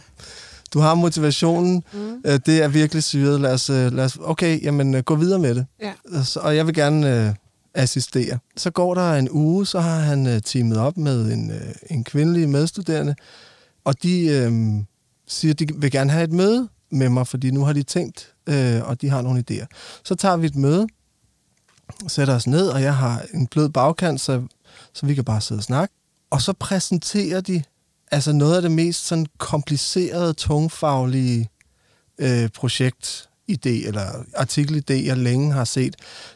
du 0.73 0.79
har 0.79 0.95
motivationen, 0.95 1.83
mm. 1.93 2.21
det 2.23 2.63
er 2.63 2.67
virkelig 2.67 3.03
syret, 3.03 3.41
lad 3.41 3.53
os, 3.53 3.69
øh, 3.69 3.93
lad 3.93 4.05
os 4.05 4.17
okay, 4.21 4.63
jamen 4.63 4.93
øh, 4.93 5.03
gå 5.03 5.15
videre 5.15 5.39
med 5.39 5.55
det. 5.55 5.65
Ja. 5.81 5.93
Så, 6.23 6.39
og 6.39 6.55
jeg 6.55 6.67
vil 6.67 6.75
gerne 6.75 7.27
øh, 7.27 7.33
assistere. 7.73 8.39
Så 8.57 8.71
går 8.71 8.93
der 8.93 9.13
en 9.13 9.29
uge, 9.31 9.67
så 9.67 9.79
har 9.79 9.99
han 9.99 10.27
øh, 10.27 10.41
teamet 10.41 10.77
op 10.77 10.97
med 10.97 11.31
en, 11.31 11.51
øh, 11.51 11.73
en 11.89 12.03
kvindelig 12.03 12.49
medstuderende, 12.49 13.15
og 13.85 14.03
de 14.03 14.25
øh, 14.25 14.51
siger, 15.27 15.53
at 15.53 15.59
de 15.59 15.67
vil 15.75 15.91
gerne 15.91 16.11
have 16.11 16.23
et 16.23 16.31
møde 16.31 16.69
med 16.91 17.09
mig, 17.09 17.27
fordi 17.27 17.51
nu 17.51 17.63
har 17.63 17.73
de 17.73 17.83
tænkt, 17.83 18.33
øh, 18.47 18.81
og 18.83 19.01
de 19.01 19.09
har 19.09 19.21
nogle 19.21 19.43
idéer. 19.51 19.65
Så 20.03 20.15
tager 20.15 20.37
vi 20.37 20.47
et 20.47 20.55
møde, 20.55 20.87
sætter 22.07 22.35
os 22.35 22.47
ned, 22.47 22.67
og 22.67 22.81
jeg 22.81 22.95
har 22.95 23.25
en 23.33 23.47
blød 23.47 23.69
bagkant, 23.69 24.21
så, 24.21 24.43
så 24.93 25.05
vi 25.05 25.15
kan 25.15 25.23
bare 25.23 25.41
sidde 25.41 25.59
og 25.59 25.63
snakke. 25.63 25.93
Og 26.29 26.41
så 26.41 26.53
præsenterer 26.53 27.41
de 27.41 27.63
altså 28.11 28.31
noget 28.31 28.55
af 28.55 28.61
det 28.61 28.71
mest 28.71 29.05
sådan 29.05 29.25
komplicerede, 29.37 30.33
tungfaglige 30.33 31.49
øh, 32.17 32.49
projektidé, 32.57 33.87
eller 33.87 34.23
artikelidé, 34.37 34.93
jeg 34.93 35.17
længe 35.17 35.53
har 35.53 35.63
set. 35.63 35.95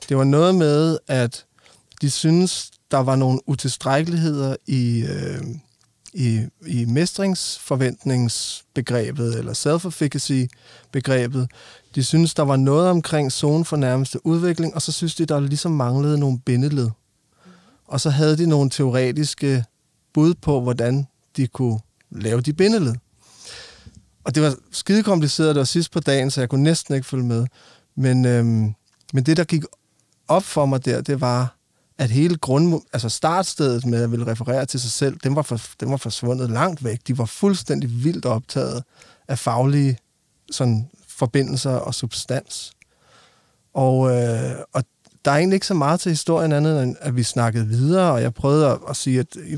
Det 0.09 0.17
var 0.17 0.23
noget 0.23 0.55
med, 0.55 0.97
at 1.07 1.45
de 2.01 2.09
synes, 2.09 2.71
der 2.91 2.97
var 2.97 3.15
nogle 3.15 3.49
utilstrækkeligheder 3.49 4.55
i, 4.67 5.05
øh, 5.09 5.41
i, 6.17 6.45
i 6.67 6.85
mestringsforventningsbegrebet, 6.85 9.39
eller 9.39 9.53
self-efficacy-begrebet. 9.53 11.47
De 11.95 12.03
synes, 12.03 12.33
der 12.33 12.43
var 12.43 12.55
noget 12.55 12.89
omkring 12.89 13.31
zone 13.31 13.65
for 13.65 13.77
nærmeste 13.77 14.25
udvikling, 14.25 14.75
og 14.75 14.81
så 14.81 14.91
synes 14.91 15.15
de, 15.15 15.25
der 15.25 15.39
ligesom 15.39 15.71
manglede 15.71 16.19
nogle 16.19 16.39
bindeled. 16.39 16.89
Og 17.87 18.01
så 18.01 18.09
havde 18.09 18.37
de 18.37 18.47
nogle 18.47 18.69
teoretiske 18.69 19.63
bud 20.13 20.33
på, 20.33 20.61
hvordan 20.61 21.07
de 21.37 21.47
kunne 21.47 21.79
lave 22.11 22.41
de 22.41 22.53
bindeled. 22.53 22.95
Og 24.23 24.35
det 24.35 24.43
var 24.43 24.55
skide 24.71 25.03
kompliceret, 25.03 25.55
det 25.55 25.59
var 25.59 25.65
sidst 25.65 25.91
på 25.91 25.99
dagen, 25.99 26.31
så 26.31 26.41
jeg 26.41 26.49
kunne 26.49 26.63
næsten 26.63 26.95
ikke 26.95 27.07
følge 27.07 27.25
med. 27.25 27.47
Men, 27.95 28.25
øhm, 28.25 28.73
men 29.13 29.23
det, 29.23 29.37
der 29.37 29.43
gik 29.43 29.63
op 30.27 30.43
for 30.43 30.65
mig 30.65 30.85
der, 30.85 31.01
det 31.01 31.21
var, 31.21 31.56
at 31.97 32.09
hele 32.09 32.37
grund, 32.37 32.81
altså 32.93 33.09
startstedet 33.09 33.85
med 33.85 34.03
at 34.03 34.11
ville 34.11 34.27
referere 34.27 34.65
til 34.65 34.79
sig 34.79 34.91
selv, 34.91 35.17
den 35.23 35.35
var, 35.35 35.41
for, 35.41 35.59
den 35.79 35.91
var 35.91 35.97
forsvundet 35.97 36.49
langt 36.49 36.83
væk. 36.83 36.99
De 37.07 37.17
var 37.17 37.25
fuldstændig 37.25 38.03
vildt 38.03 38.25
optaget 38.25 38.83
af 39.27 39.39
faglige 39.39 39.97
sådan, 40.51 40.89
forbindelser 41.07 41.71
og 41.71 41.93
substans. 41.93 42.71
Og, 43.73 44.09
øh, 44.11 44.55
og 44.73 44.83
der 45.25 45.31
er 45.31 45.37
egentlig 45.37 45.55
ikke 45.55 45.67
så 45.67 45.73
meget 45.73 45.99
til 45.99 46.09
historien 46.09 46.51
andet, 46.51 46.83
end 46.83 46.95
at 46.99 47.15
vi 47.15 47.23
snakkede 47.23 47.67
videre, 47.67 48.11
og 48.11 48.21
jeg 48.21 48.33
prøvede 48.33 48.67
at, 48.67 48.79
at 48.89 48.95
sige, 48.95 49.19
at 49.19 49.35
I, 49.35 49.57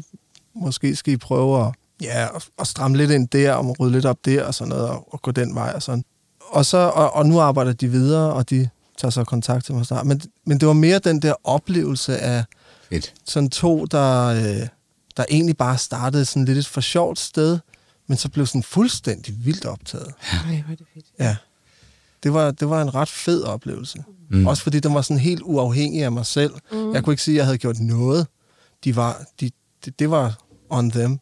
måske 0.56 0.96
skal 0.96 1.14
I 1.14 1.18
prøve 1.18 1.66
at, 1.68 1.74
ja, 2.02 2.28
at, 2.36 2.50
at 2.60 2.68
stramme 2.68 2.98
lidt 2.98 3.12
ind 3.12 3.28
der, 3.28 3.54
og 3.54 3.80
rydde 3.80 3.92
lidt 3.92 4.06
op 4.06 4.18
der, 4.26 4.44
og 4.44 4.54
sådan 4.54 4.70
noget, 4.70 4.90
og, 4.90 5.14
og 5.14 5.22
gå 5.22 5.32
den 5.32 5.56
vej 5.56 5.72
og 5.76 5.84
sådan. 5.84 6.04
Og, 6.40 6.66
så, 6.66 6.78
og, 6.78 7.14
og 7.14 7.26
nu 7.26 7.40
arbejder 7.40 7.74
de 7.74 7.88
videre, 7.88 8.34
og 8.34 8.50
de 8.50 8.70
tager 9.00 9.10
så 9.10 9.24
kontakt 9.24 9.66
til 9.66 9.76
mig 9.76 9.86
snart. 9.86 10.06
Men, 10.06 10.22
men 10.46 10.60
det 10.60 10.68
var 10.68 10.74
mere 10.74 11.00
den 11.00 11.22
der 11.22 11.34
oplevelse 11.44 12.18
af 12.18 12.44
Fedt. 12.90 13.14
sådan 13.26 13.50
to, 13.50 13.86
der, 13.86 14.26
øh, 14.26 14.68
der 15.18 15.26
egentlig 15.30 15.58
bare 15.58 15.78
startede 15.78 16.26
sådan 16.26 16.46
lidt 16.46 16.58
et 16.58 16.68
for 16.68 16.82
sjovt 16.82 17.20
sted, 17.20 17.60
men 18.08 18.18
så 18.18 18.30
blev 18.30 18.46
sådan 18.46 18.64
fuldstændig 18.64 19.46
vildt 19.46 19.66
optaget. 19.66 20.14
Ej, 20.32 20.64
hvor 20.66 20.72
er 20.72 20.76
det 20.76 20.86
fedt. 20.94 21.06
Ja. 21.20 21.36
Det 22.24 22.34
var, 22.34 22.52
det 22.52 22.70
var 22.70 22.82
en 22.82 22.96
ret 22.96 23.10
fed 23.10 23.44
oplevelse. 23.44 24.04
Mm. 24.30 24.48
Også 24.48 24.64
fordi 24.64 24.80
den 24.80 24.94
var 24.94 25.02
sådan 25.02 25.20
helt 25.20 25.42
uafhængig 25.42 26.04
af 26.04 26.12
mig 26.12 26.26
selv. 26.26 26.54
Mm. 26.72 26.94
Jeg 26.94 27.04
kunne 27.04 27.14
ikke 27.14 27.24
sige, 27.24 27.36
at 27.36 27.38
jeg 27.38 27.46
havde 27.46 27.58
gjort 27.58 27.80
noget. 27.80 28.28
De 28.84 28.96
var, 28.96 29.24
de, 29.40 29.52
det, 29.86 30.00
det 30.00 30.12
var 30.12 30.38
on 30.70 30.92
them. 30.92 31.20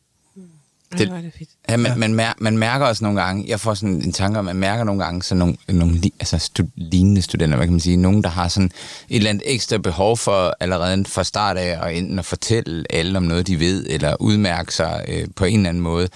Det- 0.91 1.01
er 1.09 1.21
det 1.21 1.33
fedt. 1.39 1.49
Ja, 1.69 1.77
man, 1.77 1.99
man, 1.99 2.13
mær, 2.13 2.33
man 2.39 2.57
mærker 2.57 2.85
også 2.85 3.03
nogle 3.03 3.21
gange, 3.21 3.45
jeg 3.47 3.59
får 3.59 3.73
sådan 3.73 3.95
en 4.01 4.11
tanke 4.13 4.39
om, 4.39 4.45
man 4.45 4.55
mærker 4.55 4.83
nogle 4.83 5.03
gange 5.03 5.23
sådan 5.23 5.39
nogle, 5.39 5.55
nogle 5.67 5.99
altså 6.19 6.37
stud, 6.37 6.65
lignende 6.75 7.21
studenter, 7.21 7.55
hvad 7.57 7.67
kan 7.67 7.73
man 7.73 7.79
sige, 7.79 7.97
nogen, 7.97 8.23
der 8.23 8.29
har 8.29 8.47
sådan 8.47 8.71
et 9.09 9.15
eller 9.15 9.29
andet 9.29 9.43
ekstra 9.45 9.77
behov 9.77 10.17
for 10.17 10.55
allerede 10.59 11.05
fra 11.05 11.23
start 11.23 11.57
af 11.57 11.87
at 11.87 11.97
enten 11.97 12.19
at 12.19 12.25
fortælle 12.25 12.83
alle 12.89 13.17
om 13.17 13.23
noget, 13.23 13.47
de 13.47 13.59
ved, 13.59 13.85
eller 13.89 14.15
udmærke 14.21 14.73
sig 14.73 15.05
øh, 15.07 15.27
på 15.35 15.45
en 15.45 15.57
eller 15.59 15.69
anden 15.69 15.83
måde, 15.83 16.09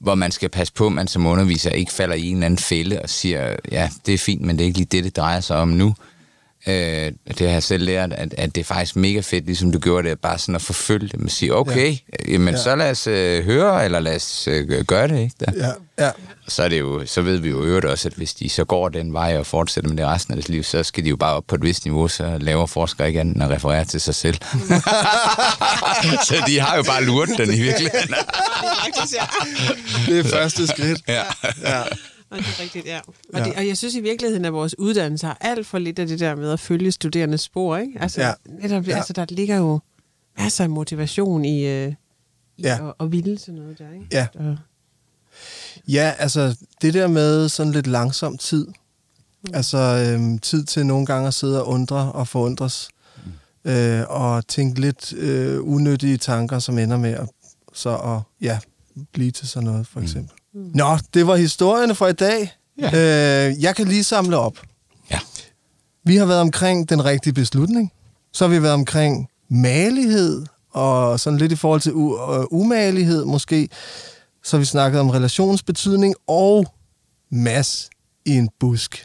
hvor 0.00 0.14
man 0.14 0.30
skal 0.30 0.48
passe 0.48 0.72
på, 0.72 0.86
at 0.86 0.92
man 0.92 1.08
som 1.08 1.26
underviser 1.26 1.70
ikke 1.70 1.92
falder 1.92 2.14
i 2.14 2.26
en 2.28 2.36
eller 2.36 2.46
anden 2.46 2.58
fælde 2.58 3.02
og 3.02 3.10
siger, 3.10 3.56
ja, 3.72 3.90
det 4.06 4.14
er 4.14 4.18
fint, 4.18 4.42
men 4.42 4.56
det 4.58 4.64
er 4.64 4.66
ikke 4.66 4.78
lige 4.78 4.88
det, 4.90 5.04
det 5.04 5.16
drejer 5.16 5.40
sig 5.40 5.56
om 5.56 5.68
nu. 5.68 5.86
Øh, 5.88 5.94
det 6.66 7.40
har 7.40 7.46
jeg 7.48 7.62
selv 7.62 7.84
lært, 7.84 8.12
at, 8.12 8.34
at 8.38 8.54
det 8.54 8.60
er 8.60 8.64
faktisk 8.64 8.96
mega 8.96 9.20
fedt, 9.20 9.46
ligesom 9.46 9.72
du 9.72 9.78
gjorde 9.78 10.08
det, 10.08 10.20
bare 10.20 10.38
sådan 10.38 10.54
at 10.54 10.62
forfølge 10.62 11.08
det, 11.08 11.20
og 11.24 11.30
sige, 11.30 11.54
okay, 11.54 11.90
ja. 11.92 12.32
jamen 12.32 12.54
Ja. 12.54 12.60
så 12.62 12.76
lad 12.76 12.90
os 12.90 13.06
øh, 13.06 13.44
høre, 13.44 13.84
eller 13.84 14.00
lad 14.00 14.16
os 14.16 14.48
øh, 14.48 14.84
gøre 14.84 15.08
det, 15.08 15.18
ikke? 15.20 15.34
Der. 15.40 15.52
Ja, 15.98 16.04
ja. 16.06 16.10
Så, 16.48 16.62
er 16.62 16.68
det 16.68 16.80
jo, 16.80 17.02
så 17.06 17.22
ved 17.22 17.36
vi 17.36 17.48
jo 17.48 17.62
øvrigt 17.64 17.86
også, 17.86 18.08
at 18.08 18.14
hvis 18.14 18.34
de 18.34 18.48
så 18.48 18.64
går 18.64 18.88
den 18.88 19.12
vej 19.12 19.36
og 19.38 19.46
fortsætter 19.46 19.90
med 19.90 19.96
det 19.98 20.06
resten 20.06 20.32
af 20.34 20.36
deres 20.36 20.48
liv, 20.48 20.62
så 20.62 20.82
skal 20.82 21.04
de 21.04 21.08
jo 21.08 21.16
bare 21.16 21.34
op 21.34 21.44
på 21.48 21.54
et 21.54 21.62
vist 21.62 21.84
niveau, 21.84 22.08
så 22.08 22.36
laver 22.40 22.66
forskere 22.66 23.08
ikke 23.08 23.20
andet 23.20 23.34
end 23.34 23.44
at 23.44 23.50
referere 23.50 23.84
til 23.84 24.00
sig 24.00 24.14
selv. 24.14 24.36
så 26.28 26.34
de 26.46 26.60
har 26.60 26.76
jo 26.76 26.82
bare 26.82 27.04
lurt 27.04 27.28
den 27.38 27.54
i 27.54 27.60
virkeligheden. 27.60 28.14
Det 30.06 30.18
er 30.18 30.24
første 30.24 30.66
skridt. 30.66 31.00
ja. 31.08 31.22
Ja. 31.62 31.82
Og 32.30 32.38
det 32.38 32.46
er 32.46 32.62
rigtigt, 32.62 32.86
ja. 32.86 33.00
Og, 33.34 33.44
det, 33.44 33.54
og 33.56 33.66
jeg 33.66 33.76
synes 33.76 33.94
i 33.94 34.00
virkeligheden, 34.00 34.44
at 34.44 34.52
vores 34.52 34.78
uddannelse 34.78 35.26
har 35.26 35.38
alt 35.40 35.66
for 35.66 35.78
lidt 35.78 35.98
af 35.98 36.06
det 36.06 36.20
der 36.20 36.34
med 36.34 36.50
at 36.52 36.60
følge 36.60 36.92
studerendes 36.92 37.40
spor, 37.40 37.76
ikke? 37.76 37.98
Altså, 38.00 38.20
Ja. 38.20 38.26
ja. 38.28 38.32
netop, 38.62 38.84
Ja. 38.86 38.90
ja. 38.90 38.96
altså 38.96 39.12
der 39.12 39.26
ligger 39.28 39.56
jo 39.56 39.80
masser 40.38 40.64
af 40.64 40.70
motivation 40.70 41.44
i, 41.44 41.66
øh, 41.66 41.88
i 41.88 42.62
Ja. 42.62 42.68
ja. 42.68 42.88
at, 42.88 42.94
at 43.00 43.12
ville 43.12 43.38
sådan 43.38 43.54
noget 43.54 43.78
der, 43.78 43.92
ikke? 43.94 44.06
Ja. 44.12 44.26
Og, 44.34 44.56
Ja, 45.88 46.14
altså 46.18 46.56
det 46.82 46.94
der 46.94 47.08
med 47.08 47.48
sådan 47.48 47.72
lidt 47.72 47.86
langsom 47.86 48.38
tid. 48.38 48.66
Mm. 48.66 49.50
Altså 49.54 49.78
øhm, 49.78 50.38
tid 50.38 50.64
til 50.64 50.86
nogle 50.86 51.06
gange 51.06 51.28
at 51.28 51.34
sidde 51.34 51.62
og 51.62 51.68
undre 51.68 52.12
og 52.12 52.28
forundres. 52.28 52.88
Mm. 53.64 53.70
Øh, 53.70 54.04
og 54.08 54.46
tænke 54.46 54.80
lidt 54.80 55.12
øh, 55.12 55.62
unødige 55.62 56.16
tanker, 56.16 56.58
som 56.58 56.78
ender 56.78 56.96
med 56.96 57.10
at, 57.10 57.28
så 57.72 57.96
at 57.96 58.20
ja, 58.46 58.58
blive 59.12 59.30
til 59.30 59.48
sådan 59.48 59.66
noget, 59.68 59.86
for 59.86 60.00
eksempel. 60.00 60.34
Mm. 60.54 60.70
Nå, 60.74 60.98
det 61.14 61.26
var 61.26 61.36
historierne 61.36 61.94
for 61.94 62.06
i 62.06 62.12
dag. 62.12 62.56
Ja. 62.80 63.48
Øh, 63.48 63.62
jeg 63.62 63.76
kan 63.76 63.88
lige 63.88 64.04
samle 64.04 64.38
op. 64.38 64.58
ja. 65.10 65.18
Vi 66.04 66.16
har 66.16 66.26
været 66.26 66.40
omkring 66.40 66.88
den 66.88 67.04
rigtige 67.04 67.32
beslutning. 67.32 67.92
Så 68.32 68.44
har 68.44 68.50
vi 68.54 68.62
været 68.62 68.74
omkring 68.74 69.28
malighed, 69.50 70.46
og 70.70 71.20
sådan 71.20 71.38
lidt 71.38 71.52
i 71.52 71.56
forhold 71.56 71.80
til 71.80 71.90
u- 71.90 72.32
øh, 72.34 72.44
umalighed 72.50 73.24
måske. 73.24 73.68
Så 74.44 74.56
har 74.56 74.58
vi 74.58 74.64
snakket 74.64 75.00
om 75.00 75.10
relationsbetydning 75.10 76.14
og 76.26 76.66
mas 77.30 77.90
i 78.24 78.30
en 78.30 78.48
busk. 78.60 79.04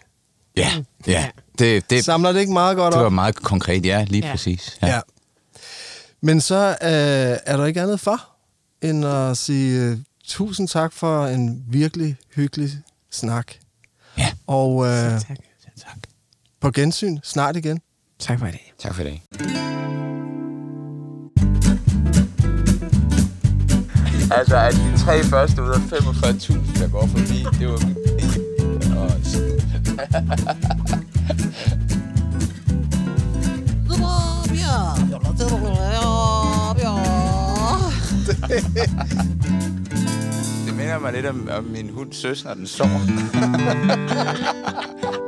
Ja, 0.58 0.72
ja. 1.08 1.30
Det, 1.60 1.90
det, 1.90 2.06
Samler 2.06 2.32
det 2.32 2.40
ikke 2.40 2.54
meget 2.54 2.78
godt 2.78 2.94
det 2.94 3.00
var 3.00 3.06
op? 3.06 3.14
meget 3.14 3.36
konkret, 3.36 3.86
ja, 3.86 4.04
lige 4.10 4.22
ja. 4.22 4.28
Ja. 4.28 4.34
præcis. 4.34 4.78
Ja. 4.82 5.00
Men 6.22 6.42
så 6.42 6.56
øh, 6.82 7.38
er 7.46 7.58
der 7.58 7.66
ikke 7.66 7.82
andet 7.82 8.00
for, 8.00 8.22
end 8.82 9.06
at 9.06 9.38
sige 9.38 9.82
øh, 9.82 9.98
tusind 10.28 10.68
tak 10.68 10.94
for 10.94 11.26
en 11.26 11.64
virkelig 11.68 12.18
hyggelig 12.36 12.70
snak. 13.12 13.52
Ja. 14.18 14.32
Og 14.48 14.86
øh, 14.86 15.12
Tak. 15.20 15.38
Tak. 15.78 15.98
på 16.62 16.72
gensyn 16.72 17.18
snart 17.24 17.56
igen. 17.56 17.80
Tak 18.20 18.40
for 18.40 18.46
i 18.48 18.52
dag. 18.52 18.74
Tak 18.80 18.96
for 18.96 19.02
i 19.02 19.06
dag. 19.06 19.24
Altså, 24.32 24.58
at 24.58 24.74
de 24.74 24.98
tre 24.98 25.24
første 25.24 25.64
ud 25.64 25.70
af 25.70 25.76
45.000, 25.78 26.80
der 26.80 26.88
går 26.90 27.08
forbi, 27.08 27.46
det 27.60 27.68
var 27.68 27.78
vildt. 27.86 28.98
Og- 28.98 29.12
Det 38.48 39.65
minder 40.86 41.00
mig 41.00 41.14
lidt 41.14 41.26
om, 41.26 41.50
om 41.58 41.64
min 41.64 41.90
hund 41.90 42.14
søs, 42.14 42.44
når 42.44 42.54
den 42.54 42.68
sover. 42.68 43.00